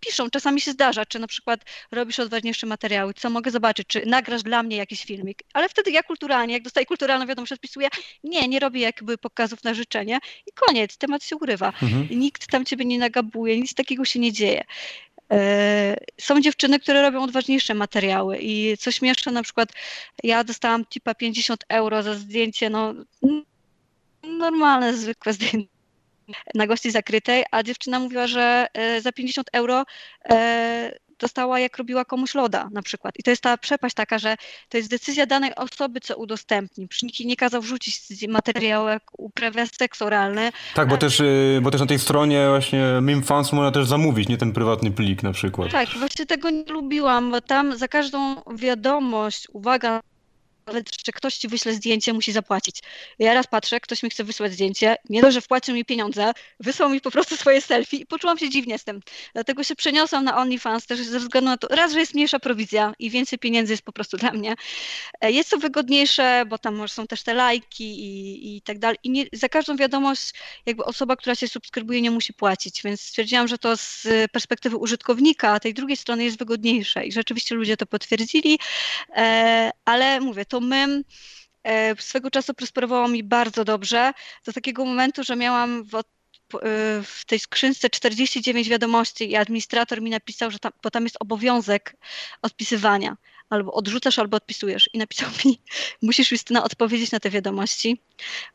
[0.00, 1.60] Piszą, czasami się zdarza, czy na przykład
[1.92, 6.02] robisz odważniejsze materiały, co mogę zobaczyć, czy nagrasz dla mnie jakiś filmik, ale wtedy ja
[6.02, 7.88] kulturalnie, jak dostaję kulturalną wiadomość, odpisuję,
[8.24, 11.66] nie, nie robię jakby pokazów na życzenie i koniec, temat się urywa.
[11.66, 12.08] Mhm.
[12.10, 14.64] Nikt tam ciebie nie nagabuje, nic takiego się nie dzieje.
[15.30, 19.72] E, Są dziewczyny, które robią odważniejsze materiały i co śmieszne, na przykład
[20.22, 22.94] ja dostałam tipa 50 euro za zdjęcie, no
[24.22, 25.77] normalne, zwykłe zdjęcie
[26.54, 29.84] na gości zakrytej, a dziewczyna mówiła, że e, za 50 euro
[30.30, 33.14] e, dostała jak robiła komuś loda na przykład.
[33.18, 34.36] I to jest ta przepaść taka, że
[34.68, 36.88] to jest decyzja danej osoby, co udostępni.
[37.18, 40.52] Jej nie kazał wrzucić materiału, jak uprawia seks oralny.
[40.74, 44.38] Tak, bo też, y, bo też na tej stronie właśnie MimFans można też zamówić, nie
[44.38, 45.72] ten prywatny plik na przykład.
[45.72, 50.00] Tak, właśnie tego nie lubiłam, bo tam za każdą wiadomość, uwaga,
[50.68, 52.82] nawet że ktoś ci wyśle zdjęcie, musi zapłacić.
[53.18, 56.90] Ja raz patrzę, ktoś mi chce wysłać zdjęcie, nie dość, że wpłacił mi pieniądze, wysłał
[56.90, 59.00] mi po prostu swoje selfie i poczułam się dziwnie z tym.
[59.32, 62.92] Dlatego się przeniosłam na OnlyFans też ze względu na to, raz, że jest mniejsza prowizja
[62.98, 64.54] i więcej pieniędzy jest po prostu dla mnie.
[65.20, 68.98] E, Jest to wygodniejsze, bo tam są też te lajki i, i tak dalej.
[69.02, 70.32] I nie, za każdą wiadomość
[70.66, 75.60] jakby osoba, która się subskrybuje, nie musi płacić, więc stwierdziłam, że to z perspektywy użytkownika
[75.60, 78.58] tej drugiej strony jest wygodniejsze i rzeczywiście ludzie to potwierdzili,
[79.16, 81.04] e, ale mówię, to mym
[81.64, 84.12] e, swego czasu prosperowało mi bardzo dobrze,
[84.44, 86.02] do takiego momentu, że miałam w, e,
[87.02, 91.96] w tej skrzynce 49 wiadomości i administrator mi napisał, że tam, bo tam jest obowiązek
[92.42, 93.16] odpisywania.
[93.50, 94.90] Albo odrzucasz, albo odpisujesz.
[94.92, 95.60] I napisał mi,
[96.02, 98.00] musisz Justyna odpowiedzieć na te wiadomości,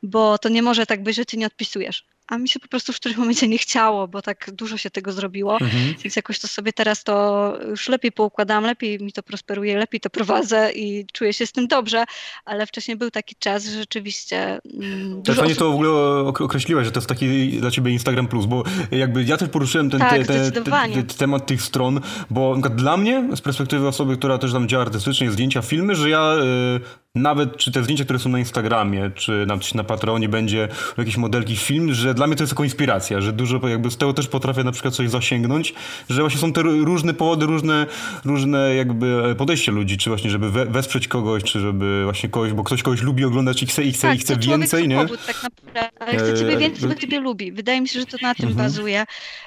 [0.04, 2.06] bo to nie może tak być, że ty nie odpisujesz.
[2.28, 5.12] A mi się po prostu w którymś momencie nie chciało, bo tak dużo się tego
[5.12, 5.54] zrobiło.
[5.54, 5.94] Mhm.
[6.04, 10.10] Więc jakoś to sobie teraz to już lepiej poukładam, lepiej mi to prosperuje, lepiej to
[10.10, 12.04] prowadzę i czuję się z tym dobrze,
[12.46, 15.60] ale wcześniej był taki czas, że rzeczywiście mm, Też fajnie osób...
[15.60, 19.24] to w ogóle ok- określiłaś, że to jest taki dla ciebie Instagram Plus, bo jakby
[19.24, 20.62] ja też poruszyłem ten, Tak, te, te,
[21.04, 25.32] te, temat tych stron, bo dla mnie, z perspektywy osoby, która też tam działa artystycznie,
[25.32, 29.58] zdjęcia, filmy, że ja y, nawet czy te zdjęcia, które są na Instagramie, czy na,
[29.58, 33.34] czy na Patreonie będzie jakieś modelki film, że dla mnie to jest tylko inspiracja, że
[33.34, 35.74] dużo jakby z tego też potrafię na przykład coś zasięgnąć,
[36.10, 37.86] że właśnie są te ró- różne powody, różne,
[38.26, 42.64] różne jakby podejście ludzi, czy właśnie żeby we, wesprzeć kogoś, czy żeby właśnie kogoś, bo
[42.64, 44.96] ktoś kogoś lubi oglądać i chce, i chce, tak, i chce więcej, nie?
[45.02, 47.52] powód, tak naprawdę, ale chce ciebie Eee, więcej, bo ciebie lubi.
[47.52, 48.68] Wydaje mi się, że to na tym Mhm.
[48.68, 49.06] bazuje,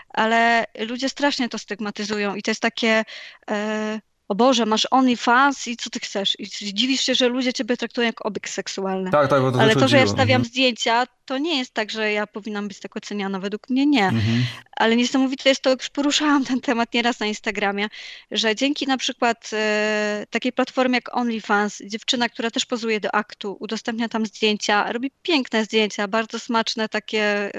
[0.08, 3.04] ale ludzie strasznie to stygmatyzują i to jest takie...
[3.50, 6.36] E, o Boże, masz OnlyFans i co ty chcesz?
[6.40, 9.10] I dziwisz się, że ludzie ciebie traktują jak obiekt seksualny.
[9.10, 10.44] Tak, tak, o to Ale to, że ja wstawiam Mhm.
[10.44, 13.40] zdjęcia, to nie jest tak, że ja powinnam być tak oceniana.
[13.40, 14.04] Według mnie nie.
[14.04, 14.44] Mhm.
[14.76, 17.88] Ale niesamowite jest to, już poruszałam ten temat nieraz na Instagramie,
[18.30, 23.56] że dzięki na przykład e, takiej platformie jak OnlyFans, dziewczyna, która też pozuje do aktu,
[23.60, 27.50] udostępnia tam zdjęcia, robi piękne zdjęcia, bardzo smaczne, takie, e,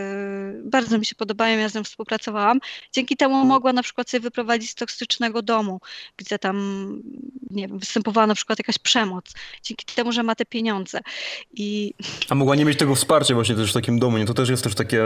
[0.64, 2.60] bardzo mi się podobają, ja z nią współpracowałam.
[2.94, 5.80] Dzięki temu mogła na przykład sobie wyprowadzić z toksycznego domu,
[6.18, 6.58] gdzie tam,
[7.50, 9.34] nie wiem, występowała na przykład jakaś przemoc.
[9.64, 11.00] Dzięki temu, że ma te pieniądze.
[11.54, 11.94] I
[12.30, 14.26] A mogła nie mieć tego wsparcia właśnie też w takim domu, nie?
[14.26, 15.02] To też jest też takie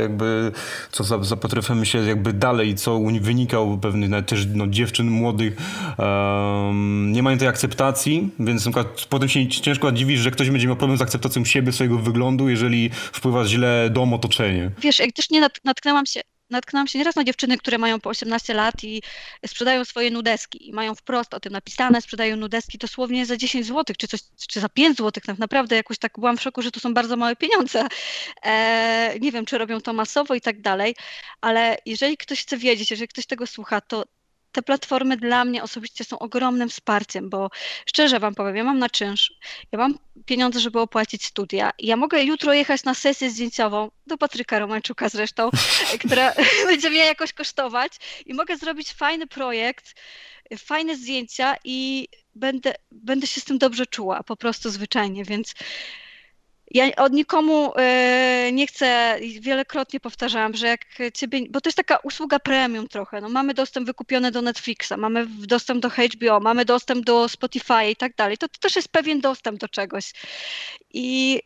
[0.00, 0.52] jakby,
[0.92, 5.10] co za- zapatrujemy się jakby dalej, co u nich wynika u pewnych też no, dziewczyn
[5.10, 5.56] młodych,
[5.98, 8.72] em, nie mają tej akceptacji, więc na
[9.08, 12.90] potem się ciężko dziwić, że ktoś będzie miał problem z akceptacją siebie, swojego wyglądu, jeżeli
[12.92, 14.70] wpływa źle dom, otoczenie.
[14.82, 16.20] wiesz, jak też nie nat- natknęłam się,
[16.50, 19.02] natknęłam się nieraz na dziewczyny, które mają po 18 lat i
[19.46, 23.96] sprzedają swoje nudeski i mają wprost o tym napisane, sprzedają nudeski dosłownie za 10 zł,
[23.98, 26.80] czy coś, czy za 5 zł, tak naprawdę jakoś tak byłam w szoku, że to
[26.80, 27.86] są bardzo małe pieniądze.
[28.42, 30.94] E, nie wiem, czy robią to masowo i tak dalej,
[31.40, 34.04] ale jeżeli ktoś chce wiedzieć, jeżeli ktoś tego słucha, to
[34.52, 37.50] te platformy dla mnie osobiście są ogromnym wsparciem, bo
[37.86, 39.32] szczerze wam powiem, ja mam na czynsz,
[39.72, 41.70] ja mam pieniądze, żeby opłacić studia.
[41.78, 45.50] Ja mogę jutro jechać na sesję zdjęciową do Patryka Romańczuka zresztą,
[46.04, 46.32] która
[46.66, 47.92] będzie mnie jakoś kosztować
[48.26, 49.94] i mogę zrobić fajny projekt,
[50.58, 55.54] fajne zdjęcia i będę, będę się z tym dobrze czuła, po prostu zwyczajnie, więc
[56.70, 61.96] ja od nikomu e, nie chcę, wielokrotnie powtarzałam, że jak ciebie, bo to jest taka
[61.96, 67.04] usługa premium trochę, no mamy dostęp wykupiony do Netflixa, mamy dostęp do HBO, mamy dostęp
[67.04, 70.12] do Spotify i tak dalej, to, to też jest pewien dostęp do czegoś.
[70.92, 71.40] I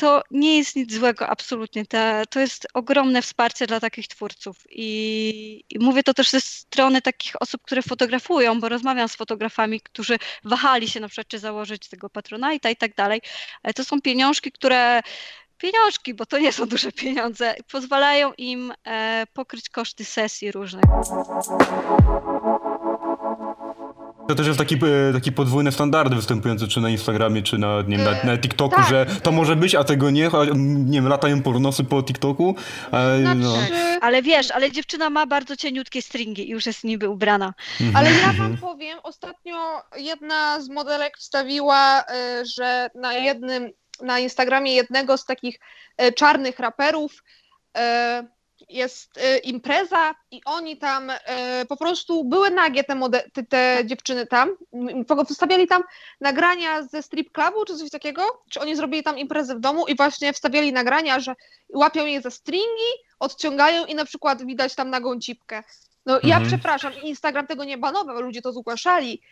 [0.00, 1.84] to nie jest nic złego, absolutnie.
[2.30, 4.56] To, jest ogromne wsparcie dla takich twórców.
[4.70, 9.80] I, I mówię to też ze strony takich osób, które fotografują, bo rozmawiam z fotografami,
[9.80, 13.20] którzy wahali się na przykład, czy założyć tego Patronite'a i tak dalej.
[13.62, 15.00] Ale to są pieniążki, które.
[15.58, 20.84] Pieniążki, bo to nie są duże pieniądze, pozwalają im e, pokryć koszty sesji różnych.
[24.30, 27.96] To też jest taki, e, taki podwójny standard występujący czy na Instagramie, czy na, nie
[27.96, 28.88] wiem, na, na TikToku, tak.
[28.88, 32.54] że to może być, a tego nie, choć, nie wiem, latają pornosy po TikToku.
[32.92, 33.52] e, no.
[33.52, 37.54] Znaczy, Ale wiesz, ale dziewczyna ma bardzo cieniutkie stringi i już jest niby ubrana.
[37.94, 42.04] ale ja wam powiem, ostatnio jedna z modelek wstawiła, y,
[42.56, 43.70] że na jednym,
[44.02, 45.60] na Instagramie jednego z takich
[46.16, 47.22] czarnych raperów
[48.70, 51.16] jest y, impreza i oni tam y,
[51.68, 54.56] po prostu były nagie te, mode- te, te dziewczyny tam,
[55.30, 55.82] wstawiali tam
[56.20, 59.96] nagrania ze strip clubu czy coś takiego, czy oni zrobili tam imprezę w domu i
[59.96, 61.34] właśnie wstawiali nagrania, że
[61.74, 65.62] łapią je za stringi, odciągają i na przykład widać tam nagą cipkę.
[66.06, 66.46] No ja Mhm.
[66.46, 69.22] przepraszam, Instagram tego nie banował, ludzie to zgłaszali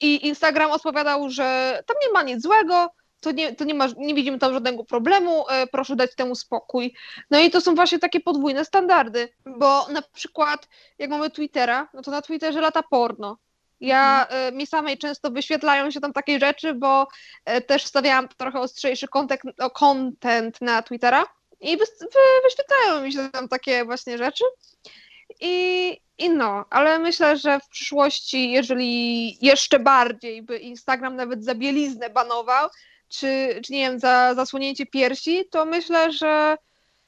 [0.00, 2.90] i Instagram odpowiadał, że tam nie ma nic złego,
[3.20, 6.94] to nie, to nie, ma, nie widzimy tam żadnego problemu, e, proszę dać temu spokój.
[7.30, 12.02] No i to są właśnie takie podwójne standardy, bo na przykład jak mamy Twittera, no
[12.02, 13.38] to na Twitterze lata porno.
[13.80, 17.08] Ja, e, mi samej często wyświetlają się tam takie rzeczy, bo
[17.44, 21.26] e, też wstawiałam trochę ostrzejszy content, o, content na Twittera
[21.60, 24.44] i wy, wy, wyświetlają mi się tam takie właśnie rzeczy.
[25.40, 31.54] I, I no, ale myślę, że w przyszłości, jeżeli jeszcze bardziej by Instagram nawet za
[31.54, 32.68] bieliznę banował,
[33.08, 36.56] czy, czy nie wiem, za zasłonięcie piersi, to myślę, że,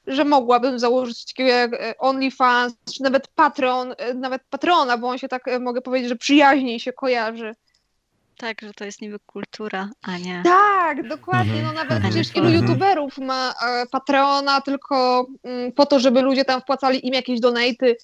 [0.07, 5.17] że mogłabym założyć takiego jak e, OnlyFans, czy nawet Patreon, e, nawet Patrona, bo on
[5.17, 7.55] się tak, e, mogę powiedzieć, że przyjaźniej się kojarzy.
[8.37, 10.41] Tak, że to jest niby kultura, a nie.
[10.45, 11.53] Tak, dokładnie.
[11.53, 12.63] Mhm, No nawet mhm, przecież ilu mhm.
[12.63, 13.53] youtuberów ma
[13.91, 17.97] Patreona tylko mm, po to, żeby ludzie tam wpłacali im jakieś donaty,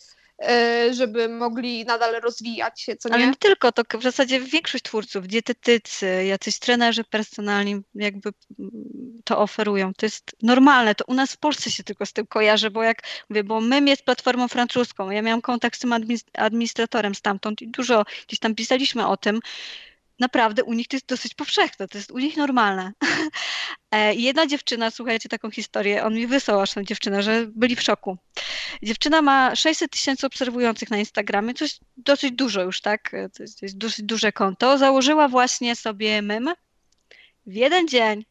[0.91, 3.27] żeby mogli nadal rozwijać się, co Ale nie?
[3.27, 8.29] nie tylko, to w zasadzie większość twórców, dietetycy, jacyś trenerzy personalni jakby
[9.23, 9.93] to oferują.
[9.93, 12.97] To jest normalne, to u nas w Polsce się tylko z tym kojarzy, bo jak
[13.29, 15.93] mówię, bo MYM jest platformą francuską, ja miałam kontakt z tym
[16.33, 19.39] administratorem stamtąd i dużo gdzieś tam pisaliśmy o tym.
[20.19, 22.91] Naprawdę u nich to jest dosyć powszechne, to jest u nich normalne.
[23.91, 27.75] E, i Jedna dziewczyna, słuchajcie taką historię, on mi wysłał aż tą dziewczynę, że byli
[27.75, 28.17] w szoku.
[28.83, 33.11] Dziewczyna ma 600 tysięcy obserwujących na Instagramie, coś dosyć dużo już, tak?
[33.37, 34.77] To jest, to jest dosyć duże konto.
[34.77, 36.53] Założyła właśnie sobie mym.
[37.45, 38.25] W jeden dzień,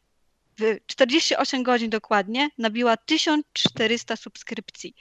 [0.59, 4.95] w 48 godzin dokładnie, nabiła 1400 subskrypcji.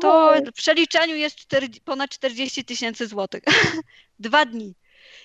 [0.00, 3.42] To w przeliczeniu jest 4, ponad 40 tysięcy złotych.
[4.18, 4.74] Dwa dni.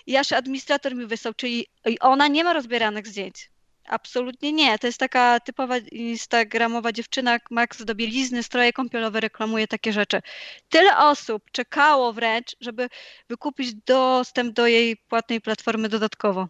[0.05, 1.67] I aż administrator mi wysłał, czyli
[1.99, 3.49] ona nie ma rozbieranych zdjęć.
[3.87, 4.79] Absolutnie nie.
[4.79, 10.21] To jest taka typowa instagramowa dziewczyna, Max do bielizny, stroje kąpielowe, reklamuje takie rzeczy.
[10.69, 12.89] Tyle osób czekało wręcz, żeby
[13.29, 16.47] wykupić dostęp do jej płatnej platformy dodatkowo.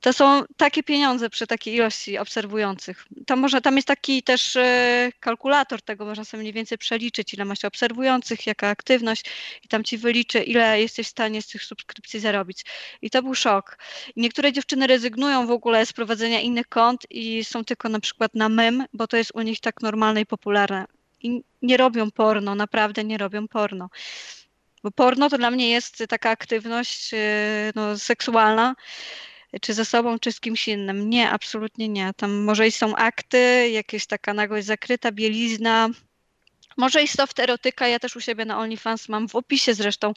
[0.00, 3.06] To są takie pieniądze przy takiej ilości obserwujących.
[3.26, 7.44] To może, tam jest taki też e, kalkulator tego, można sobie mniej więcej przeliczyć, ile
[7.44, 9.24] masz obserwujących, jaka aktywność
[9.64, 12.64] i tam ci wyliczy, ile jesteś w stanie z tych subskrypcji zarobić.
[13.02, 13.78] I to był szok.
[14.16, 18.48] Niektóre dziewczyny rezygnują w ogóle z prowadzenia innych kont i są tylko na przykład na
[18.48, 20.84] mem, bo to jest u nich tak normalne i popularne.
[21.22, 23.88] I nie robią porno, naprawdę nie robią porno.
[24.82, 28.74] Bo porno to dla mnie jest taka aktywność e, no, seksualna,
[29.60, 31.10] czy ze sobą, czy z kimś innym.
[31.10, 32.14] Nie, absolutnie nie.
[32.16, 35.88] Tam może i są akty, jakieś taka nagość zakryta, bielizna,
[36.78, 40.12] może i soft erotyka, ja też u siebie na OnlyFans mam w opisie zresztą,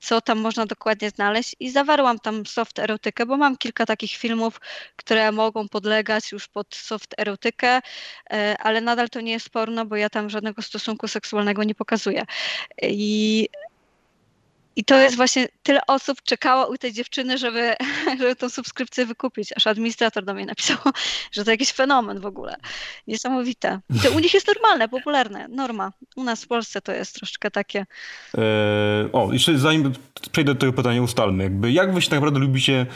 [0.00, 4.60] co tam można dokładnie znaleźć i zawarłam tam soft erotykę, bo mam kilka takich filmów,
[4.96, 7.80] które mogą podlegać już pod soft erotykę,
[8.30, 12.24] e, ale nadal to nie jest porno, bo ja tam żadnego stosunku seksualnego nie pokazuję.
[12.82, 13.48] I
[14.76, 17.74] i to jest właśnie tyle osób czekało u tej dziewczyny, żeby,
[18.18, 20.76] żeby tą subskrypcję wykupić, aż administrator do mnie napisał,
[21.32, 22.56] że to jakiś fenomen w ogóle.
[23.06, 23.80] Niesamowite.
[23.94, 25.92] I to u nich jest normalne, popularne, norma.
[26.16, 27.86] U nas w Polsce to jest troszeczkę takie.
[28.34, 29.92] Eee, o, jeszcze zanim
[30.32, 31.44] przejdę do tego pytania, ustalmy.
[31.44, 32.86] Jakby, jak wy się tak naprawdę lubicie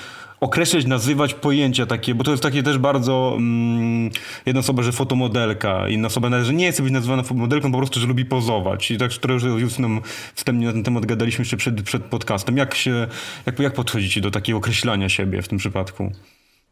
[0.41, 4.11] określać, nazywać pojęcia takie, bo to jest takie też bardzo mm,
[4.47, 8.07] jedna osoba, że fotomodelka, inna osoba, że nie chce być nazywana fotomodelką, po prostu, że
[8.07, 8.91] lubi pozować.
[8.91, 10.01] I tak, które już z Justyną
[10.35, 12.57] wstępnie na ten temat gadaliśmy jeszcze przed, przed podcastem.
[12.57, 13.07] Jak się,
[13.47, 16.13] jak, jak podchodzicie do takiego określania siebie w tym przypadku?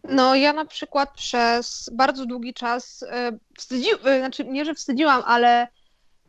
[0.05, 5.23] No ja na przykład przez bardzo długi czas e, wstydziłam, e, znaczy nie, że wstydziłam,
[5.27, 5.69] ale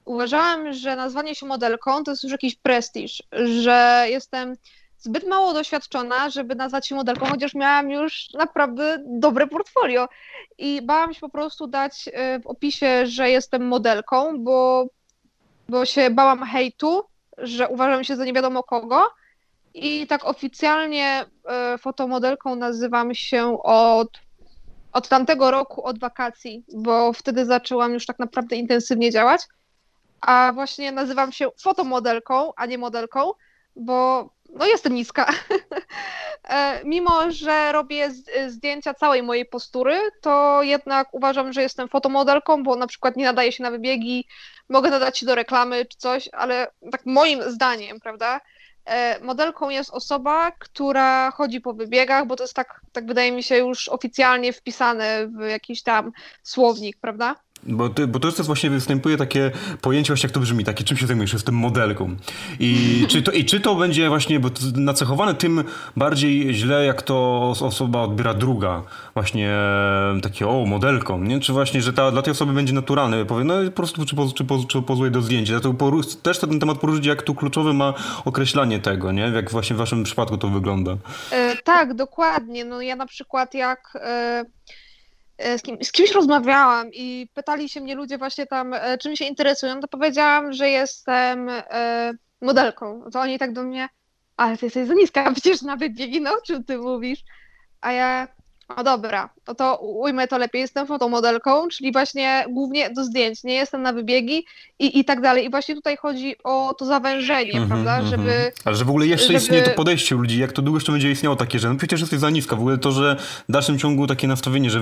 [0.06, 3.24] uważałam, że nazwanie się modelką to jest już jakiś prestiż,
[3.62, 4.56] że jestem
[5.00, 10.10] zbyt mało doświadczona, żeby nazwać się modelką, chociaż miałam już naprawdę dobre portfolio.
[10.58, 14.86] I bałam się po prostu dać e, w opisie, że jestem modelką, bo,
[15.70, 17.04] bo się bałam hejtu,
[17.38, 19.08] że uważam się za nie wiadomo kogo.
[19.74, 24.20] I tak oficjalnie e, fotomodelką nazywam się od,
[24.94, 29.42] od tamtego roku, od wakacji, bo wtedy zaczęłam już tak naprawdę intensywnie działać.
[30.22, 33.32] A właśnie nazywam się fotomodelką, a nie modelką,
[33.76, 35.26] bo no jestem niska.
[36.50, 38.12] E, mimo, że robię
[38.48, 43.52] zdjęcia całej mojej postury, to jednak uważam, że jestem fotomodelką, bo na przykład nie nadaje
[43.52, 44.28] się na wybiegi,
[44.70, 48.42] mogę nadać się do reklamy czy coś, ale tak moim zdaniem, prawda,
[48.86, 53.44] e, modelką jest osoba, która chodzi po wybiegach, bo to jest tak, tak wydaje mi
[53.44, 56.12] się już oficjalnie wpisane w jakiś tam
[56.44, 57.36] słownik, prawda?
[57.64, 60.98] Bo, ty, bo to jest właśnie występuje takie pojęcie, właśnie jak to brzmi, takie czym
[60.98, 62.16] się zajmujesz, jestem modelką.
[62.60, 65.64] I czy, to, I czy to będzie właśnie bo nacechowane tym
[65.96, 68.84] bardziej źle, jak to osoba odbiera druga,
[69.14, 69.54] właśnie
[70.22, 71.40] takie o, modelką, nie?
[71.40, 74.46] Czy właśnie, że ta, dla tej osoby będzie naturalne, powie, no po prostu czy, czy,
[74.46, 75.60] czy, czy pozuje do zdjęcia.
[75.60, 75.74] To
[76.22, 77.94] też ten temat poruszyć, jak tu kluczowy ma
[78.26, 79.22] określanie tego, nie?
[79.22, 80.98] Jak właśnie w waszym przypadku to wygląda.
[81.32, 82.66] E, tak, dokładnie.
[82.66, 83.98] No ja na przykład jak...
[84.02, 84.46] E E,
[85.58, 89.26] z, kim, z kimś rozmawiałam i pytali się mnie ludzie właśnie tam, e, czym się
[89.26, 92.12] interesują, to powiedziałam, że jestem e,
[92.42, 93.04] modelką.
[93.14, 93.90] To oni tak do mnie,
[94.38, 97.20] ale ty jesteś za niska, przecież nawet biegi, no o czym ty mówisz?
[97.82, 98.28] A ja,
[98.78, 100.62] no dobra, no to ujmę to lepiej.
[100.62, 103.44] Jestem fotomodelką, czyli właśnie głównie do zdjęć.
[103.44, 104.46] Nie jestem na wybiegi
[104.80, 105.46] i, i tak dalej.
[105.46, 107.98] I właśnie tutaj chodzi o to zawężenie, mm -hmm, prawda?
[107.98, 108.10] Mm -hmm.
[108.10, 108.52] Żeby.
[108.66, 109.40] Ale że w ogóle jeszcze żeby...
[109.40, 112.20] istnieje to podejście ludzi, jak to długo jeszcze będzie istniało takie, że no przecież jesteś
[112.20, 112.56] za niska.
[112.56, 113.16] W ogóle to, że
[113.50, 114.80] w dalszym ciągu takie nastawienie, że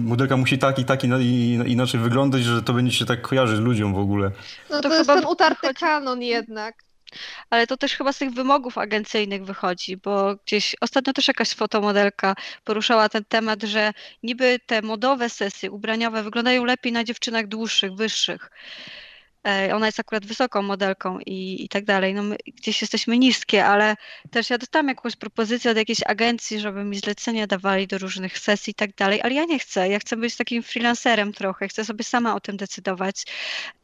[0.00, 3.60] modelka musi tak i tak i, i inaczej wyglądać, że to będzie się tak kojarzyć
[3.60, 4.30] ludziom w ogóle.
[4.70, 6.85] No to, to jest ten utarty kanon jednak.
[7.50, 12.34] Ale to też chyba z tych wymogów agencyjnych wychodzi, bo gdzieś ostatnio też jakaś fotomodelka
[12.64, 18.50] poruszała ten temat, że niby te modowe sesje ubraniowe wyglądają lepiej na dziewczynach dłuższych, wyższych.
[19.46, 22.14] E, ona jest akurat wysoką modelką i, i tak dalej.
[22.14, 23.96] No my gdzieś jesteśmy niskie, ale
[24.30, 28.70] też ja dostałam jakąś propozycję od jakiejś agencji, żeby mi zlecenia dawali do różnych sesji
[28.70, 29.88] i tak dalej, ale ja nie chcę.
[29.88, 33.24] Ja chcę być takim freelancerem trochę, chcę sobie sama o tym decydować.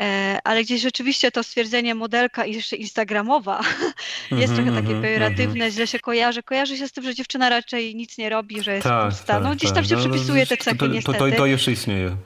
[0.02, 3.60] E, ale gdzieś rzeczywiście to stwierdzenie modelka i jeszcze instagramowa
[4.30, 6.42] jest trochę takie mhm, pejoratywne, źle się kojarzy.
[6.42, 9.40] Kojarzy się z tym, że dziewczyna raczej nic nie robi, że jest tak, pusta.
[9.40, 9.86] No tak, gdzieś tam tak.
[9.86, 11.18] się no, przypisuje te cechy to, niestety.
[11.18, 12.16] To, to, to jeszcze istnieje.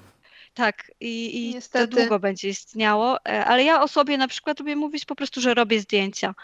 [0.57, 4.77] Tak, i, i to długo będzie istniało, e, ale ja o sobie na przykład lubię
[4.77, 6.35] mówić po prostu, że robię zdjęcia.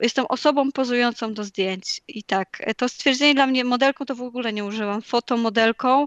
[0.00, 2.56] Jestem osobą pozującą do zdjęć i tak.
[2.60, 5.02] E, to stwierdzenie dla mnie modelką to w ogóle nie używam.
[5.02, 6.06] Fotomodelką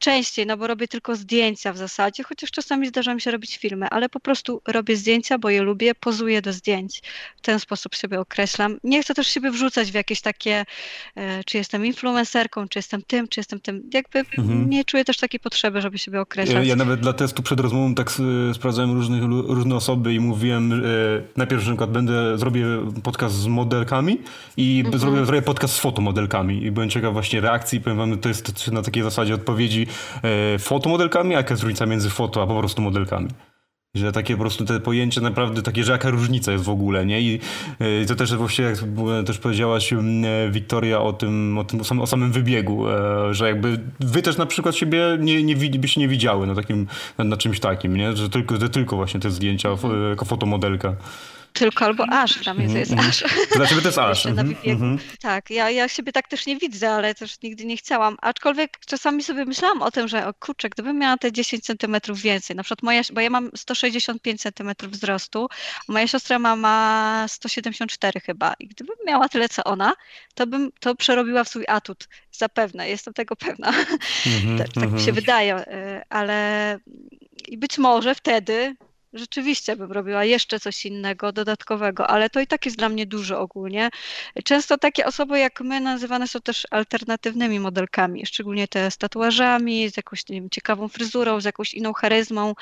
[0.00, 3.88] częściej, no bo robię tylko zdjęcia w zasadzie, chociaż czasami zdarza mi się robić filmy,
[3.88, 7.02] ale po prostu robię zdjęcia, bo je lubię, pozuję do zdjęć.
[7.36, 8.76] W ten sposób siebie określam.
[8.84, 10.64] Nie chcę też siebie wrzucać w jakieś takie,
[11.16, 13.90] e, czy jestem influencerką, czy jestem tym, czy jestem tym.
[13.94, 14.70] Jakby mhm.
[14.70, 16.56] nie czuję też takiej potrzeby, żeby siebie określać.
[16.56, 18.12] Ja, ja nawet dla testu przed rozmową tak
[18.54, 20.76] sprawdzałem różnych, różne osoby i mówiłem, e,
[21.36, 22.64] najpierw, że na przykład będę, zrobię
[23.02, 24.18] podcast z modelkami
[24.56, 24.98] i mhm.
[24.98, 27.80] zrobię, zrobię podcast z fotomodelkami i byłem ciekaw właśnie reakcji.
[27.80, 29.89] Powiem wam, to jest na takiej zasadzie odpowiedzi e,
[30.58, 33.28] fotomodelkami, a jaka jest różnica między foto a po prostu modelkami.
[33.94, 37.20] Że takie po prostu te pojęcie naprawdę takie, że jaka różnica jest w ogóle, nie?
[37.20, 37.40] I
[38.02, 38.76] y, to też właśnie, jak
[39.26, 39.94] też powiedziałaś
[40.50, 44.76] Wiktoria o tym, o tym, o samym wybiegu, e, że jakby wy też na przykład
[44.76, 46.86] siebie nie, nie, byście nie widziały na takim,
[47.18, 48.16] na czymś takim, nie?
[48.16, 49.68] Że tylko, że tylko właśnie te zdjęcia
[50.10, 50.96] jako fotomodelka
[51.52, 53.24] tylko albo aż, dla mnie to jest mhm, aż.
[53.56, 54.26] Dla ciebie to jest aż.
[54.26, 54.98] Mhm, mhm.
[55.20, 58.16] Tak, ja, ja siebie tak też nie widzę, ale też nigdy nie chciałam.
[58.22, 62.56] Aczkolwiek czasami sobie myślałam o tym, że o kurczę, gdybym miała te 10 centymetrów więcej,
[62.56, 65.48] na przykład moja, bo ja mam 165 centymetrów wzrostu,
[65.88, 69.92] a moja siostra ma, ma 174 chyba i gdybym miała tyle co ona,
[70.34, 72.08] to bym to przerobiła w swój atut.
[72.32, 73.72] Zapewne, jestem tego pewna.
[74.58, 76.78] tak, tak mi się wydaje, y, ale
[77.48, 78.76] i być może wtedy
[79.12, 83.40] rzeczywiście bym robiła jeszcze coś innego, dodatkowego, ale to i tak jest dla mnie dużo
[83.40, 83.90] ogólnie.
[84.44, 89.96] Często takie osoby jak my nazywane są też alternatywnymi modelkami, szczególnie te z tatuażami, z
[89.96, 92.54] jakąś wiem, ciekawą fryzurą, z jakąś inną charyzmą,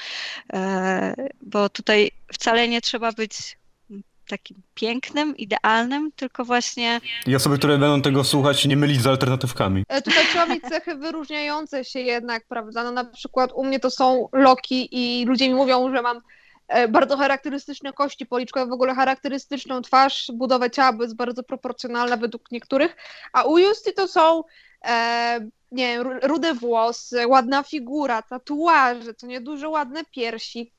[0.52, 3.57] e, bo tutaj wcale nie trzeba być
[4.28, 7.00] takim pięknym, idealnym, tylko właśnie...
[7.26, 9.84] I osoby, które będą tego słuchać, nie mylić z alternatywkami.
[9.88, 12.84] E, tutaj trzeba mieć cechy wyróżniające się jednak, prawda?
[12.84, 16.20] No na przykład u mnie to są loki i ludzie mi mówią, że mam
[16.68, 22.50] E, bardzo charakterystyczne kości policzkowe, w ogóle charakterystyczną twarz, budowę ciała jest bardzo proporcjonalna według
[22.50, 22.96] niektórych,
[23.32, 24.44] a u Justy to są
[24.84, 25.40] e,
[25.72, 30.72] nie wiem, rude włosy, ładna figura, tatuaże, to nie dużo ładne piersi.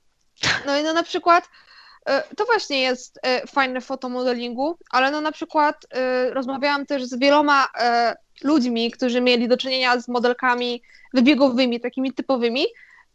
[0.65, 1.49] No i no na przykład
[2.37, 5.85] to właśnie jest e, fajne w fotomodelingu, ale no na przykład
[6.31, 7.67] rozmawiałam też z wieloma
[8.43, 10.81] ludźmi, którzy mieli do czynienia z modelkami
[11.13, 12.65] wybiegowymi, takimi typowymi,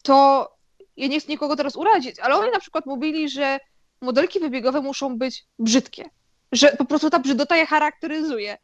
[0.03, 0.49] to
[0.97, 3.59] ja nie chcę nikogo teraz urazić, ale oni na przykład mówili, że
[4.01, 6.11] modelki wybiegowe muszą być brzydkie,
[6.53, 8.59] że po prostu ta brzydota je charakteryzuje.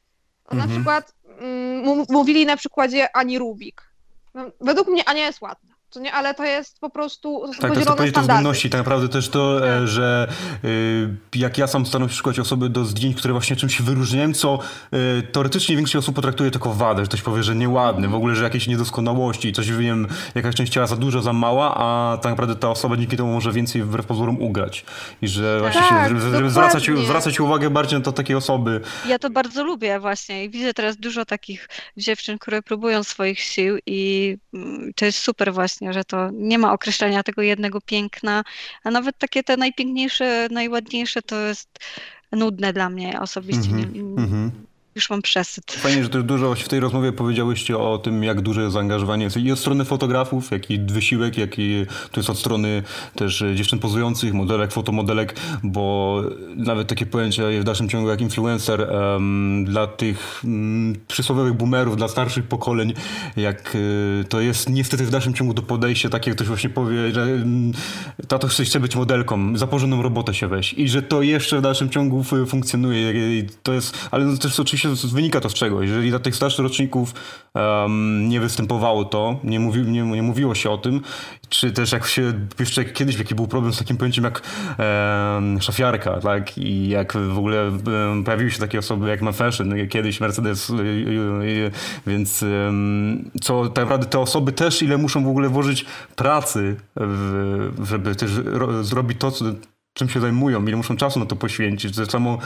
[0.51, 0.69] Mhm.
[0.69, 3.83] Na przykład mm, mówili na przykładzie Ani Rubik.
[4.35, 7.73] No, według mnie Ania jest ładna to nie, ale to jest po prostu to Tak,
[7.73, 8.71] to jest powiedzieć względności.
[8.71, 9.89] Tak naprawdę też to, e, tak.
[9.89, 10.29] że
[10.65, 14.35] y, jak ja sam staram się szukać osoby do zdjęć, które właśnie czymś się wyróżniają,
[14.35, 14.59] co
[14.95, 18.45] y, teoretycznie większość osób potraktuje jako wadę, że ktoś powie, że nieładny, w ogóle, że
[18.45, 22.71] jakieś niedoskonałości, coś wiem, jakaś część ciała za duża, za mała, a tak naprawdę ta
[22.71, 24.85] osoba dzięki temu może więcej wbrew pozorom ugrać.
[25.23, 28.81] I że właśnie tak, się, żeby, zwracać, zwracać uwagę bardziej na to takie osoby.
[29.09, 33.79] Ja to bardzo lubię właśnie i widzę teraz dużo takich dziewczyn, które próbują swoich sił
[33.87, 38.45] i mm, to jest super właśnie właśnie, że to nie ma określenia tego jednego piękna,
[38.85, 41.79] a nawet takie te najpiękniejsze, najładniejsze to jest
[42.33, 43.71] nudne dla mnie osobiście.
[43.71, 45.73] Mm -hmm, nie, mm -hmm już mam przesyt.
[45.73, 49.53] Fajnie, że też dużo w tej rozmowie powiedziałyście o tym, jak duże zaangażowanie jest i
[49.53, 52.83] od strony fotografów, jak i wysiłek, jak i to jest od strony
[53.15, 56.23] też dziewczyn pozujących, modelek, fotomodelek, bo
[56.57, 62.09] nawet takie pojęcie w dalszym ciągu jak influencer um, dla tych um, przysłowiowych boomerów, dla
[62.09, 62.95] starszych pokoleń,
[63.37, 67.21] jak y, to jest niestety w dalszym ciągu do podejścia takie, ktoś właśnie powie, że
[67.21, 67.73] um,
[68.29, 71.91] tato chce być modelką, za porządną robotę się weź i że to jeszcze w dalszym
[71.91, 75.89] ciągu funkcjonuje i to jest, ale to też oczywiście wynika to z czegoś.
[75.89, 77.15] Jeżeli dla tych starszych roczników
[77.55, 81.01] um, nie występowało to, nie, mówi, nie, nie, mówiło się o tym,
[81.49, 84.43] czy też jak się, jeszcze kiedyś jaki był problem z takim pojęciem jak
[84.79, 86.59] um, szafiarka, tak?
[86.59, 90.79] I jak w ogóle um, pojawiły się takie osoby jak Fashion, kiedyś Mercedes, y, y,
[91.45, 91.71] y,
[92.07, 92.45] więc
[93.43, 95.85] co tak naprawdę te osoby też ile muszą w ogóle włożyć
[96.17, 98.31] pracy, w, żeby też
[98.83, 99.45] zrobić to, co
[99.95, 101.97] czym się zajmują, ile muszą czasu na to poświęcić.
[101.97, 102.39] To samo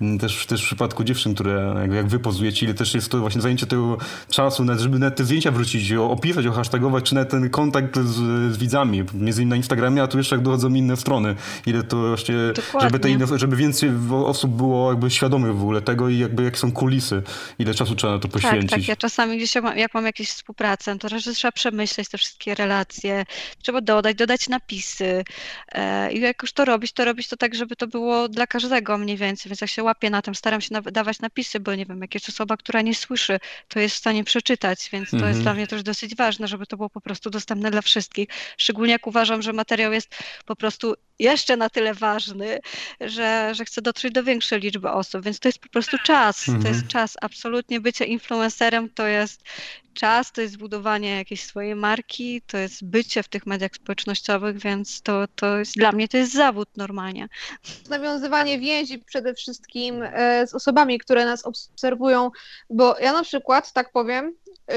[0.00, 3.18] mm, też, też w przypadku dziewczyn, które jak, jak wy pozujecie, ile też jest to
[3.18, 3.98] właśnie zajęcie tego
[4.30, 8.14] czasu, nawet, żeby nawet te zdjęcia wrócić, opisać, ohasztagować, czy nawet ten kontakt z,
[8.52, 11.34] z widzami, między innymi na Instagramie, a tu jeszcze jak dochodzą inne strony.
[11.66, 12.34] Ile to właśnie,
[12.80, 16.56] żeby, te inne, żeby więcej osób było jakby świadomych w ogóle tego i jakby jakie
[16.56, 17.22] są kulisy,
[17.58, 18.70] ile czasu trzeba na to poświęcić.
[18.70, 18.88] Tak, tak.
[18.88, 23.24] Ja czasami gdzieś jak mam jakieś współpracę, to że trzeba przemyśleć te wszystkie relacje,
[23.62, 25.24] trzeba dodać, dodać napisy
[25.72, 28.98] e, i jak już to robić, to robić to tak, żeby to było dla każdego
[28.98, 32.00] mniej więcej, więc jak się łapię na tym, staram się dawać napisy, bo nie wiem,
[32.00, 33.38] jak jest osoba, która nie słyszy,
[33.68, 35.32] to jest w stanie przeczytać, więc to mhm.
[35.32, 38.28] jest dla mnie też dosyć ważne, żeby to było po prostu dostępne dla wszystkich.
[38.56, 40.14] Szczególnie jak uważam, że materiał jest
[40.46, 42.58] po prostu jeszcze na tyle ważny,
[43.00, 46.62] że, że chcę dotrzeć do większej liczby osób, więc to jest po prostu czas, mhm.
[46.62, 47.16] to jest czas.
[47.20, 49.42] Absolutnie bycie influencerem to jest
[49.94, 55.02] czas, to jest budowanie jakiejś swojej marki, to jest bycie w tych mediach społecznościowych, więc
[55.02, 57.28] to, to jest, dla mnie to jest zawód normalnie.
[57.88, 62.30] Nawiązywanie więzi przede wszystkim e, z osobami, które nas obserwują,
[62.70, 64.34] bo ja na przykład, tak powiem,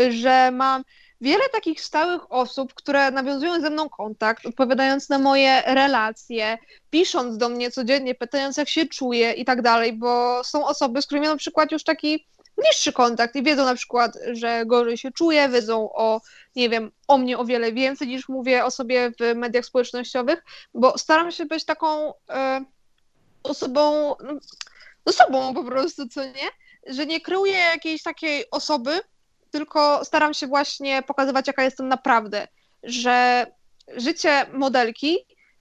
[0.10, 0.84] że mam
[1.22, 6.58] wiele takich stałych osób, które nawiązują ze mną kontakt, odpowiadając na moje relacje,
[6.90, 11.06] pisząc do mnie codziennie, pytając jak się czuję i tak dalej, bo są osoby, z
[11.06, 12.28] którymi na przykład już taki
[12.62, 16.22] bliższy kontakt i wiedzą na przykład, że gorzej się czuję, wiedzą o,
[16.56, 20.44] nie wiem, o mnie o wiele więcej niż mówię o sobie w mediach społecznościowych,
[20.74, 22.66] bo staram się być taką e,
[23.44, 24.16] osobą,
[25.06, 26.50] no, sobą po prostu, co nie?
[26.88, 29.00] Że nie kreuję jakiejś takiej osoby,
[29.52, 32.48] tylko staram się właśnie pokazywać, jaka jestem naprawdę,
[32.84, 33.46] że
[33.98, 35.18] życie modelki,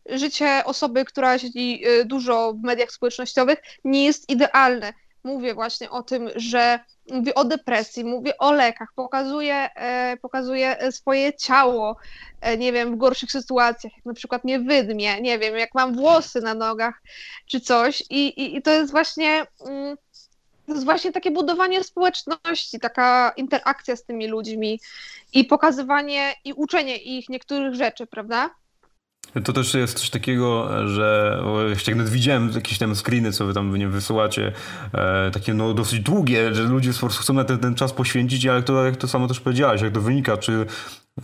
[0.06, 4.92] życie osoby, która siedzi y, dużo w mediach społecznościowych, nie jest idealne.
[5.24, 6.80] Mówię właśnie o tym, że
[7.10, 11.96] mówię o depresji, mówię o lekach, pokazuję, e, pokazuję swoje ciało,
[12.40, 15.94] e, nie wiem, w gorszych sytuacjach, jak na przykład mnie wydmie, nie wiem, jak mam
[15.94, 17.02] włosy na nogach
[17.46, 19.46] czy coś i, i, i to jest właśnie...
[19.66, 19.96] Mm,
[20.66, 24.80] to jest właśnie takie budowanie społeczności, taka interakcja z tymi ludźmi
[25.32, 28.50] i pokazywanie i uczenie ich niektórych rzeczy, prawda?
[29.44, 31.38] To też jest coś takiego, że
[31.68, 34.52] jeszcze jak widziałem jakieś tam screeny, co wy tam nie wysyłacie,
[34.92, 38.46] e, takie no dosyć długie, że ludzie po prostu chcą na ten, ten czas poświęcić,
[38.46, 40.66] ale to, jak to samo też powiedziałaś, jak to wynika, czy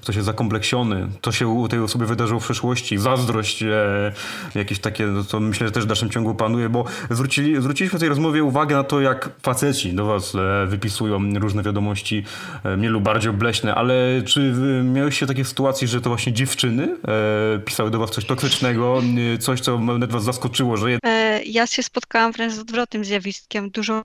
[0.03, 4.13] ktoś jest zakompleksiony, co się u tej osoby wydarzyło w przeszłości, zazdrość, e,
[4.55, 8.01] jakieś takie, no to myślę, że też w dalszym ciągu panuje, bo zwrócili, zwróciliśmy w
[8.01, 12.25] tej rozmowie uwagę na to, jak faceci do was e, wypisują różne wiadomości,
[12.65, 14.55] e, mniej lub bardziej obleśne, ale czy
[14.85, 16.97] miałeś takie sytuacje, że to właśnie dziewczyny
[17.55, 19.03] e, pisały do was coś toksycznego,
[19.35, 20.99] e, coś, co nawet was zaskoczyło, że...
[21.05, 23.71] E, ja się spotkałam wręcz z odwrotnym zjawiskiem.
[23.71, 24.03] Dużo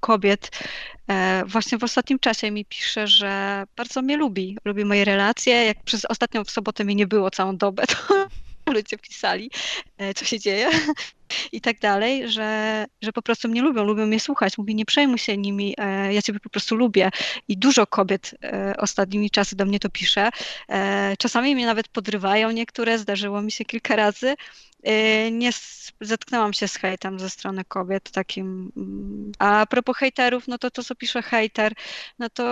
[0.00, 0.99] kobiet e,
[1.46, 5.54] właśnie w ostatnim czasie mi pisze, że bardzo mnie lubi, lubi moje relacje.
[5.54, 8.26] Jak przez ostatnią sobotę mi nie było całą dobę, to
[8.70, 9.50] ludzie pisali,
[9.98, 10.70] e, co się dzieje
[11.52, 14.58] i tak dalej, że, że po prostu mnie lubią, lubią mnie słuchać.
[14.58, 17.10] Mówi, nie przejmuj się nimi, e, ja ciebie po prostu lubię.
[17.48, 18.34] I dużo kobiet
[18.78, 20.30] ostatnimi czasy do mnie to pisze.
[21.18, 24.34] Czasami mnie nawet podrywają niektóre, zdarzyło mi się kilka razy,
[25.32, 25.50] nie
[26.00, 28.72] zetknęłam się z hejtem ze strony kobiet takim.
[28.76, 31.72] Mm, a propos hejterów, no to to, co pisze hejter,
[32.18, 32.44] no to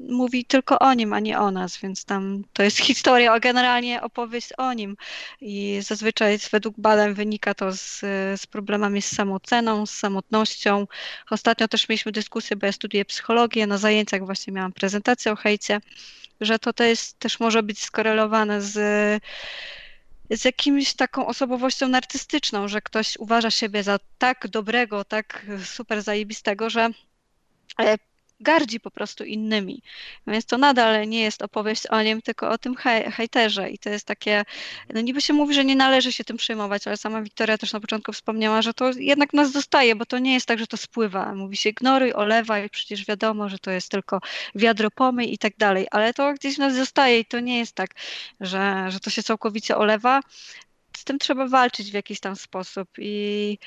[0.00, 4.02] mówi tylko o nim, a nie o nas, więc tam to jest historia, a generalnie
[4.02, 4.96] opowieść o nim.
[5.40, 8.00] I zazwyczaj według badań wynika to z,
[8.40, 10.86] z problemami z samoceną, z samotnością.
[11.30, 15.80] Ostatnio też mieliśmy dyskusję, bo ja studiuję psychologię, na zajęciach właśnie miałam prezentację o hejcie,
[16.40, 18.78] że to, jest, też może być skorelowane z
[20.30, 26.70] z jakimś taką osobowością narcystyczną, że ktoś uważa siebie za tak dobrego, tak super zajebistego,
[26.70, 26.90] że
[27.80, 27.98] e,
[28.40, 29.82] gardzi po prostu innymi.
[30.26, 33.70] Więc to nadal nie jest opowieść o nim, tylko o tym hej, hejterze.
[33.70, 34.44] I to jest takie,
[34.94, 37.80] no niby się mówi, że nie należy się tym przejmować, ale sama Wiktoria też na
[37.80, 41.34] początku wspomniała, że to jednak nas zostaje, bo to nie jest tak, że to spływa.
[41.34, 44.20] Mówi się ignoruj, olewaj, przecież wiadomo, że to jest tylko
[44.54, 47.90] wiadro pomyj i tak dalej, ale to gdzieś nas zostaje i to nie jest tak,
[48.40, 50.20] że, że to się całkowicie olewa.
[50.96, 53.58] Z tym trzeba walczyć w jakiś tam sposób i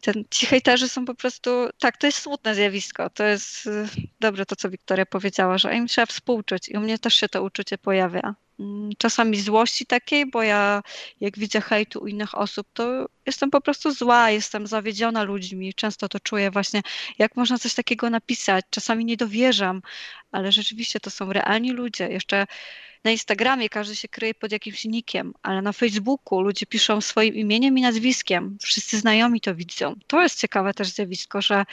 [0.00, 3.88] ten, ci hejterzy są po prostu, tak, to jest smutne zjawisko, to jest y,
[4.20, 7.42] dobre to, co Wiktoria powiedziała, że im trzeba współczuć i u mnie też się to
[7.42, 8.34] uczucie pojawia.
[8.60, 10.82] Mm, czasami złości takiej, bo ja
[11.20, 16.08] jak widzę hejtu u innych osób, to jestem po prostu zła, jestem zawiedziona ludźmi, często
[16.08, 16.82] to czuję właśnie,
[17.18, 19.82] jak można coś takiego napisać, czasami nie dowierzam,
[20.32, 22.46] ale rzeczywiście to są realni ludzie, jeszcze
[23.04, 27.78] na Instagramie każdy się kryje pod jakimś nikiem, ale na Facebooku ludzie piszą swoim imieniem
[27.78, 28.58] i nazwiskiem.
[28.62, 29.94] Wszyscy znajomi to widzą.
[30.06, 31.64] To jest ciekawe też zjawisko, że,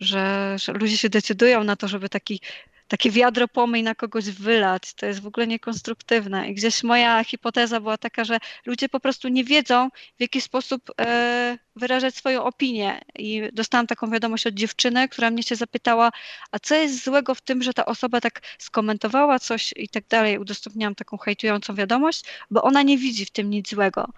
[0.00, 2.40] że, że ludzie się decydują na to, żeby taki
[2.88, 6.48] takie wiadro pomyj na kogoś wylać, to jest w ogóle niekonstruktywne.
[6.50, 9.88] I gdzieś moja hipoteza była taka, że ludzie po prostu nie wiedzą,
[10.18, 13.00] w jaki sposób e, wyrażać swoją opinię.
[13.18, 16.10] I dostałam taką wiadomość od dziewczyny, która mnie się zapytała,
[16.52, 20.38] a co jest złego w tym, że ta osoba tak skomentowała coś i tak dalej.
[20.38, 24.12] Udostępniałam taką hejtującą wiadomość, bo ona nie widzi w tym nic złego.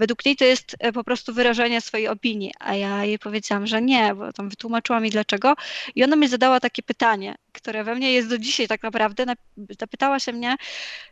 [0.00, 3.82] Według niej to jest e, po prostu wyrażenie swojej opinii, a ja jej powiedziałam, że
[3.82, 5.54] nie, bo tam wytłumaczyła mi dlaczego.
[5.94, 9.24] I ona mi zadała takie pytanie, które we mnie jest do dzisiaj tak naprawdę.
[9.80, 10.56] Zapytała się mnie,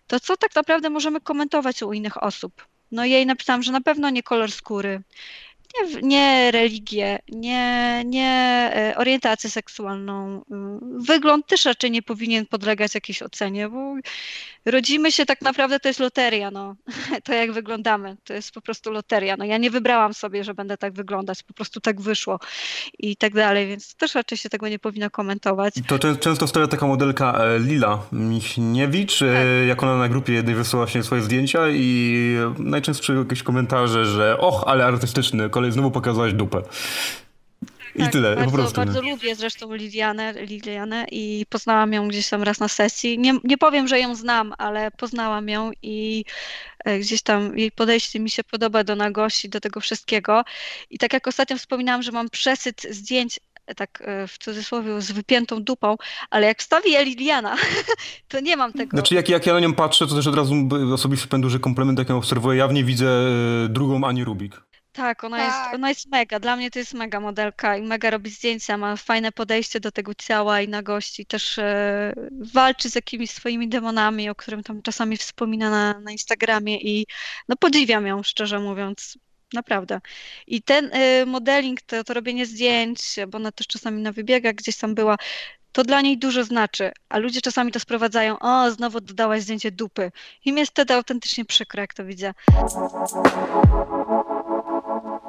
[0.06, 2.66] to co tak naprawdę możemy komentować u innych osób?
[2.90, 5.02] No jej napisałam, że na pewno nie kolor skóry,
[5.74, 10.38] nie, nie religię, nie, nie e, orientację seksualną.
[10.38, 10.44] Y,
[11.06, 13.94] wygląd też raczej nie powinien podlegać jakiejś ocenie, bo
[14.66, 16.76] rodzimy się tak naprawdę to jest loteria, no.
[17.24, 19.36] To jak wyglądamy, to jest po prostu loteria.
[19.36, 22.40] No ja nie wybrałam sobie, że będę tak wyglądać, po prostu tak wyszło
[22.98, 25.74] i tak dalej, więc też raczej się tego nie powinno komentować.
[25.86, 29.28] To często stawia taka modelka e, Lila Michniewicz, tak.
[29.68, 32.18] jak ona na grupie jednej wysłała się swoje zdjęcia i
[32.58, 36.62] najczęstsze jakieś komentarze, że och, ale artystyczny, kolej znowu pokazałaś dupę.
[37.94, 38.76] I tak, tyle, bardzo, po prostu.
[38.76, 39.10] Bardzo nie?
[39.10, 43.18] lubię zresztą Lilianę, Lilianę i poznałam ją gdzieś tam raz na sesji.
[43.18, 46.24] Nie, nie powiem, że ją znam, ale poznałam ją i
[46.84, 50.44] e, gdzieś tam jej podejście mi się podoba do nagości, do tego wszystkiego.
[50.90, 55.12] I tak jak ostatnio wspominałam, że mam przesyt zdjęć e, tak e, w cudzysłowie z
[55.12, 55.96] wypiętą dupą,
[56.30, 57.56] ale jak wstawi Liliana,
[58.28, 58.96] to nie mam tego.
[58.96, 60.54] Znaczy jak, jak ja na nią patrzę, to też od razu
[60.94, 62.58] osobiście powiem duży komplement, jak ją obserwuję.
[62.58, 63.08] Ja w niej widzę
[63.68, 64.67] drugą Ani Rubik.
[64.98, 65.74] Tak, ona, Jest, Tak.
[65.74, 66.40] ona jest mega.
[66.40, 70.14] Dla mnie to jest mega modelka i mega robi zdjęcia, ma fajne podejście do tego
[70.14, 71.26] ciała i nagości.
[71.26, 72.12] Też e,
[72.54, 77.06] walczy z jakimiś swoimi demonami, o którym tam czasami wspomina na, na Instagramie i
[77.48, 79.18] no podziwiam ją, szczerze mówiąc.
[79.54, 80.00] Naprawdę.
[80.46, 84.76] I ten e, modeling, to, to robienie zdjęć, bo ona też czasami na wybiegach gdzieś
[84.76, 85.16] tam była,
[85.72, 90.12] to dla niej dużo znaczy, a ludzie czasami to sprowadzają, o, znowu dodałaś zdjęcie dupy.
[90.44, 92.34] I mi jest wtedy autentycznie przykro, jak to widzę.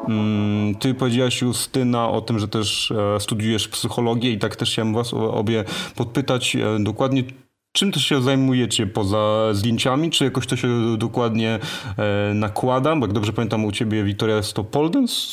[0.09, 4.93] Mm, ty powiedziałaś Justyna o tym, że też e, studiujesz psychologię i tak też chciałem
[4.93, 5.63] was obie
[5.95, 7.23] podpytać e, dokładnie,
[7.71, 10.11] Czym też się zajmujecie poza zdjęciami?
[10.11, 11.59] Czy jakoś to się dokładnie
[11.97, 12.95] e, nakłada?
[12.95, 14.89] Bo jak dobrze pamiętam u ciebie Wiktoria jest to pole?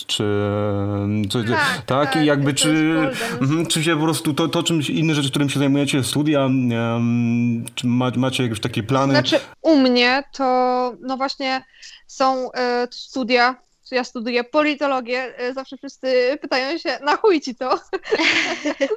[0.06, 0.24] Czy
[1.30, 2.12] co, Tak, tak?
[2.12, 2.94] tak, I jakby to czy,
[3.40, 6.48] mhm, czy się po prostu to, to czymś inne rzeczy, którym się zajmujecie, studia,
[7.74, 9.12] czy ma, macie jakieś takie plany?
[9.12, 10.44] Znaczy u mnie to
[11.00, 11.64] no właśnie
[12.06, 12.88] są e,
[13.94, 17.78] ja studiuję politologię, e, zawsze wszyscy pytają się, na chuj ci to?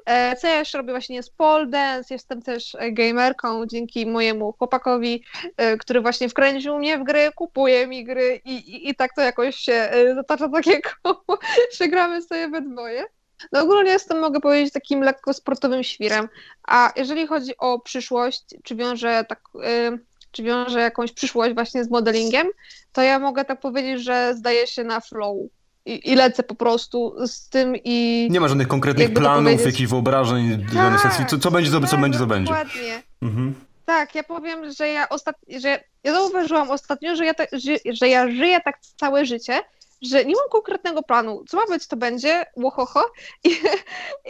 [0.06, 5.24] E, Co ja jeszcze robię właśnie jest pole dance, jestem też gamerką dzięki mojemu chłopakowi,
[5.58, 9.22] e, który właśnie wkręcił mnie w gry, kupuje mi gry i, i, i tak to
[9.22, 11.40] jakoś się zatacza takie koło,
[11.78, 13.06] że gramy sobie we dwoje.
[13.52, 16.30] No ogólnie jestem, mogę powiedzieć, takim lekko sportowym świrem,
[16.68, 19.42] a jeżeli chodzi o przyszłość, czy wiąże tak...
[19.56, 22.48] y, czy wiąże jakąś przyszłość właśnie z modelingiem,
[22.94, 25.38] to ja mogę tak powiedzieć, że zdaje się na flow.
[25.86, 28.28] I, i lecę po prostu z tym i.
[28.32, 30.66] Nie ma żadnych konkretnych planów, jakichś wyobrażeń,
[31.02, 31.26] sesji.
[31.26, 32.54] Co, co będzie, to, co tak, będzie, to będzie.
[32.54, 33.04] Dokładnie.
[33.22, 33.56] Mhm.
[33.86, 38.10] Tak, ja powiem, że ja ostatnio, że ja zauważyłam ostatnio, że ja, tak, że, że
[38.10, 39.62] ja żyję tak całe życie,
[40.02, 41.44] że nie mam konkretnego planu.
[41.48, 43.06] Co ma być, to będzie, łohoho.
[43.50, 43.56] I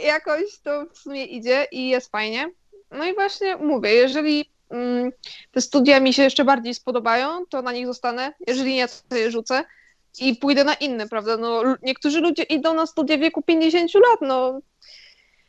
[0.05, 2.51] jakoś to w sumie idzie i jest fajnie.
[2.91, 4.49] No i właśnie mówię, jeżeli
[5.52, 8.34] te studia mi się jeszcze bardziej spodobają, to na nich zostanę.
[8.48, 9.64] Jeżeli nie, to je rzucę
[10.20, 11.38] i pójdę na inne, prawda?
[11.38, 14.60] No, niektórzy ludzie idą na studia w wieku 50 lat, no.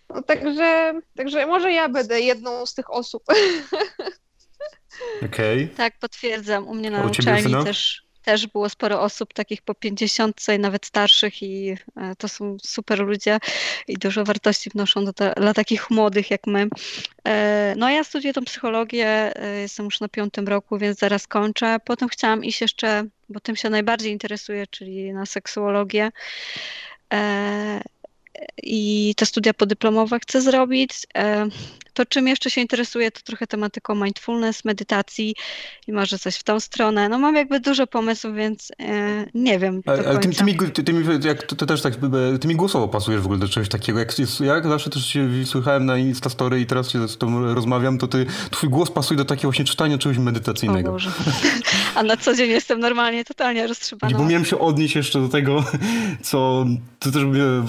[0.09, 3.23] no także, także może ja będę jedną z tych osób.
[5.27, 5.69] Okej.
[5.69, 6.69] Tak, potwierdzam.
[6.69, 10.87] U mnie na A uczelni też, też było sporo osób takich po 50 i nawet
[10.87, 13.39] starszych i e, to są super ludzie
[13.89, 16.69] i dużo wartości wnoszą do dla takich młodych jak my.
[17.25, 21.77] E, No ja studiuję tą psychologię, e, jestem już na piątym roku, więc zaraz kończę.
[21.85, 26.11] Potem chciałam iść jeszcze, bo tym się najbardziej interesuję, czyli na seksuologię.
[28.63, 30.91] I te studia podyplomowe chcę zrobić.
[31.17, 31.47] E,
[31.95, 35.35] To czym jeszcze się interesuję, to trochę tematyką mindfulness, medytacji
[35.87, 37.09] i może coś w tą stronę.
[37.09, 41.05] No mam jakby dużo pomysłów, więc e, nie wiem Ale, ty, mi, ty, ty, mi,
[41.25, 41.95] jak, ty, ty też tak,
[42.41, 43.99] ty mi głosowo pasujesz w ogóle do czegoś takiego.
[43.99, 48.09] Jak, jak zawsze też się słychałem na Instastory i teraz się z tobą rozmawiam, to
[48.09, 50.97] ty, twój głos pasuje do takiego właśnie czytania czegoś medytacyjnego.
[51.95, 54.19] A na co dzień jestem normalnie totalnie roztrzepana.
[54.19, 55.65] Bo miałem się odnieść jeszcze do tego,
[56.23, 56.67] co
[56.99, 57.23] to też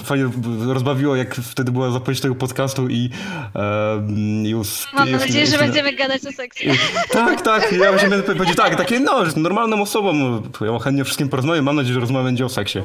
[0.04, 0.30] fajnie
[0.66, 3.10] rozbawiło, jak wtedy była zapowiedź tego podcastu i
[3.54, 4.92] um, już...
[4.92, 6.68] Mam już- nadzieję, że będziemy gadać o seksie.
[7.12, 11.64] Tak, tak, ja właśnie będę powiedzieć tak, takie no, normalną osobą, ja chętnie wszystkim porozmawiam,
[11.64, 12.78] mam nadzieję, że rozmowa będzie o seksie.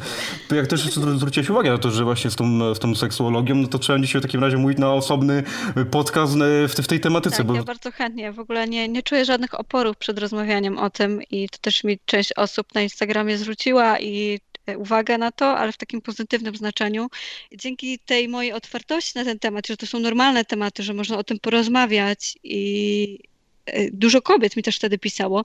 [0.47, 3.55] To jak też zwró- zwróciłeś uwagę na to, że właśnie z tą, z tą seksuologią,
[3.55, 5.43] no to trzeba dzisiaj w takim razie mówić na osobny
[5.91, 8.31] podcast e, w, w tej tematyce, Tak, bo ja bardzo chętnie.
[8.31, 11.99] W ogóle nie, nie czuję żadnych oporów przed rozmawianiem o tym i to też mi
[12.05, 14.39] część osób na Instagramie zwróciła i
[14.75, 17.07] uwagę na to, ale w takim pozytywnym znaczeniu.
[17.51, 21.23] Dzięki tej mojej otwartości na ten temat, że to są normalne tematy, że można o
[21.23, 23.19] tym porozmawiać i
[23.65, 25.43] e, dużo kobiet mi też wtedy pisało.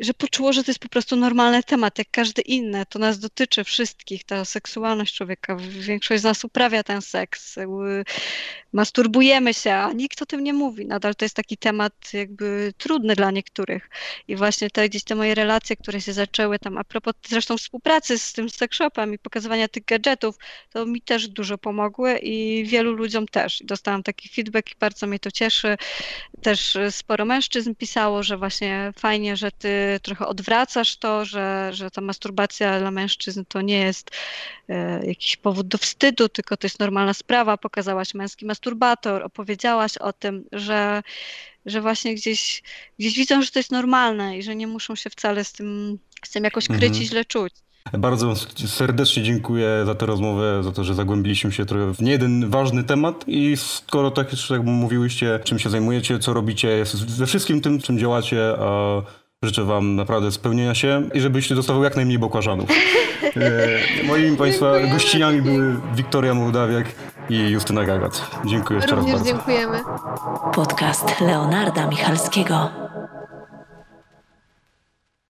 [0.00, 2.86] że poczuło, że to jest po prostu normalny temat, jak każdy inny.
[2.88, 5.56] To nas dotyczy wszystkich, ta seksualność człowieka.
[5.60, 7.56] Większość z nas uprawia ten seks,
[8.72, 10.86] masturbujemy się, a nikt o tym nie mówi.
[10.86, 13.90] Nadal to jest taki temat jakby trudny dla niektórych.
[14.28, 18.18] I właśnie te gdzieś te moje relacje, które się zaczęły tam, a propos zresztą współpracy
[18.18, 20.36] z tym sexshopem i pokazywania tych gadżetów,
[20.70, 23.62] to mi też dużo pomogły i wielu ludziom też.
[23.64, 25.76] Dostałam taki feedback i bardzo mnie to cieszy.
[26.42, 32.00] Też sporo mężczyzn pisało, że właśnie fajnie, że ty trochę odwracasz to, że, że ta
[32.00, 34.10] masturbacja dla mężczyzn to nie jest
[34.68, 37.56] e, jakiś powód do wstydu, tylko to jest normalna sprawa.
[37.56, 41.02] Pokazałaś męski masturbator, opowiedziałaś o tym, że,
[41.66, 42.62] że właśnie gdzieś,
[42.98, 46.30] gdzieś widzą, że to jest normalne i że nie muszą się wcale z tym, z
[46.30, 47.02] tym jakoś kryć mhm.
[47.02, 47.52] i źle czuć.
[47.98, 48.34] Bardzo
[48.66, 52.84] serdecznie dziękuję za tę rozmowę, za to, że zagłębiliśmy się trochę w nie jeden ważny
[52.84, 57.98] temat i skoro tak jak mówiłyście, czym się zajmujecie, co robicie, ze wszystkim tym, czym
[57.98, 59.02] działacie, a
[59.42, 62.70] życzę wam naprawdę spełnienia się i żebyście dostawał jak najmniej bokłażanów.
[63.36, 66.86] E, moimi Państwa gościniami były Wiktoria Mołdawiak
[67.28, 68.30] i Justyna Gagat.
[68.44, 69.36] Dziękuję jeszcze Również raz bardzo.
[69.38, 69.80] dziękujemy.
[70.54, 72.70] Podcast Leonarda Michalskiego.